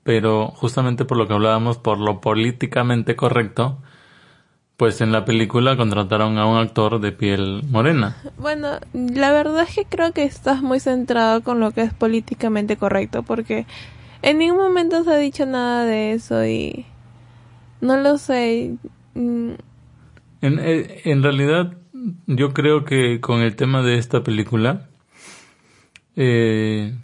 pero 0.03 0.49
justamente 0.49 1.05
por 1.05 1.17
lo 1.17 1.27
que 1.27 1.35
hablábamos, 1.35 1.79
por 1.79 1.99
lo 1.99 2.21
políticamente 2.21 3.17
correcto, 3.17 3.79
pues 4.77 5.01
en 5.01 5.13
la 5.13 5.25
película 5.25 5.77
contrataron 5.77 6.39
a 6.39 6.47
un 6.47 6.59
actor 6.59 7.01
de 7.01 7.13
piel 7.13 7.63
morena. 7.71 8.17
Bueno, 8.37 8.69
la 8.93 9.33
verdad 9.33 9.63
es 9.63 9.75
que 9.75 9.85
creo 9.85 10.13
que 10.13 10.25
estás 10.25 10.63
muy 10.63 10.81
centrado 10.81 11.43
con 11.43 11.61
lo 11.61 11.71
que 11.71 11.83
es 11.83 11.95
políticamente 11.95 12.77
correcto, 12.77 13.23
porque 13.23 13.67
en 14.23 14.39
ningún 14.39 14.59
momento 14.59 15.05
se 15.05 15.11
ha 15.13 15.17
dicho 15.17 15.47
nada 15.47 15.85
de 15.85 16.13
eso 16.13 16.45
y 16.45 16.85
no 17.81 17.97
lo 17.97 18.19
sé. 18.19 18.77
En, 20.43 20.59
eh, 20.61 21.03
en 21.05 21.23
realidad, 21.23 21.77
yo 22.27 22.53
creo 22.53 22.85
que 22.85 23.21
con 23.21 23.41
el 23.41 23.57
tema 23.57 23.83
de 23.83 23.97
esta 23.99 24.23
película, 24.23 24.89
eh, 26.17 26.95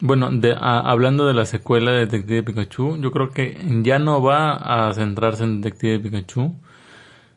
bueno, 0.00 0.30
de, 0.30 0.52
a- 0.52 0.80
hablando 0.80 1.26
de 1.26 1.34
la 1.34 1.44
secuela 1.46 1.90
de 1.92 2.00
Detective 2.06 2.42
Pikachu, 2.42 2.96
yo 3.00 3.10
creo 3.12 3.30
que 3.30 3.56
ya 3.82 3.98
no 3.98 4.22
va 4.22 4.54
a 4.88 4.92
centrarse 4.94 5.44
en 5.44 5.60
Detective 5.60 5.98
Pikachu, 6.00 6.54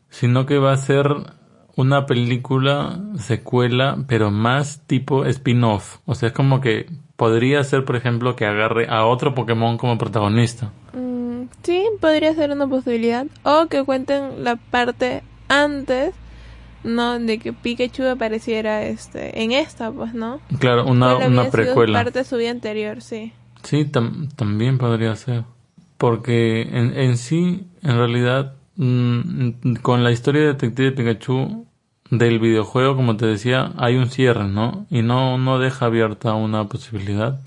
sino 0.08 0.46
que 0.46 0.58
va 0.58 0.72
a 0.72 0.76
ser 0.76 1.08
una 1.76 2.06
película 2.06 3.00
secuela, 3.18 3.98
pero 4.06 4.30
más 4.30 4.82
tipo 4.86 5.24
spin-off. 5.26 5.98
O 6.06 6.14
sea, 6.14 6.28
es 6.28 6.32
como 6.34 6.60
que 6.60 6.86
podría 7.16 7.62
ser, 7.64 7.84
por 7.84 7.96
ejemplo, 7.96 8.36
que 8.36 8.46
agarre 8.46 8.86
a 8.88 9.04
otro 9.06 9.34
Pokémon 9.34 9.76
como 9.76 9.98
protagonista. 9.98 10.70
mm, 10.92 11.03
podría 12.00 12.34
ser 12.34 12.50
una 12.50 12.66
posibilidad. 12.66 13.26
O 13.42 13.66
que 13.68 13.82
cuenten 13.84 14.44
la 14.44 14.56
parte 14.56 15.22
antes, 15.48 16.14
¿no? 16.82 17.18
De 17.18 17.38
que 17.38 17.52
Pikachu 17.52 18.04
apareciera 18.06 18.82
este, 18.84 19.42
en 19.42 19.52
esta, 19.52 19.90
pues, 19.90 20.14
¿no? 20.14 20.40
Claro, 20.58 20.84
una, 20.86 21.06
¿Cuál 21.06 21.16
había 21.16 21.28
una 21.28 21.42
sido 21.42 21.52
precuela. 21.52 21.98
parte 22.04 22.18
de 22.20 22.24
su 22.24 22.36
vida 22.36 22.50
anterior, 22.50 23.00
sí. 23.02 23.32
Sí, 23.62 23.84
tam- 23.90 24.28
también 24.36 24.78
podría 24.78 25.14
ser. 25.16 25.44
Porque 25.96 26.62
en, 26.62 26.96
en 26.98 27.16
sí, 27.16 27.66
en 27.82 27.96
realidad, 27.96 28.54
mm, 28.76 29.76
con 29.82 30.04
la 30.04 30.10
historia 30.12 30.42
de 30.42 30.46
Detective 30.48 30.92
Pikachu 30.92 31.64
del 32.10 32.38
videojuego, 32.38 32.96
como 32.96 33.16
te 33.16 33.26
decía, 33.26 33.72
hay 33.78 33.96
un 33.96 34.08
cierre, 34.10 34.44
¿no? 34.44 34.86
Y 34.90 35.02
no, 35.02 35.38
no 35.38 35.58
deja 35.58 35.86
abierta 35.86 36.34
una 36.34 36.68
posibilidad. 36.68 37.40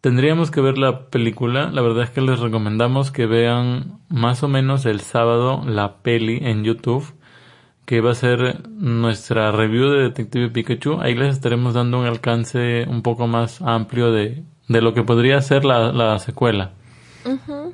Tendríamos 0.00 0.50
que 0.50 0.60
ver 0.60 0.78
la 0.78 1.06
película. 1.06 1.70
La 1.70 1.82
verdad 1.82 2.04
es 2.04 2.10
que 2.10 2.20
les 2.20 2.38
recomendamos 2.38 3.10
que 3.10 3.26
vean 3.26 3.98
más 4.08 4.42
o 4.42 4.48
menos 4.48 4.86
el 4.86 5.00
sábado 5.00 5.62
la 5.66 5.96
peli 5.96 6.38
en 6.42 6.62
YouTube, 6.62 7.14
que 7.86 8.00
va 8.00 8.12
a 8.12 8.14
ser 8.14 8.68
nuestra 8.68 9.50
review 9.52 9.88
de 9.90 10.02
Detective 10.02 10.50
Pikachu. 10.50 11.00
Ahí 11.00 11.14
les 11.14 11.34
estaremos 11.34 11.74
dando 11.74 11.98
un 11.98 12.06
alcance 12.06 12.84
un 12.88 13.02
poco 13.02 13.26
más 13.26 13.60
amplio 13.62 14.12
de, 14.12 14.44
de 14.68 14.80
lo 14.80 14.94
que 14.94 15.02
podría 15.02 15.40
ser 15.40 15.64
la, 15.64 15.92
la 15.92 16.18
secuela. 16.18 16.72
Ujú. 17.24 17.72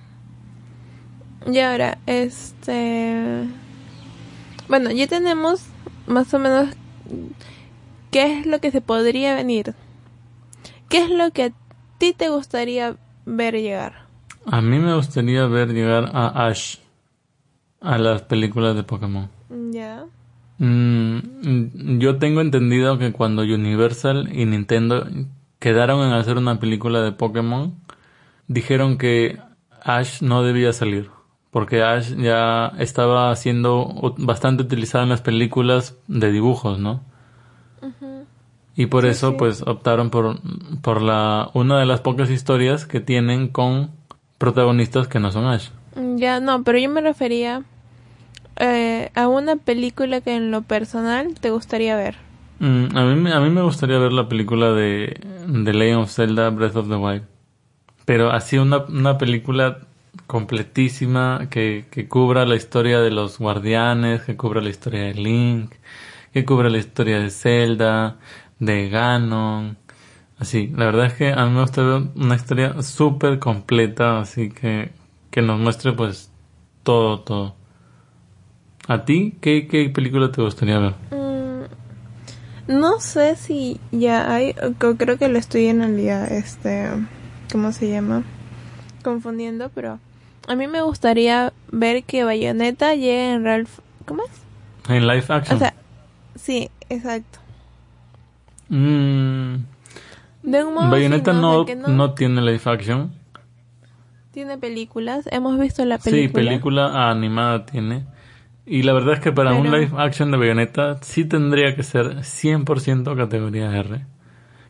Y 1.51 1.59
ahora, 1.59 1.99
este... 2.07 3.47
Bueno, 4.68 4.91
ya 4.91 5.07
tenemos 5.07 5.66
más 6.07 6.33
o 6.33 6.39
menos 6.39 6.68
qué 8.11 8.39
es 8.39 8.47
lo 8.47 8.61
que 8.61 8.70
se 8.70 8.81
podría 8.81 9.35
venir. 9.35 9.75
¿Qué 10.89 10.99
es 10.99 11.11
lo 11.11 11.31
que 11.31 11.53
ti 12.03 12.12
te 12.12 12.30
gustaría 12.30 12.96
ver 13.26 13.55
llegar? 13.55 14.07
A 14.46 14.61
mí 14.61 14.80
me 14.80 14.92
gustaría 14.96 15.46
ver 15.46 15.72
llegar 15.72 16.11
a 16.12 16.48
Ash 16.48 16.78
a 17.80 17.96
las 17.96 18.22
películas 18.22 18.74
de 18.74 18.82
Pokémon. 18.82 19.28
Ya. 19.70 20.07
Mm, 20.59 21.98
yo 22.00 22.16
tengo 22.16 22.40
entendido 22.40 22.98
que 22.98 23.12
cuando 23.12 23.42
Universal 23.42 24.30
y 24.32 24.46
Nintendo 24.46 25.07
quedaron 25.61 26.05
en 26.05 26.12
hacer 26.14 26.38
una 26.38 26.59
película 26.59 27.03
de 27.03 27.12
Pokémon, 27.12 27.76
dijeron 28.48 28.98
que 28.98 29.38
Ash 29.80 30.22
no 30.22 30.42
debía 30.42 30.72
salir, 30.72 31.09
porque 31.53 31.84
Ash 31.84 32.16
ya 32.16 32.72
estaba 32.80 33.34
siendo 33.36 34.16
bastante 34.18 34.64
utilizado 34.64 35.05
en 35.05 35.11
las 35.11 35.20
películas 35.20 35.96
de 36.09 36.32
dibujos, 36.32 36.80
¿no? 36.80 37.05
Y 38.75 38.87
por 38.87 39.05
Sí, 39.05 39.11
eso 39.11 39.31
sí. 39.31 39.37
pues 39.39 39.62
optaron 39.62 40.11
por, 40.11 40.39
por 40.81 41.03
la 41.03 41.51
una 41.55 41.79
de 41.79 41.87
las 41.87 42.01
pocas 42.01 42.31
historias 42.31 42.87
que 42.87 43.01
tienen 43.01 43.49
con 43.49 43.91
protagonistas 44.39 45.09
que 45.09 45.20
no 45.20 45.31
son 45.31 45.47
Ash. 45.47 45.68
Ya, 46.16 46.41
no, 46.41 46.62
pero 46.64 46.79
yo 46.79 46.89
me 46.89 47.01
refería 47.03 47.62
eh, 48.57 49.11
a 49.14 49.29
una 49.29 49.57
película 49.57 50.20
que 50.23 50.35
en 50.37 50.51
lo 50.51 50.62
personal 50.62 51.35
te 51.41 51.51
gustaría 51.51 51.97
ver. 51.97 52.16
Mm, 52.61 52.97
a, 52.97 53.05
mí, 53.05 53.14
me- 53.20 53.33
a 53.33 53.41
mí 53.41 53.51
me 53.51 53.62
gustaría 53.62 53.99
ver 53.99 54.12
la 54.12 54.29
película 54.29 54.73
de, 54.73 55.20
de 55.47 55.73
Legend 55.75 56.03
of 56.03 56.11
Zelda 56.12 56.49
Breath 56.51 56.77
of 56.77 56.89
the 56.89 56.97
Wild. 56.97 57.23
Pero 58.05 58.31
así 58.33 58.59
una, 58.59 58.79
una 58.89 59.18
película 59.18 59.79
completísima 60.27 61.47
que, 61.51 61.87
que 61.91 62.09
cubra 62.09 62.45
la 62.47 62.57
historia 62.57 63.01
de 63.01 63.11
los 63.11 63.39
guardianes, 63.39 64.23
que 64.23 64.37
cubra 64.37 64.61
la 64.61 64.70
historia 64.70 65.03
de 65.03 65.14
Link, 65.14 65.73
que 66.33 66.45
cubra 66.45 66.68
la 66.70 66.79
historia 66.79 67.18
de 67.20 67.31
Zelda, 67.31 68.16
de 68.59 68.88
Ganon. 68.88 69.76
Así, 70.38 70.68
la 70.68 70.86
verdad 70.86 71.07
es 71.07 71.14
que 71.14 71.32
a 71.32 71.44
mí 71.46 71.53
me 71.53 71.61
gusta 71.61 71.82
ver 71.82 72.03
una 72.16 72.34
historia 72.34 72.82
súper 72.82 73.38
completa, 73.38 74.20
así 74.20 74.50
que, 74.50 74.90
que 75.30 75.42
nos 75.42 75.61
muestre 75.61 75.92
pues 75.92 76.30
todo, 76.82 77.20
todo. 77.20 77.55
¿A 78.88 79.05
ti 79.05 79.36
qué, 79.40 79.68
qué 79.68 79.88
película 79.90 80.32
te 80.32 80.42
gustaría 80.42 80.78
ver? 80.78 80.94
Mm, 81.12 81.62
no 82.66 82.98
sé 82.98 83.36
si 83.36 83.78
ya 83.92 84.32
hay, 84.32 84.55
creo 84.98 85.18
que 85.18 85.28
lo 85.28 85.38
estoy 85.38 85.66
en 85.66 85.78
realidad, 85.80 86.30
este, 86.32 86.88
¿cómo 87.53 87.70
se 87.72 87.88
llama? 87.88 88.24
Confundiendo, 89.05 89.70
pero 89.72 90.00
a 90.48 90.55
mí 90.57 90.66
me 90.66 90.82
gustaría 90.82 91.53
ver 91.70 92.03
que 92.03 92.24
Bayonetta 92.24 92.94
llegue 92.94 93.34
en 93.34 93.44
Ralph, 93.44 93.78
¿cómo 94.07 94.24
es? 94.24 94.90
En 94.90 95.07
live 95.07 95.24
action. 95.28 95.57
O 95.57 95.59
sea, 95.61 95.74
Sí, 96.36 96.70
exacto. 96.88 97.38
Mm, 98.75 99.64
De 100.45 100.64
un 100.64 100.75
modo 100.75 100.91
Bayonetta 100.91 101.33
sí, 101.33 101.39
no, 101.41 101.64
no 101.89 102.14
tiene 102.14 102.41
live 102.41 102.62
action. 102.64 103.12
tiene 104.33 104.57
películas. 104.57 105.29
Hemos 105.31 105.59
visto 105.59 105.85
la 105.85 105.99
película. 105.99 106.29
Sí, 106.43 106.49
película 106.49 107.11
animada 107.11 107.66
tiene. 107.66 108.07
Y 108.64 108.83
la 108.85 108.93
verdad 108.95 109.14
es 109.14 109.20
que 109.20 109.31
para 109.33 109.53
un 109.55 109.70
live 109.70 109.91
action 109.99 110.31
de 110.31 110.39
Bayonetta 110.39 110.99
sí 111.03 111.25
tendría 111.27 111.77
que 111.77 111.83
ser 111.83 112.23
100% 112.23 113.14
categoría 113.16 113.77
R. 113.77 113.99
Sí, 113.99 114.05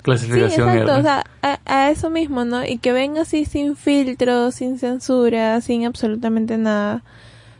Clasificación 0.03 0.69
exacto, 0.71 0.93
R. 0.93 0.99
o 0.99 1.03
sea, 1.03 1.25
a, 1.43 1.61
a 1.65 1.91
eso 1.91 2.11
mismo, 2.11 2.45
¿no? 2.45 2.65
Y 2.67 2.79
que 2.79 2.93
venga 2.93 3.21
así 3.23 3.45
sin 3.45 3.77
filtro, 3.77 4.51
sin 4.51 4.79
censura, 4.81 5.61
sin 5.61 5.87
absolutamente 5.87 6.59
nada, 6.59 7.05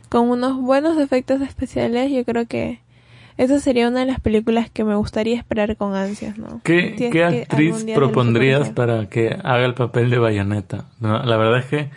con 0.09 0.29
unos 0.29 0.59
buenos 0.59 0.97
efectos 0.97 1.39
especiales, 1.41 2.11
yo 2.11 2.25
creo 2.25 2.45
que 2.47 2.81
esa 3.37 3.59
sería 3.59 3.87
una 3.87 4.01
de 4.01 4.05
las 4.05 4.19
películas 4.19 4.69
que 4.69 4.83
me 4.83 4.95
gustaría 4.95 5.37
esperar 5.37 5.75
con 5.77 5.95
ansias, 5.95 6.37
¿no? 6.37 6.61
¿Qué, 6.63 6.95
qué 6.97 7.09
que 7.09 7.23
actriz 7.23 7.85
propondrías 7.95 8.69
para 8.69 9.07
que 9.07 9.37
haga 9.43 9.65
el 9.65 9.73
papel 9.73 10.09
de 10.09 10.19
Bayonetta? 10.19 10.85
No, 10.99 11.23
la 11.23 11.37
verdad 11.37 11.59
es 11.59 11.65
que 11.65 11.89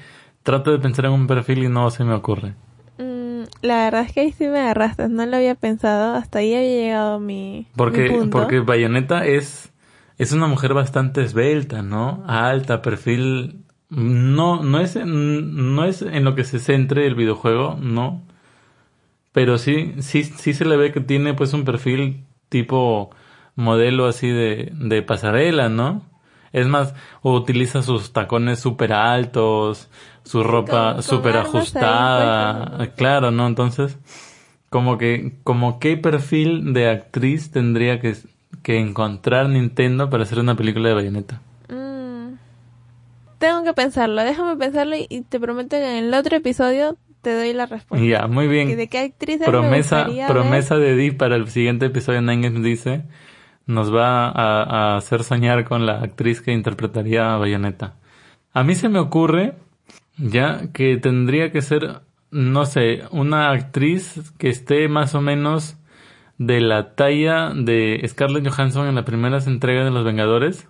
trato 0.42 0.70
de 0.72 0.78
pensar 0.78 1.06
en 1.06 1.12
un 1.12 1.26
perfil 1.26 1.64
y 1.64 1.68
no 1.68 1.90
se 1.90 2.04
me 2.04 2.14
ocurre. 2.14 2.54
Mm, 2.98 3.42
la 3.62 3.84
verdad 3.84 4.02
es 4.02 4.12
que 4.12 4.20
ahí 4.20 4.32
sí 4.32 4.46
me 4.46 4.60
agarraste, 4.60 5.08
no 5.08 5.26
lo 5.26 5.36
había 5.36 5.54
pensado, 5.54 6.14
hasta 6.14 6.38
ahí 6.38 6.54
había 6.54 6.68
llegado 6.68 7.20
mi, 7.20 7.58
mi 7.60 7.66
Porque, 7.76 8.08
punto. 8.08 8.30
porque 8.38 8.60
Bayonetta 8.60 9.26
es, 9.26 9.72
es 10.18 10.32
una 10.32 10.46
mujer 10.46 10.72
bastante 10.72 11.22
esbelta, 11.22 11.82
¿no? 11.82 12.24
Alta, 12.26 12.80
perfil. 12.82 13.62
No, 13.88 14.62
no 14.64 14.80
es, 14.80 14.96
en, 14.96 15.74
no 15.76 15.84
es 15.84 16.02
en 16.02 16.24
lo 16.24 16.34
que 16.34 16.42
se 16.44 16.58
centre 16.58 17.06
el 17.06 17.14
videojuego, 17.14 17.76
no. 17.80 18.22
Pero 19.36 19.58
sí, 19.58 19.92
sí, 19.98 20.24
sí 20.24 20.54
se 20.54 20.64
le 20.64 20.78
ve 20.78 20.92
que 20.92 21.00
tiene 21.02 21.34
pues 21.34 21.52
un 21.52 21.66
perfil 21.66 22.24
tipo 22.48 23.10
modelo 23.54 24.06
así 24.06 24.28
de, 24.28 24.72
de 24.72 25.02
pasarela, 25.02 25.68
¿no? 25.68 26.00
Es 26.54 26.66
más, 26.68 26.94
utiliza 27.20 27.82
sus 27.82 28.14
tacones 28.14 28.60
súper 28.60 28.94
altos, 28.94 29.90
su 30.24 30.42
ropa 30.42 31.02
súper 31.02 31.36
ahí 31.36 31.42
ajustada, 31.42 32.94
claro, 32.96 33.30
¿no? 33.30 33.46
Entonces, 33.46 33.98
como 34.70 34.96
que, 34.96 35.34
como 35.44 35.80
qué 35.80 35.98
perfil 35.98 36.72
de 36.72 36.88
actriz 36.88 37.50
tendría 37.50 38.00
que, 38.00 38.16
que 38.62 38.78
encontrar 38.78 39.50
Nintendo 39.50 40.08
para 40.08 40.22
hacer 40.22 40.38
una 40.38 40.54
película 40.54 40.88
de 40.88 40.94
Bayonetta. 40.94 41.42
Mm, 41.68 42.36
tengo 43.36 43.64
que 43.64 43.74
pensarlo, 43.74 44.22
déjame 44.22 44.56
pensarlo 44.56 44.96
y, 44.96 45.06
y 45.10 45.20
te 45.20 45.38
prometo 45.38 45.76
que 45.76 45.98
en 45.98 46.06
el 46.06 46.14
otro 46.14 46.38
episodio 46.38 46.96
te 47.26 47.34
doy 47.34 47.52
la 47.54 47.66
respuesta. 47.66 48.06
Ya, 48.06 48.28
muy 48.28 48.44
¿Y 48.44 48.48
bien. 48.48 48.76
de 48.76 48.86
qué 48.86 49.00
actriz 49.00 49.40
me 49.40 49.46
Promesa, 49.46 50.06
promesa 50.28 50.76
de 50.76 50.94
Di 50.94 51.10
para 51.10 51.34
el 51.34 51.48
siguiente 51.48 51.86
episodio 51.86 52.22
Games 52.22 52.62
dice, 52.62 53.02
nos 53.66 53.92
va 53.92 54.28
a, 54.28 54.62
a 54.62 54.96
hacer 54.96 55.24
soñar 55.24 55.64
con 55.64 55.86
la 55.86 56.02
actriz 56.02 56.40
que 56.40 56.52
interpretaría 56.52 57.34
a 57.34 57.38
Bayonetta. 57.38 57.96
A 58.52 58.62
mí 58.62 58.76
se 58.76 58.88
me 58.88 59.00
ocurre 59.00 59.54
ya 60.16 60.70
que 60.72 60.98
tendría 60.98 61.50
que 61.50 61.62
ser, 61.62 62.02
no 62.30 62.64
sé, 62.64 63.02
una 63.10 63.50
actriz 63.50 64.32
que 64.38 64.48
esté 64.48 64.86
más 64.86 65.16
o 65.16 65.20
menos 65.20 65.78
de 66.38 66.60
la 66.60 66.94
talla 66.94 67.50
de 67.56 68.00
Scarlett 68.06 68.48
Johansson 68.48 68.86
en 68.86 68.94
la 68.94 69.04
primera 69.04 69.38
entrega 69.38 69.84
de 69.84 69.90
Los 69.90 70.04
Vengadores. 70.04 70.68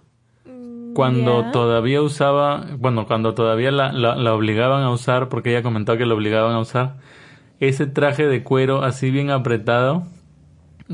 Cuando 0.97 1.44
todavía 1.53 2.03
usaba, 2.03 2.66
bueno, 2.78 3.07
cuando 3.07 3.34
todavía 3.34 3.70
la, 3.70 3.92
la, 3.92 4.16
la 4.16 4.34
obligaban 4.34 4.82
a 4.82 4.90
usar, 4.90 5.28
porque 5.28 5.51
ella 5.51 5.62
comentó 5.62 5.97
que 5.97 6.07
la 6.07 6.14
obligaban 6.14 6.53
a 6.53 6.59
usar, 6.61 6.97
ese 7.61 7.86
traje 7.86 8.26
de 8.26 8.42
cuero 8.42 8.82
así 8.82 9.11
bien 9.11 9.30
apretado 9.30 10.05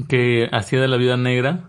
que 0.09 0.49
hacía 0.53 0.81
de 0.81 0.89
la 0.89 0.97
vida 0.97 1.17
negra. 1.17 1.61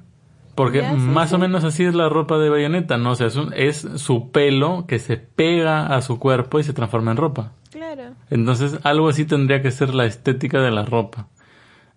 Porque 0.55 0.81
sí, 0.81 0.95
más 0.95 1.33
o 1.33 1.39
menos 1.39 1.63
así 1.63 1.83
es 1.83 1.95
la 1.95 2.09
ropa 2.09 2.37
de 2.37 2.49
bayoneta, 2.49 2.97
¿no? 2.97 3.11
O 3.11 3.15
sea, 3.15 3.25
es, 3.27 3.35
un- 3.35 3.51
es 3.55 3.87
su 3.95 4.31
pelo 4.31 4.85
que 4.87 4.99
se 4.99 5.17
pega 5.17 5.87
a 5.87 6.01
su 6.03 6.19
cuerpo 6.19 6.59
y 6.59 6.63
se 6.63 6.73
transforma 6.73 7.09
en 7.11 7.17
ropa. 7.17 7.53
Claro. 7.71 8.11
Entonces, 8.29 8.79
algo 8.83 9.09
así 9.09 9.25
tendría 9.25 9.63
que 9.63 9.71
ser 9.71 9.95
la 9.95 10.05
estética 10.05 10.61
de 10.61 10.69
la 10.69 10.85
ropa. 10.85 11.27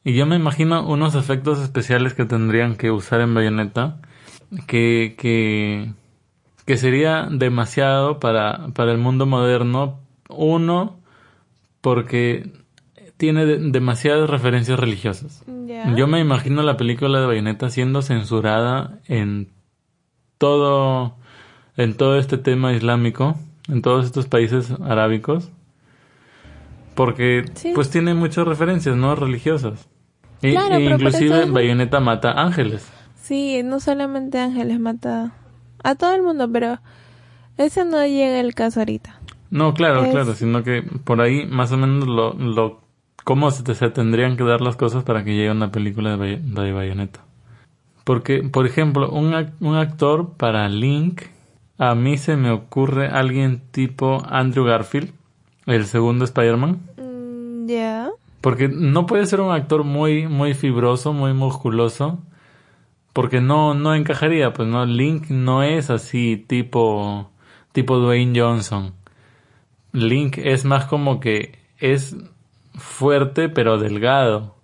Y 0.05 0.15
yo 0.15 0.25
me 0.25 0.37
imagino 0.37 0.87
unos 0.89 1.15
efectos 1.17 1.61
especiales 1.61 2.15
que 2.15 2.25
tendrían 2.25 2.77
que 2.77 2.91
usar 2.91 3.21
en 3.21 3.35
Bayonetta 3.35 3.99
que, 4.67 5.17
que, 5.19 5.93
que 6.67 6.77
sería 6.77 7.29
demasiado 7.31 8.21
para, 8.21 8.69
para 8.75 8.93
el 8.93 8.99
mundo 8.99 9.25
moderno. 9.27 10.01
Uno, 10.29 10.99
porque 11.81 12.51
tiene 13.17 13.47
de- 13.47 13.59
demasiadas 13.71 14.29
referencias 14.29 14.79
religiosas. 14.79 15.43
Yo 15.97 16.07
me 16.07 16.21
imagino 16.21 16.63
la 16.63 16.77
película 16.77 17.21
de 17.21 17.27
Bayonetta 17.27 17.71
siendo 17.71 18.03
censurada 18.03 18.99
en 19.07 19.49
todo, 20.39 21.17
en 21.77 21.95
todo 21.97 22.19
este 22.19 22.37
tema 22.39 22.73
islámico, 22.73 23.37
en 23.69 23.83
todos 23.83 24.05
estos 24.05 24.27
países 24.27 24.71
arábicos, 24.85 25.51
porque 26.95 27.45
Sí. 27.55 27.73
pues 27.75 27.91
tiene 27.91 28.15
muchas 28.15 28.47
referencias, 28.47 28.97
¿no? 28.97 29.15
Religiosas. 29.15 29.89
Y, 30.43 30.53
Claro, 30.53 30.77
e 30.77 30.85
inclusive 30.85 31.47
Bayonetta 31.47 32.01
mata 32.01 32.33
ángeles. 32.33 32.91
Sí, 33.23 33.63
no 33.65 33.81
solamente 33.81 34.39
Ángeles 34.39 34.79
mata 34.79 35.33
a 35.91 35.95
todo 35.95 36.15
el 36.15 36.23
mundo, 36.23 36.49
pero 36.53 36.79
ese 37.59 37.85
no 37.85 38.05
llega 38.05 38.41
el 38.41 38.55
caso 38.55 38.81
ahorita. 38.81 39.21
No, 39.51 39.75
claro, 39.75 40.05
Es- 40.05 40.11
claro, 40.11 40.35
sino 40.35 40.63
que 40.63 40.83
por 40.83 41.21
ahí 41.21 41.47
más 41.47 41.71
o 41.73 41.77
menos 41.77 42.07
lo, 42.07 42.33
lo 42.35 42.81
cómo 43.25 43.51
se, 43.51 43.63
te- 43.63 43.75
se 43.75 43.91
tendrían 43.91 44.37
que 44.37 44.45
dar 44.45 44.61
las 44.61 44.77
cosas 44.77 45.05
para 45.05 45.25
que 45.25 45.35
llegue 45.35 45.51
una 45.51 45.71
película 45.71 46.11
de, 46.11 46.17
Bay- 46.17 46.41
de 46.43 46.73
Bayonetta. 46.73 47.21
Porque, 48.05 48.43
por 48.43 48.67
ejemplo, 48.67 49.11
un, 49.11 49.35
un 49.61 49.75
actor 49.77 50.33
para 50.37 50.69
Link, 50.69 51.23
a 51.79 51.95
mí 51.95 52.19
se 52.19 52.37
me 52.37 52.51
ocurre 52.51 53.09
alguien 53.09 53.63
tipo 53.71 54.23
Andrew 54.29 54.65
Garfield, 54.65 55.11
el 55.67 55.87
segundo 55.87 56.25
Spider-Man. 56.25 56.79
Mm, 56.97 57.67
ya. 57.69 58.11
Porque 58.41 58.69
no 58.69 59.07
puede 59.07 59.27
ser 59.27 59.41
un 59.41 59.51
actor 59.51 59.83
muy, 59.83 60.29
muy 60.29 60.55
fibroso, 60.55 61.13
muy 61.13 61.33
musculoso. 61.33 62.21
Porque 63.17 63.41
no, 63.41 63.73
no 63.73 63.95
encajaría, 63.95 64.53
pues 64.53 64.69
no, 64.69 64.85
Link 64.85 65.31
no 65.31 65.63
es 65.63 65.89
así 65.91 66.37
tipo, 66.37 67.31
tipo 67.73 67.97
Dwayne 67.99 68.39
Johnson. 68.39 68.93
Link 69.93 70.39
es 70.39 70.65
más 70.65 70.85
como 70.87 71.21
que 71.21 71.59
es 71.79 72.17
fuerte 72.75 73.49
pero 73.49 73.79
delgado. 73.79 74.57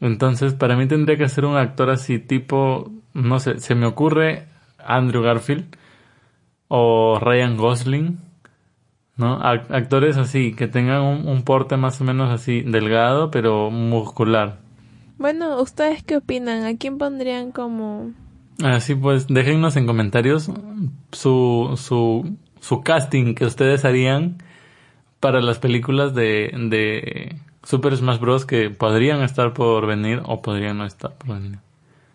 Entonces 0.00 0.54
para 0.54 0.76
mí 0.76 0.86
tendría 0.88 1.16
que 1.16 1.28
ser 1.28 1.44
un 1.44 1.56
actor 1.56 1.90
así 1.90 2.18
tipo, 2.18 2.90
no 3.14 3.38
sé, 3.38 3.60
se 3.60 3.74
me 3.76 3.86
ocurre 3.86 4.48
Andrew 4.84 5.22
Garfield 5.22 5.76
o 6.68 7.18
Ryan 7.20 7.56
Gosling. 7.56 8.18
¿no? 9.16 9.40
Ac- 9.42 9.70
actores 9.70 10.16
así, 10.18 10.54
que 10.54 10.68
tengan 10.68 11.02
un, 11.02 11.28
un 11.28 11.44
porte 11.44 11.76
más 11.78 12.00
o 12.00 12.04
menos 12.04 12.30
así, 12.30 12.62
delgado, 12.62 13.30
pero 13.30 13.70
muscular. 13.70 14.61
Bueno, 15.22 15.62
¿ustedes 15.62 16.02
qué 16.02 16.16
opinan? 16.16 16.64
¿A 16.64 16.76
quién 16.76 16.98
pondrían 16.98 17.52
como... 17.52 18.10
Así 18.60 18.96
pues, 18.96 19.28
déjennos 19.28 19.76
en 19.76 19.86
comentarios 19.86 20.50
su, 21.12 21.74
su, 21.76 22.36
su 22.58 22.80
casting 22.82 23.36
que 23.36 23.44
ustedes 23.44 23.84
harían 23.84 24.38
para 25.20 25.40
las 25.40 25.60
películas 25.60 26.12
de, 26.16 26.50
de 26.68 27.36
Super 27.62 27.96
Smash 27.96 28.18
Bros. 28.18 28.44
que 28.44 28.70
podrían 28.70 29.22
estar 29.22 29.54
por 29.54 29.86
venir 29.86 30.22
o 30.24 30.42
podrían 30.42 30.78
no 30.78 30.86
estar 30.86 31.14
por 31.14 31.40
venir. 31.40 31.60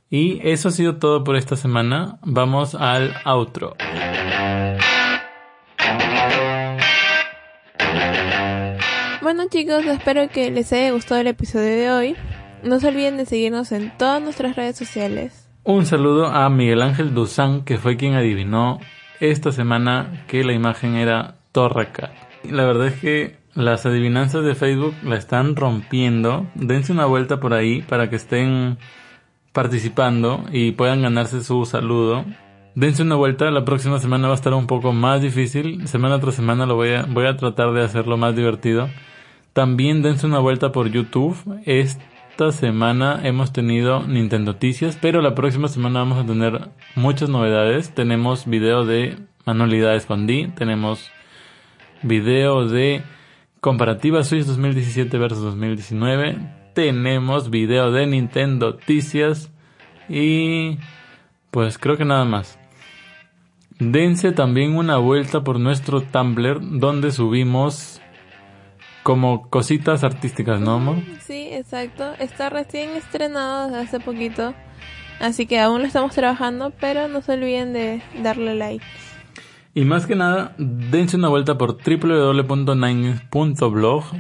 Y 0.09 0.45
eso 0.45 0.67
ha 0.67 0.71
sido 0.71 0.97
todo 0.97 1.23
por 1.23 1.37
esta 1.37 1.55
semana. 1.55 2.19
Vamos 2.23 2.75
al 2.75 3.13
outro. 3.23 3.77
Bueno 9.21 9.45
chicos, 9.49 9.85
espero 9.85 10.27
que 10.27 10.51
les 10.51 10.73
haya 10.73 10.91
gustado 10.91 11.21
el 11.21 11.27
episodio 11.27 11.69
de 11.69 11.91
hoy. 11.91 12.15
No 12.63 12.79
se 12.79 12.87
olviden 12.87 13.17
de 13.17 13.25
seguirnos 13.25 13.71
en 13.71 13.95
todas 13.97 14.21
nuestras 14.21 14.55
redes 14.55 14.77
sociales. 14.77 15.47
Un 15.63 15.85
saludo 15.85 16.27
a 16.27 16.49
Miguel 16.49 16.81
Ángel 16.81 17.13
Duzán, 17.13 17.63
que 17.63 17.77
fue 17.77 17.97
quien 17.97 18.15
adivinó 18.15 18.79
esta 19.19 19.51
semana 19.51 20.23
que 20.27 20.43
la 20.43 20.53
imagen 20.53 20.95
era 20.95 21.35
Torracat. 21.51 22.11
La 22.49 22.65
verdad 22.65 22.87
es 22.87 22.99
que 22.99 23.37
las 23.53 23.85
adivinanzas 23.85 24.43
de 24.45 24.55
Facebook 24.55 24.95
la 25.03 25.17
están 25.17 25.55
rompiendo. 25.55 26.45
Dense 26.55 26.93
una 26.93 27.05
vuelta 27.05 27.39
por 27.39 27.53
ahí 27.53 27.81
para 27.81 28.09
que 28.09 28.15
estén 28.15 28.77
participando 29.51 30.45
y 30.51 30.71
puedan 30.71 31.01
ganarse 31.01 31.43
su 31.43 31.65
saludo. 31.65 32.25
Dense 32.75 33.01
una 33.01 33.15
vuelta, 33.15 33.49
la 33.49 33.65
próxima 33.65 33.99
semana 33.99 34.27
va 34.27 34.33
a 34.33 34.37
estar 34.37 34.53
un 34.53 34.67
poco 34.67 34.93
más 34.93 35.21
difícil. 35.21 35.87
Semana 35.87 36.19
tras 36.19 36.35
semana 36.35 36.65
lo 36.65 36.75
voy 36.75 36.89
a, 36.89 37.03
voy 37.03 37.25
a 37.25 37.35
tratar 37.35 37.73
de 37.73 37.83
hacerlo 37.83 38.17
más 38.17 38.35
divertido. 38.35 38.87
También 39.53 40.03
dense 40.03 40.27
una 40.27 40.37
vuelta 40.37 40.71
por 40.71 40.89
YouTube. 40.89 41.35
Esta 42.37 42.51
semana 42.51 43.21
hemos 43.23 43.51
tenido 43.51 44.03
Nintendo 44.03 44.53
Noticias, 44.53 44.95
pero 45.01 45.23
la 45.23 45.33
próxima 45.33 45.69
semana 45.69 46.01
vamos 46.01 46.23
a 46.23 46.27
tener 46.27 46.69
muchas 46.93 47.29
novedades. 47.29 47.95
Tenemos 47.95 48.45
video 48.45 48.85
de 48.85 49.17
manualidades 49.47 50.05
con 50.05 50.27
D, 50.27 50.51
tenemos 50.55 51.09
video 52.03 52.67
de 52.67 53.01
comparativa 53.59 54.23
Switch 54.23 54.45
2017 54.45 55.17
versus 55.17 55.41
2019. 55.41 56.37
tenemos 56.75 57.49
video 57.49 57.91
de 57.91 58.05
Nintendo 58.05 58.73
Noticias 58.73 59.51
y 60.07 60.77
pues 61.49 61.79
creo 61.79 61.97
que 61.97 62.05
nada 62.05 62.25
más. 62.25 62.59
Dense 63.79 64.31
también 64.31 64.75
una 64.75 64.97
vuelta 64.97 65.43
por 65.43 65.59
nuestro 65.59 66.01
Tumblr 66.01 66.59
donde 66.61 67.09
subimos 67.09 67.99
como 69.07 69.49
cositas 69.49 70.03
artísticas, 70.03 70.59
¿no, 70.59 70.73
amor? 70.73 70.97
Sí, 71.21 71.47
exacto. 71.53 72.11
Está 72.19 72.49
recién 72.49 72.89
estrenado 72.89 73.67
desde 73.69 73.79
hace 73.79 74.01
poquito. 74.01 74.53
Así 75.21 75.45
que 75.45 75.61
aún 75.61 75.79
lo 75.79 75.87
estamos 75.87 76.13
trabajando, 76.13 76.73
pero 76.77 77.07
no 77.07 77.21
se 77.21 77.31
olviden 77.31 77.71
de 77.71 78.01
darle 78.21 78.53
like. 78.55 78.83
Y 79.73 79.85
más 79.85 80.07
que 80.07 80.17
nada, 80.17 80.55
dense 80.57 81.15
una 81.15 81.29
vuelta 81.29 81.57
por 81.57 81.77
www.nine.blog, 81.77 83.23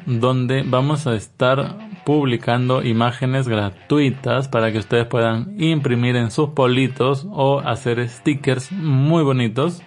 donde 0.05 0.63
vamos 0.65 1.05
a 1.05 1.15
estar 1.15 1.75
publicando 2.05 2.81
imágenes 2.81 3.49
gratuitas 3.49 4.47
para 4.47 4.71
que 4.71 4.77
ustedes 4.77 5.05
puedan 5.05 5.61
imprimir 5.61 6.15
en 6.15 6.31
sus 6.31 6.51
politos 6.51 7.27
o 7.29 7.59
hacer 7.59 8.07
stickers 8.07 8.71
muy 8.71 9.21
bonitos. 9.25 9.83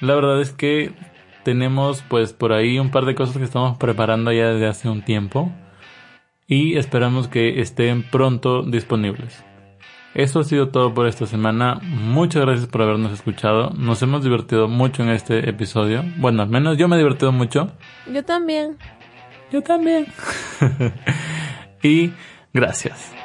La 0.00 0.14
verdad 0.14 0.40
es 0.40 0.52
que 0.52 0.94
tenemos 1.48 2.04
pues 2.10 2.34
por 2.34 2.52
ahí 2.52 2.78
un 2.78 2.90
par 2.90 3.06
de 3.06 3.14
cosas 3.14 3.38
que 3.38 3.44
estamos 3.44 3.78
preparando 3.78 4.30
ya 4.32 4.50
desde 4.50 4.66
hace 4.66 4.90
un 4.90 5.00
tiempo 5.00 5.50
y 6.46 6.76
esperamos 6.76 7.26
que 7.26 7.62
estén 7.62 8.02
pronto 8.02 8.62
disponibles. 8.64 9.42
Eso 10.12 10.40
ha 10.40 10.44
sido 10.44 10.68
todo 10.68 10.92
por 10.92 11.06
esta 11.06 11.24
semana. 11.24 11.80
Muchas 11.82 12.42
gracias 12.42 12.68
por 12.68 12.82
habernos 12.82 13.12
escuchado. 13.12 13.70
Nos 13.70 14.02
hemos 14.02 14.22
divertido 14.22 14.68
mucho 14.68 15.02
en 15.02 15.08
este 15.08 15.48
episodio. 15.48 16.04
Bueno, 16.18 16.42
al 16.42 16.50
menos 16.50 16.76
yo 16.76 16.86
me 16.86 16.96
he 16.96 16.98
divertido 16.98 17.32
mucho. 17.32 17.72
Yo 18.12 18.22
también. 18.22 18.76
Yo 19.50 19.62
también. 19.62 20.04
y 21.82 22.12
gracias. 22.52 23.17